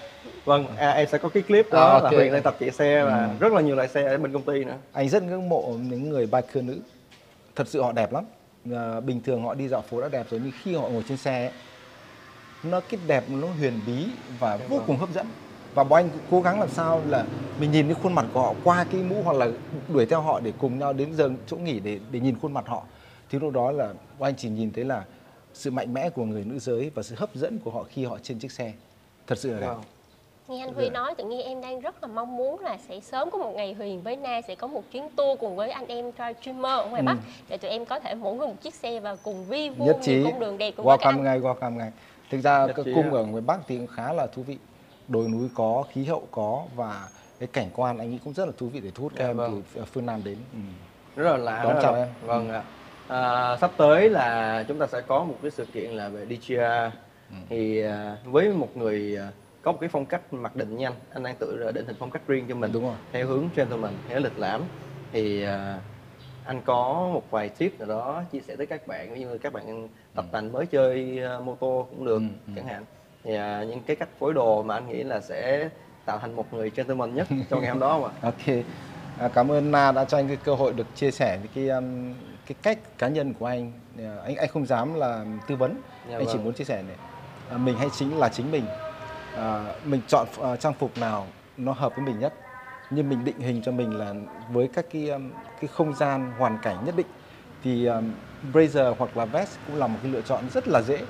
vâng 0.45 0.65
à, 0.77 0.89
em 0.91 1.07
sẽ 1.11 1.17
có 1.17 1.29
cái 1.29 1.43
clip 1.43 1.71
đó 1.71 1.87
À, 1.87 1.93
là 1.93 1.99
ok. 2.03 2.13
Huyền 2.13 2.33
đang 2.33 2.43
tập 2.43 2.55
chạy 2.59 2.71
xe 2.71 3.03
và 3.03 3.25
Ừ. 3.25 3.29
rất 3.39 3.53
là 3.53 3.61
nhiều 3.61 3.75
loại 3.75 3.87
xe 3.87 4.03
ở 4.03 4.17
bên 4.17 4.33
công 4.33 4.41
ty 4.41 4.63
nữa. 4.63 4.75
Anh 4.93 5.09
rất 5.09 5.23
ngưỡng 5.23 5.49
mộ 5.49 5.75
những 5.89 6.09
người 6.09 6.25
biker 6.25 6.63
nữ. 6.63 6.79
Thật 7.55 7.67
sự 7.67 7.81
họ 7.81 7.91
đẹp 7.91 8.13
lắm. 8.13 8.23
À, 8.73 8.99
bình 8.99 9.21
thường 9.21 9.43
họ 9.43 9.53
đi 9.53 9.67
dạo 9.67 9.81
phố 9.81 10.01
đã 10.01 10.09
đẹp 10.09 10.25
rồi 10.29 10.41
nhưng 10.43 10.51
khi 10.63 10.75
họ 10.75 10.89
ngồi 10.89 11.03
trên 11.09 11.17
xe 11.17 11.43
ấy, 11.45 11.51
nó 12.63 12.79
cái 12.89 12.99
đẹp 13.07 13.23
nó 13.29 13.47
huyền 13.59 13.79
bí 13.87 14.05
và 14.39 14.57
vô 14.69 14.81
cùng 14.87 14.97
hấp 14.97 15.09
dẫn. 15.13 15.27
Và 15.73 15.83
bọn 15.83 15.99
anh 16.03 16.09
cũng 16.09 16.21
cố 16.31 16.41
gắng 16.41 16.59
làm 16.59 16.69
sao 16.69 17.01
là 17.07 17.25
mình 17.59 17.71
nhìn 17.71 17.85
cái 17.87 17.95
khuôn 18.03 18.13
mặt 18.13 18.25
của 18.33 18.41
họ 18.41 18.53
qua 18.63 18.85
cái 18.91 19.01
mũ 19.01 19.15
hoặc 19.23 19.37
là 19.37 19.47
đuổi 19.93 20.05
theo 20.05 20.21
họ 20.21 20.39
để 20.39 20.53
cùng 20.59 20.79
nhau 20.79 20.93
đến 20.93 21.13
giờ 21.13 21.29
chỗ 21.47 21.57
nghỉ 21.57 21.79
để 21.79 21.99
để 22.11 22.19
nhìn 22.19 22.39
khuôn 22.41 22.53
mặt 22.53 22.67
họ. 22.67 22.83
Thì 23.29 23.39
lúc 23.39 23.53
đó 23.53 23.71
là 23.71 23.93
bọn 24.19 24.27
anh 24.29 24.35
chỉ 24.35 24.49
nhìn 24.49 24.71
thấy 24.71 24.85
là 24.85 25.03
sự 25.53 25.71
mạnh 25.71 25.93
mẽ 25.93 26.09
của 26.09 26.25
người 26.25 26.43
nữ 26.43 26.59
giới 26.59 26.91
và 26.95 27.03
sự 27.03 27.15
hấp 27.17 27.35
dẫn 27.35 27.59
của 27.59 27.71
họ 27.71 27.83
khi 27.89 28.05
họ 28.05 28.17
trên 28.23 28.39
chiếc 28.39 28.51
xe. 28.51 28.73
Thật 29.27 29.37
sự 29.37 29.53
là 29.53 29.59
đẹp. 29.59 29.67
Vâng. 29.67 29.81
Nghe 30.47 30.59
anh 30.59 30.73
Huy 30.73 30.89
nói 30.89 31.15
tự 31.17 31.23
nhiên 31.25 31.41
em 31.41 31.61
đang 31.61 31.79
rất 31.79 32.01
là 32.03 32.07
mong 32.07 32.37
muốn 32.37 32.59
là 32.59 32.77
sẽ 32.89 32.99
sớm 32.99 33.29
có 33.31 33.37
một 33.37 33.51
ngày 33.55 33.73
Huyền 33.73 34.01
với 34.01 34.15
Na 34.15 34.41
sẽ 34.47 34.55
có 34.55 34.67
một 34.67 34.83
chuyến 34.91 35.09
tour 35.15 35.39
cùng 35.39 35.55
với 35.55 35.69
anh 35.71 35.87
em 35.87 36.11
Try 36.11 36.23
Streamer 36.41 36.71
ở 36.79 36.85
ngoài 36.89 37.01
Ừ. 37.01 37.05
Bắc 37.05 37.17
để 37.49 37.57
tụi 37.57 37.71
em 37.71 37.85
có 37.85 37.99
thể 37.99 38.15
mỗi 38.15 38.35
người 38.35 38.47
một 38.47 38.61
chiếc 38.61 38.73
xe 38.75 38.99
và 38.99 39.15
cùng 39.23 39.45
vi 39.45 39.69
vu 39.69 39.85
nhất 39.85 39.95
những 39.95 40.03
trí. 40.05 40.23
cung 40.31 40.39
đường 40.39 40.57
đẹp 40.57 40.73
với 40.75 40.97
các 40.97 41.07
welcome 41.07 41.09
anh. 41.17 41.23
ngay 41.23 41.39
welcome 41.39 41.77
ngay 41.77 41.91
thực 42.31 42.41
ra 42.41 42.65
Nhất 42.65 42.75
cung 42.95 43.13
ở 43.13 43.23
ngoài 43.25 43.41
bắc 43.47 43.59
thì 43.67 43.77
cũng 43.77 43.87
khá 43.87 44.13
là 44.13 44.27
thú 44.27 44.43
vị. 44.43 44.57
Đồi 45.07 45.27
núi 45.27 45.49
có 45.55 45.83
khí 45.93 46.03
hậu 46.05 46.27
có 46.31 46.63
và 46.75 47.07
cái 47.39 47.47
cảnh 47.53 47.69
quan 47.75 47.97
anh 47.97 48.11
nghĩ 48.11 48.19
cũng 48.23 48.33
rất 48.33 48.45
là 48.45 48.51
thú 48.57 48.67
vị 48.67 48.79
để 48.79 48.91
thu 48.95 49.03
hút 49.03 49.11
các 49.15 49.23
Dạ 49.23 49.29
em 49.29 49.37
vâng. 49.37 49.61
từ 49.75 49.83
phương 49.85 50.05
nam 50.05 50.21
đến. 50.23 50.37
Ừ. 50.53 50.59
rất 51.21 51.31
là 51.31 51.37
lạ 51.37 51.63
Đón 51.63 51.77
chào 51.81 51.95
em. 51.95 52.07
vâng 52.25 52.49
ạ. 52.49 52.63
À, 53.07 53.57
sắp 53.61 53.71
tới 53.77 54.09
là 54.09 54.63
chúng 54.67 54.79
ta 54.79 54.87
sẽ 54.87 55.01
có 55.01 55.23
một 55.23 55.35
cái 55.41 55.51
sự 55.51 55.65
kiện 55.65 55.91
là 55.91 56.09
về 56.09 56.25
DJI 56.25 56.89
thì 57.49 57.81
à, 57.81 58.17
với 58.25 58.49
một 58.53 58.77
người 58.77 59.17
à, 59.19 59.27
có 59.67 59.71
một 59.71 59.77
cái 59.81 59.89
phong 59.89 60.05
cách 60.05 60.33
mặc 60.33 60.55
định 60.55 60.77
nhanh 60.77 60.93
anh. 61.13 61.23
Đang 61.23 61.35
tự 61.39 61.71
định 61.75 61.85
hình 61.85 61.95
phong 61.99 62.11
cách 62.11 62.21
riêng 62.27 62.45
cho 62.49 62.55
mình 62.55 62.71
Đúng 62.73 62.83
rồi. 62.83 62.95
theo 63.11 63.27
hướng 63.27 63.49
gentleman 63.55 63.93
theo 64.09 64.19
lịch 64.19 64.39
lãm. 64.39 64.61
Thì 65.11 65.43
à, 65.43 65.79
anh 66.45 66.61
có 66.65 67.09
một 67.13 67.23
vài 67.31 67.49
tip 67.49 67.79
nào 67.79 67.87
đó 67.87 68.23
chia 68.31 68.39
sẻ 68.39 68.55
tới 68.55 68.65
các 68.65 68.87
bạn 68.87 69.13
ví 69.13 69.21
dụ 69.21 69.27
như 69.27 69.37
các 69.37 69.53
bạn 69.53 69.87
tập 70.15 70.25
tành 70.31 70.51
mới 70.51 70.65
chơi 70.65 71.23
à, 71.23 71.39
mô 71.39 71.55
tô 71.55 71.87
cũng 71.89 72.05
được 72.05 72.17
Ừ, 72.17 72.27
ừ. 72.47 72.53
chẳng 72.55 72.67
hạn. 72.67 72.85
Thì 73.23 73.35
à, 73.35 73.63
những 73.63 73.81
cái 73.87 73.95
cách 73.95 74.09
phối 74.19 74.33
đồ 74.33 74.63
mà 74.63 74.73
anh 74.73 74.89
nghĩ 74.89 75.03
là 75.03 75.21
sẽ 75.21 75.69
tạo 76.05 76.19
thành 76.19 76.35
một 76.35 76.53
người 76.53 76.71
gentleman 76.75 77.15
nhất 77.15 77.27
trong 77.49 77.61
ngày 77.61 77.69
hôm 77.69 77.79
đó 77.79 77.89
không 77.91 78.03
ạ? 78.03 78.11
Ok. 78.21 78.63
À, 79.19 79.27
cảm 79.27 79.51
ơn 79.51 79.71
Na 79.71 79.91
đã 79.91 80.05
cho 80.05 80.17
anh 80.17 80.27
cái 80.27 80.37
cơ 80.43 80.55
hội 80.55 80.73
được 80.73 80.87
chia 80.95 81.11
sẻ 81.11 81.39
cái 81.55 81.69
um, 81.69 82.13
cái 82.45 82.55
cách 82.61 82.79
cá 82.97 83.07
nhân 83.07 83.33
của 83.33 83.45
anh. 83.45 83.71
Anh 84.23 84.35
anh 84.35 84.49
không 84.49 84.65
dám 84.65 84.93
là 84.93 85.25
tư 85.47 85.55
vấn. 85.55 85.81
Dạ 86.09 86.17
anh 86.17 86.25
chỉ 86.25 86.33
vâng. 86.33 86.43
muốn 86.43 86.53
chia 86.53 86.63
sẻ 86.63 86.81
này. 86.87 86.95
À, 87.49 87.57
mình 87.57 87.77
hay 87.77 87.87
chính 87.97 88.17
là 88.17 88.29
chính 88.29 88.51
mình 88.51 88.65
à, 89.37 89.73
mình 89.85 90.01
chọn 90.07 90.27
à, 90.41 90.55
trang 90.55 90.73
phục 90.73 90.97
nào 90.97 91.27
nó 91.57 91.73
hợp 91.73 91.95
với 91.95 92.05
mình 92.05 92.19
nhất. 92.19 92.33
Nhưng 92.89 93.09
mình 93.09 93.25
định 93.25 93.39
hình 93.39 93.61
cho 93.61 93.71
mình 93.71 93.97
là 93.97 94.13
với 94.51 94.67
các 94.73 94.85
cái 94.91 95.09
um, 95.09 95.31
cái 95.61 95.67
không 95.67 95.95
gian 95.95 96.31
hoàn 96.37 96.57
cảnh 96.61 96.85
nhất 96.85 96.95
định 96.95 97.07
thì 97.63 97.85
um, 97.85 98.11
blazer 98.53 98.95
hoặc 98.97 99.17
là 99.17 99.25
vest 99.25 99.57
cũng 99.67 99.75
là 99.75 99.87
một 99.87 99.99
cái 100.03 100.11
lựa 100.11 100.21
chọn 100.21 100.49
rất 100.53 100.67
là 100.67 100.81
dễ 100.81 101.05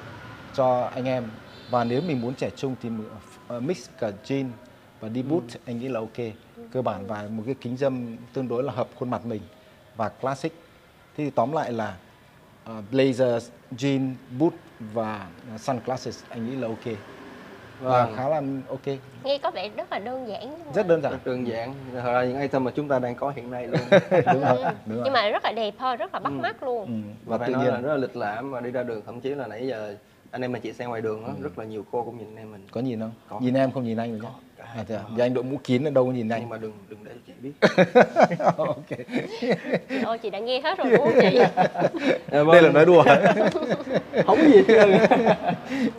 cho 0.54 0.90
anh 0.94 1.06
em. 1.06 1.24
Và 1.70 1.84
nếu 1.84 2.02
mình 2.02 2.22
muốn 2.22 2.34
trẻ 2.34 2.50
trung 2.56 2.76
thì 2.82 2.90
uh, 2.90 3.63
mix 3.63 3.90
cả 4.00 4.12
jean 4.26 4.50
và 5.00 5.10
đi 5.10 5.24
boot 5.24 5.44
anh 5.66 5.80
nghĩ 5.80 5.88
là 5.88 6.00
ok. 6.00 6.18
Cơ 6.72 6.82
bản 6.82 7.08
và 7.08 7.28
một 7.32 7.44
cái 7.46 7.56
kính 7.62 7.78
dâm 7.78 8.18
tương 8.34 8.48
đối 8.48 8.63
là 8.63 8.74
hợp 8.74 8.88
khuôn 9.00 9.10
mặt 9.10 9.26
mình 9.26 9.42
và 9.96 10.10
classic. 10.10 10.54
Thế 11.18 11.24
thì 11.24 11.30
tóm 11.30 11.52
lại 11.52 11.74
là 11.74 11.98
uh, 12.70 12.84
blazer 12.92 13.40
jean 13.72 14.13
boot 14.40 14.54
và 14.80 15.28
uh, 15.56 15.62
sunglasses 15.62 16.24
anh 16.30 16.50
nghĩ 16.50 16.56
là 16.56 16.68
ok 16.68 16.98
và 17.80 18.06
Vâng. 18.06 18.13
khá 18.16 18.30
là 18.30 18.42
ok 18.70 18.86
Nghe 19.24 19.38
có 19.38 19.52
vẻ 19.52 19.70
rất 19.70 19.92
là 19.92 20.00
đơn 20.00 20.28
giản 20.28 20.42
nhưng 20.52 20.66
mà- 20.66 20.72
rất 20.74 20.88
đơn 20.88 21.02
giản 21.02 21.12
rất 21.12 21.26
đơn 21.26 21.48
giản 21.48 21.74
thật 21.94 22.02
ra 22.13 22.24
những 22.26 22.42
item 22.42 22.63
mà 22.63 22.72
chúng 22.72 22.88
ta 22.88 23.00
đang 23.00 23.16
có 23.16 23.30
hiện 23.36 23.52
nay 23.52 23.68
luôn 23.68 23.82
đúng 24.12 24.42
rồi 24.44 24.58
Ừ. 24.58 24.72
đúng 24.86 24.96
rồi 24.96 25.02
nhưng 25.04 25.13
mà 25.13 25.30
rất 25.30 25.44
là 25.44 25.52
đẹp 25.52 25.74
thôi 25.80 25.96
rất 25.98 26.13
là 26.13 26.20
bắt 26.20 26.34
Ừ. 26.34 26.40
mắt 26.42 26.63
luôn 26.63 26.86
ừ. 26.86 26.92
và 27.26 27.38
và 27.38 27.38
phải 27.38 27.48
tự 27.48 27.54
nói 27.54 27.63
nhiên 27.63 27.74
là 27.74 27.80
rất 27.82 27.90
là 27.90 27.98
lịch 27.98 28.16
lãm 28.16 28.52
và 28.52 28.62
đi 28.62 28.72
ra 28.72 28.84
đường 28.84 29.02
thậm 29.06 29.20
chí 29.22 29.30
là 29.30 29.48
nãy 29.48 29.68
giờ 29.68 29.96
anh 30.32 30.42
em 30.42 30.52
mình 30.52 30.62
chị 30.62 30.74
xe 30.74 30.86
ngoài 30.86 31.02
đường 31.02 31.26
á 31.26 31.34
rất 31.42 31.60
là 31.60 31.66
nhiều 31.66 31.86
cô 31.92 32.04
cũng 32.04 32.18
nhìn 32.18 32.28
anh 32.28 32.36
em 32.36 32.52
mình 32.52 32.68
có 32.72 32.82
nhìn 32.82 33.00
không 33.00 33.12
Có. 33.30 33.40
nhìn 33.40 33.54
em 33.54 33.72
không 33.72 33.84
nhìn 33.84 33.98
anh 33.98 34.12
rồi 34.20 34.32
hai 34.32 34.42
à, 34.58 34.84
thế 34.88 34.96
à? 34.96 35.02
có. 35.04 35.10
Vì 35.15 35.24
anh 35.24 35.34
đội 35.34 35.43
mũ 35.43 35.58
kín 35.63 35.84
ở 35.84 35.91
đâu 35.91 36.06
có 36.06 36.12
nhìn 36.12 36.28
nhưng 36.28 36.38
anh 36.38 36.50
mà 36.50 36.58
đừng 36.58 36.74
đừng 36.89 37.00
để 37.04 37.12
chị 37.28 37.34
biết. 37.41 37.52
Ok. 38.58 38.89
Ơi 40.06 40.17
chị 40.17 40.30
đã 40.30 40.39
nghe 40.39 40.62
hết 40.62 40.78
rồi 40.78 40.89
đúng 40.91 41.00
không 41.00 41.13
chị. 41.22 41.39
Đây 42.32 42.62
là 42.62 42.70
nói 42.70 42.86
đùa 42.86 43.04
không 44.26 44.52
gì 44.52 44.63
trơn. 44.67 44.91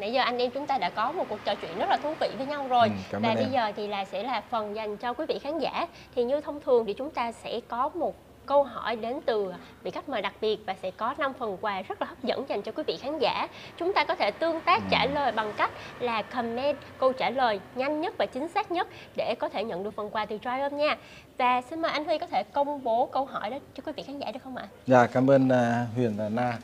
Nãy 0.01 0.12
giờ 0.12 0.23
anh 0.23 0.38
em 0.38 0.51
chúng 0.51 0.66
ta 0.66 0.79
đã 0.79 0.90
có 0.90 1.12
một 1.12 1.25
cuộc 1.29 1.38
trò 1.44 1.55
chuyện 1.55 1.79
rất 1.79 1.90
là 1.90 1.97
thú 1.97 2.14
vị 2.21 2.29
với 2.38 2.47
nhau 2.47 2.66
rồi. 2.68 2.88
Ừ, 2.88 2.92
cảm 3.11 3.23
Và 3.23 3.35
bây 3.35 3.47
giờ 3.53 3.73
thì 3.77 3.87
là 3.87 4.05
sẽ 4.05 4.23
là 4.23 4.42
phần 4.51 4.77
dành 4.77 4.97
cho 4.97 5.14
quý 5.14 5.25
vị 5.29 5.38
khán 5.38 5.59
giả. 5.59 5.87
Thì 6.16 6.25
như 6.25 6.40
thông 6.40 6.61
thường 6.61 6.87
thì 6.87 6.92
chúng 6.92 7.11
ta 7.11 7.33
sẽ 7.33 7.61
có 7.68 7.88
một 7.88 8.14
câu 8.49 8.65
hỏi 8.65 8.97
đến 8.97 9.21
từ 9.27 9.53
vị 9.83 9.91
khách 9.91 10.09
mời 10.09 10.23
đặc 10.23 10.35
biệt 10.41 10.61
và 10.67 10.75
sẽ 10.83 10.91
có 10.91 11.15
5 11.19 11.33
phần 11.39 11.57
quà 11.61 11.83
rất 11.83 12.01
là 12.01 12.07
hấp 12.07 12.25
dẫn 12.25 12.45
dành 12.49 12.63
cho 12.63 12.73
quý 12.73 12.83
vị 12.87 12.97
khán 12.97 13.19
giả. 13.19 13.49
Chúng 13.77 13.93
ta 13.93 14.05
có 14.05 14.15
thể 14.15 14.31
tương 14.31 14.61
tác 14.61 14.83
trả 14.91 15.07
lời 15.07 15.33
bằng 15.33 15.53
cách 15.57 15.71
là 16.01 16.23
comment 16.23 16.77
câu 16.99 17.13
trả 17.13 17.31
lời 17.31 17.61
nhanh 17.75 18.01
nhất 18.01 18.15
và 18.19 18.27
chính 18.27 18.49
xác 18.49 18.71
nhất 18.71 18.89
để 19.17 19.35
có 19.39 19.49
thể 19.49 19.65
nhận 19.65 19.85
được 19.85 19.95
phần 19.95 20.11
quà 20.11 20.27
từ 20.27 20.39
Triumph 20.39 20.73
nha. 20.73 20.97
Và 21.39 21.63
xin 21.71 21.83
mời 21.83 21.91
anh 21.91 22.05
Huy 22.05 22.19
có 22.19 22.27
thể 22.27 22.43
công 22.53 22.85
bố 22.85 23.07
câu 23.13 23.25
hỏi 23.25 23.51
đó 23.51 23.59
cho 23.75 23.83
quý 23.87 23.93
vị 23.97 24.03
khán 24.03 24.19
giả 24.19 24.31
được 24.33 24.41
không 24.45 24.57
ạ? 24.57 24.69
Dạ, 24.87 25.07
cảm 25.07 25.31
ơn 25.31 25.49
à, 25.49 25.87
Huyền 25.95 26.15
và 26.17 26.29
Na. 26.29 26.59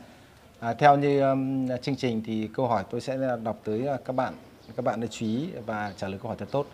À, 0.59 0.73
theo 0.73 0.97
như 0.97 1.21
um, 1.21 1.67
chương 1.81 1.95
trình 1.95 2.23
thì 2.25 2.49
câu 2.53 2.67
hỏi 2.67 2.83
tôi 2.89 3.01
sẽ 3.01 3.17
đọc 3.43 3.57
tới 3.63 3.87
à, 3.87 3.97
các 4.05 4.15
bạn, 4.15 4.33
các 4.75 4.85
bạn 4.85 5.07
chú 5.11 5.25
ý 5.25 5.49
và 5.65 5.93
trả 5.97 6.07
lời 6.07 6.19
câu 6.21 6.27
hỏi 6.27 6.37
thật 6.39 6.51
tốt. 6.51 6.65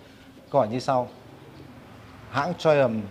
Câu 0.50 0.62
hỏi 0.62 0.70
như 0.72 0.80
sau: 0.80 1.08
Hãng 2.30 2.54
Triumph 2.58 3.06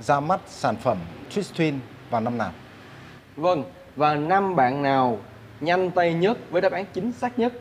ra 0.00 0.20
mắt 0.20 0.40
sản 0.46 0.76
phẩm 0.76 0.98
Twist 1.30 1.54
Twin 1.56 1.74
vào 2.10 2.20
năm 2.20 2.38
nào? 2.38 2.52
vâng 3.36 3.64
và 3.96 4.14
năm 4.14 4.56
bạn 4.56 4.82
nào 4.82 5.18
nhanh 5.60 5.90
tay 5.90 6.14
nhất 6.14 6.38
với 6.50 6.62
đáp 6.62 6.72
án 6.72 6.84
chính 6.92 7.12
xác 7.12 7.38
nhất 7.38 7.52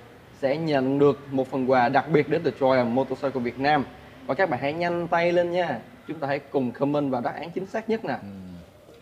sẽ 0.41 0.57
nhận 0.57 0.99
được 0.99 1.19
một 1.31 1.51
phần 1.51 1.71
quà 1.71 1.89
đặc 1.89 2.05
biệt 2.09 2.29
đến 2.29 2.41
từ 2.43 2.51
Triumph 2.59 2.87
Motorcycle 2.87 3.41
Việt 3.41 3.59
Nam. 3.59 3.83
Và 4.25 4.35
các 4.35 4.49
bạn 4.49 4.59
hãy 4.59 4.73
nhanh 4.73 5.07
tay 5.07 5.31
lên 5.31 5.51
nha. 5.51 5.79
Chúng 6.07 6.19
ta 6.19 6.27
hãy 6.27 6.39
cùng 6.39 6.71
comment 6.71 7.11
vào 7.11 7.21
đáp 7.21 7.33
án 7.35 7.51
chính 7.51 7.65
xác 7.65 7.89
nhất 7.89 8.05
nè. 8.05 8.17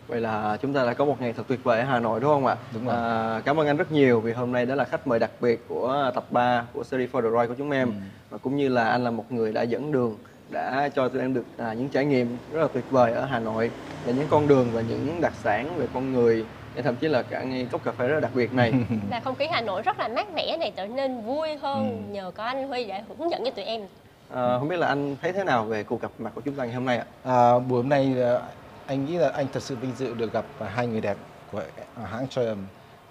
Vậy 0.06 0.20
là 0.20 0.56
chúng 0.62 0.72
ta 0.72 0.84
đã 0.84 0.94
có 0.94 1.04
một 1.04 1.20
ngày 1.20 1.32
thật 1.32 1.42
tuyệt 1.48 1.64
vời 1.64 1.80
ở 1.80 1.84
Hà 1.84 2.00
Nội 2.00 2.20
đúng 2.20 2.30
không 2.30 2.46
ạ? 2.46 2.56
Đúng 2.74 2.86
rồi. 2.86 2.94
à, 2.96 3.40
cảm 3.44 3.60
ơn 3.60 3.66
anh 3.66 3.76
rất 3.76 3.92
nhiều 3.92 4.20
vì 4.20 4.32
hôm 4.32 4.52
nay 4.52 4.66
đã 4.66 4.74
là 4.74 4.84
khách 4.84 5.06
mời 5.06 5.18
đặc 5.18 5.30
biệt 5.40 5.64
của 5.68 6.10
tập 6.14 6.24
3 6.30 6.64
của 6.72 6.84
series 6.84 7.10
For 7.10 7.22
the 7.22 7.28
Ride 7.30 7.46
của 7.46 7.54
chúng 7.58 7.70
em. 7.70 7.92
Và 8.30 8.38
cũng 8.38 8.56
như 8.56 8.68
là 8.68 8.84
anh 8.84 9.04
là 9.04 9.10
một 9.10 9.32
người 9.32 9.52
đã 9.52 9.62
dẫn 9.62 9.92
đường 9.92 10.16
đã 10.50 10.88
cho 10.94 11.08
tụi 11.08 11.22
em 11.22 11.34
được 11.34 11.44
à, 11.56 11.72
những 11.72 11.88
trải 11.88 12.04
nghiệm 12.04 12.36
rất 12.52 12.60
là 12.60 12.68
tuyệt 12.68 12.84
vời 12.90 13.12
ở 13.12 13.24
Hà 13.24 13.38
Nội 13.38 13.70
và 14.06 14.12
những 14.12 14.26
con 14.30 14.48
đường 14.48 14.68
và 14.72 14.80
những 14.80 15.20
đặc 15.20 15.32
sản 15.42 15.76
về 15.76 15.86
con 15.94 16.12
người 16.12 16.44
hay 16.74 16.82
thậm 16.82 16.96
chí 16.96 17.08
là 17.08 17.22
cả 17.22 17.42
ngay 17.42 17.66
cốc 17.70 17.84
cà 17.84 17.92
phê 17.92 18.08
rất 18.08 18.14
là 18.14 18.20
đặc 18.20 18.30
biệt 18.34 18.52
này. 18.52 18.72
Và 19.10 19.20
không 19.20 19.34
khí 19.34 19.46
Hà 19.50 19.60
Nội 19.60 19.82
rất 19.82 19.98
là 19.98 20.08
mát 20.08 20.34
mẻ 20.34 20.56
này 20.56 20.72
trở 20.76 20.86
nên 20.86 21.20
vui 21.20 21.56
hơn 21.62 22.08
nhờ 22.12 22.30
có 22.34 22.44
anh 22.44 22.68
Huy 22.68 22.84
để 22.84 23.02
hướng 23.18 23.30
dẫn 23.30 23.44
cho 23.44 23.50
tụi 23.50 23.64
em. 23.64 23.82
À, 24.30 24.58
không 24.58 24.68
biết 24.68 24.76
là 24.76 24.86
anh 24.86 25.16
thấy 25.22 25.32
thế 25.32 25.44
nào 25.44 25.64
về 25.64 25.82
cuộc 25.82 26.02
gặp 26.02 26.10
mặt 26.18 26.32
của 26.34 26.40
chúng 26.40 26.54
ta 26.54 26.64
ngày 26.64 26.74
hôm 26.74 26.84
nay 26.84 26.98
ạ? 26.98 27.04
À, 27.24 27.58
buổi 27.58 27.82
hôm 27.82 27.88
nay 27.88 28.14
à, 28.22 28.40
anh 28.86 29.06
nghĩ 29.06 29.16
là 29.16 29.28
anh 29.28 29.46
thật 29.52 29.62
sự 29.62 29.76
vinh 29.76 29.92
dự 29.96 30.14
được 30.14 30.32
gặp 30.32 30.44
à, 30.58 30.68
hai 30.74 30.86
người 30.86 31.00
đẹp 31.00 31.16
của 31.52 31.62
à, 31.94 32.06
hãng 32.06 32.28
Triumph 32.28 32.58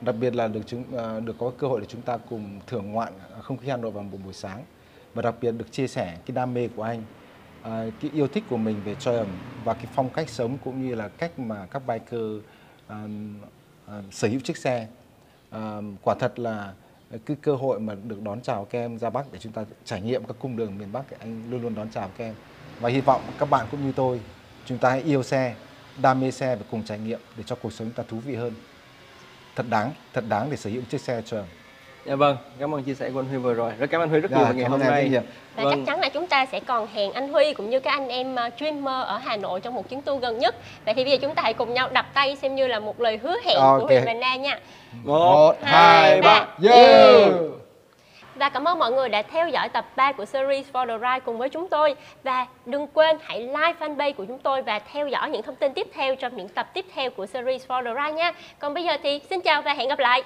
đặc 0.02 0.16
biệt 0.20 0.36
là 0.36 0.48
được 0.48 0.62
chúng 0.66 0.84
được 1.26 1.36
có 1.40 1.52
cơ 1.58 1.68
hội 1.68 1.80
để 1.80 1.88
chúng 1.90 2.02
ta 2.02 2.18
cùng 2.30 2.60
thưởng 2.68 2.92
ngoạn 2.92 3.14
không 3.42 3.58
khí 3.58 3.70
Hà 3.70 3.78
Nội 3.78 3.92
vào 3.92 4.04
một 4.04 4.18
buổi 4.26 4.34
sáng. 4.34 4.64
Và 5.14 5.22
đặc 5.22 5.36
biệt 5.42 5.52
được 5.52 5.72
chia 5.72 5.88
sẻ 5.88 6.18
cái 6.26 6.36
đam 6.36 6.54
mê 6.54 6.70
của 6.76 6.84
anh 6.84 7.04
à, 7.70 7.86
cái 8.02 8.12
yêu 8.14 8.28
thích 8.28 8.44
của 8.50 8.58
mình 8.58 8.82
về 8.86 8.96
Triumph 8.96 9.30
và 9.64 9.74
cái 9.74 9.86
phong 9.96 10.10
cách 10.10 10.30
sống 10.30 10.58
cũng 10.64 10.88
như 10.88 10.96
là 10.96 11.08
cách 11.08 11.40
mà 11.40 11.66
các 11.66 11.82
biker 11.88 12.42
à, 12.88 13.08
à, 13.88 14.02
sở 14.12 14.28
hữu 14.28 14.40
chiếc 14.40 14.58
xe. 14.58 14.88
À, 15.50 15.78
quả 16.02 16.16
thật 16.20 16.40
là 16.40 16.74
cái 17.26 17.38
cơ 17.42 17.56
hội 17.56 17.80
mà 17.80 17.96
được 18.04 18.22
đón 18.22 18.42
chào 18.42 18.66
các 18.66 18.80
em 18.80 19.00
ra 19.00 19.10
Bắc 19.10 19.32
để 19.32 19.40
chúng 19.40 19.52
ta 19.52 19.66
trải 19.86 20.02
nghiệm 20.02 20.26
các 20.26 20.36
cung 20.40 20.58
đường 20.58 20.78
miền 20.78 20.92
Bắc 20.92 21.04
thì 21.10 21.18
anh 21.20 21.52
luôn 21.52 21.62
luôn 21.62 21.76
đón 21.76 21.90
chào 21.90 22.10
các 22.18 22.26
em. 22.26 22.36
Và 22.80 22.90
hy 22.90 23.02
vọng 23.02 23.22
các 23.40 23.50
bạn 23.50 23.68
cũng 23.72 23.86
như 23.86 23.92
tôi 23.92 24.22
chúng 24.66 24.78
ta 24.78 24.90
hãy 24.90 25.02
yêu 25.02 25.24
xe 25.24 25.56
đam 26.02 26.22
mê 26.22 26.32
xe 26.32 26.56
và 26.56 26.66
cùng 26.72 26.84
trải 26.84 27.00
nghiệm 27.00 27.20
để 27.38 27.44
cho 27.44 27.56
cuộc 27.56 27.74
sống 27.74 27.88
chúng 27.88 27.96
ta 27.96 28.04
thú 28.10 28.20
vị 28.20 28.36
hơn. 28.36 28.54
Thật 29.56 29.66
đáng 29.70 29.92
thật 30.14 30.24
đáng 30.30 30.50
để 30.50 30.58
sở 30.58 30.70
hữu 30.70 30.82
chiếc 30.90 31.02
xe 31.02 31.22
trường 31.26 31.46
dạ 32.08 32.16
vâng 32.16 32.38
cảm 32.60 32.76
ơn 32.76 32.84
chia 32.84 32.94
sẻ 32.94 33.10
của 33.14 33.20
anh 33.20 33.26
Huy 33.26 33.38
vừa 33.38 33.54
rồi 33.54 33.72
rất 33.80 33.88
cảm 33.92 34.02
ơn 34.02 34.04
anh 34.04 34.10
Huy 34.10 34.20
rất 34.20 34.32
nhiều 34.32 34.40
Dạ, 34.44 34.50
về 34.50 34.56
ngày 34.56 34.70
hôm 34.70 34.80
nay 34.80 35.10
nhiều. 35.10 35.22
Và 35.56 35.64
Vâng. 35.64 35.74
chắc 35.86 35.92
chắn 35.94 36.02
là 36.02 36.10
chúng 36.10 36.28
ta 36.28 36.46
sẽ 36.46 36.60
còn 36.60 36.88
hẹn 36.94 37.14
anh 37.14 37.30
Huy 37.30 37.54
cũng 37.54 37.70
như 37.70 37.80
các 37.80 37.92
anh 37.92 38.08
em 38.10 38.34
uh, 38.48 38.54
streamer 38.58 39.06
ở 39.08 39.18
Hà 39.18 39.38
Nội 39.38 39.60
trong 39.62 39.74
một 39.74 39.90
chuyến 39.90 40.02
tour 40.02 40.22
gần 40.22 40.38
nhất. 40.40 40.56
Vậy 40.86 40.94
thì 40.94 41.04
bây 41.04 41.12
giờ 41.12 41.18
chúng 41.22 41.36
ta 41.36 41.42
hãy 41.42 41.54
cùng 41.54 41.74
nhau 41.74 41.90
đập 41.94 42.06
tay 42.14 42.36
xem 42.36 42.56
như 42.56 42.68
là 42.68 42.80
một 42.80 43.02
lời 43.02 43.18
hứa 43.18 43.36
hẹn 43.46 43.58
Ok. 43.58 43.80
của 43.82 43.88
Huyền 43.88 44.04
và 44.06 44.14
Na 44.14 44.36
nha. 44.36 44.60
một 45.04 45.56
hai, 45.64 46.22
ba. 46.22 46.46
yeah! 46.64 47.32
Và 48.36 48.50
cảm 48.50 48.68
ơn 48.68 48.80
mọi 48.80 48.92
người 48.92 49.10
đã 49.10 49.22
theo 49.22 49.50
dõi 49.50 49.70
tập 49.70 49.86
3 49.96 50.12
của 50.12 50.26
series 50.26 50.66
For 50.74 50.88
the 50.88 50.98
Ride 50.98 51.20
cùng 51.26 51.38
với 51.38 51.50
chúng 51.50 51.70
tôi. 51.70 51.96
Và 52.24 52.46
đừng 52.66 52.88
quên 52.88 53.18
hãy 53.24 53.42
like 53.42 53.74
fanpage 53.80 54.14
của 54.14 54.26
chúng 54.26 54.40
tôi 54.40 54.62
và 54.62 54.80
theo 54.94 55.08
dõi 55.08 55.30
những 55.30 55.42
thông 55.44 55.56
tin 55.56 55.74
tiếp 55.74 55.88
theo 55.94 56.16
trong 56.16 56.38
những 56.38 56.48
tập 56.48 56.68
tiếp 56.74 56.86
theo 56.96 57.10
của 57.10 57.26
series 57.26 57.66
For 57.68 57.84
the 57.84 58.02
Ride 58.04 58.14
nha. 58.18 58.32
Còn 58.60 58.74
bây 58.74 58.84
giờ 58.84 58.98
thì 59.04 59.22
xin 59.30 59.42
chào 59.42 59.62
và 59.62 59.74
hẹn 59.74 59.90
gặp 59.90 60.00
lại. 60.00 60.24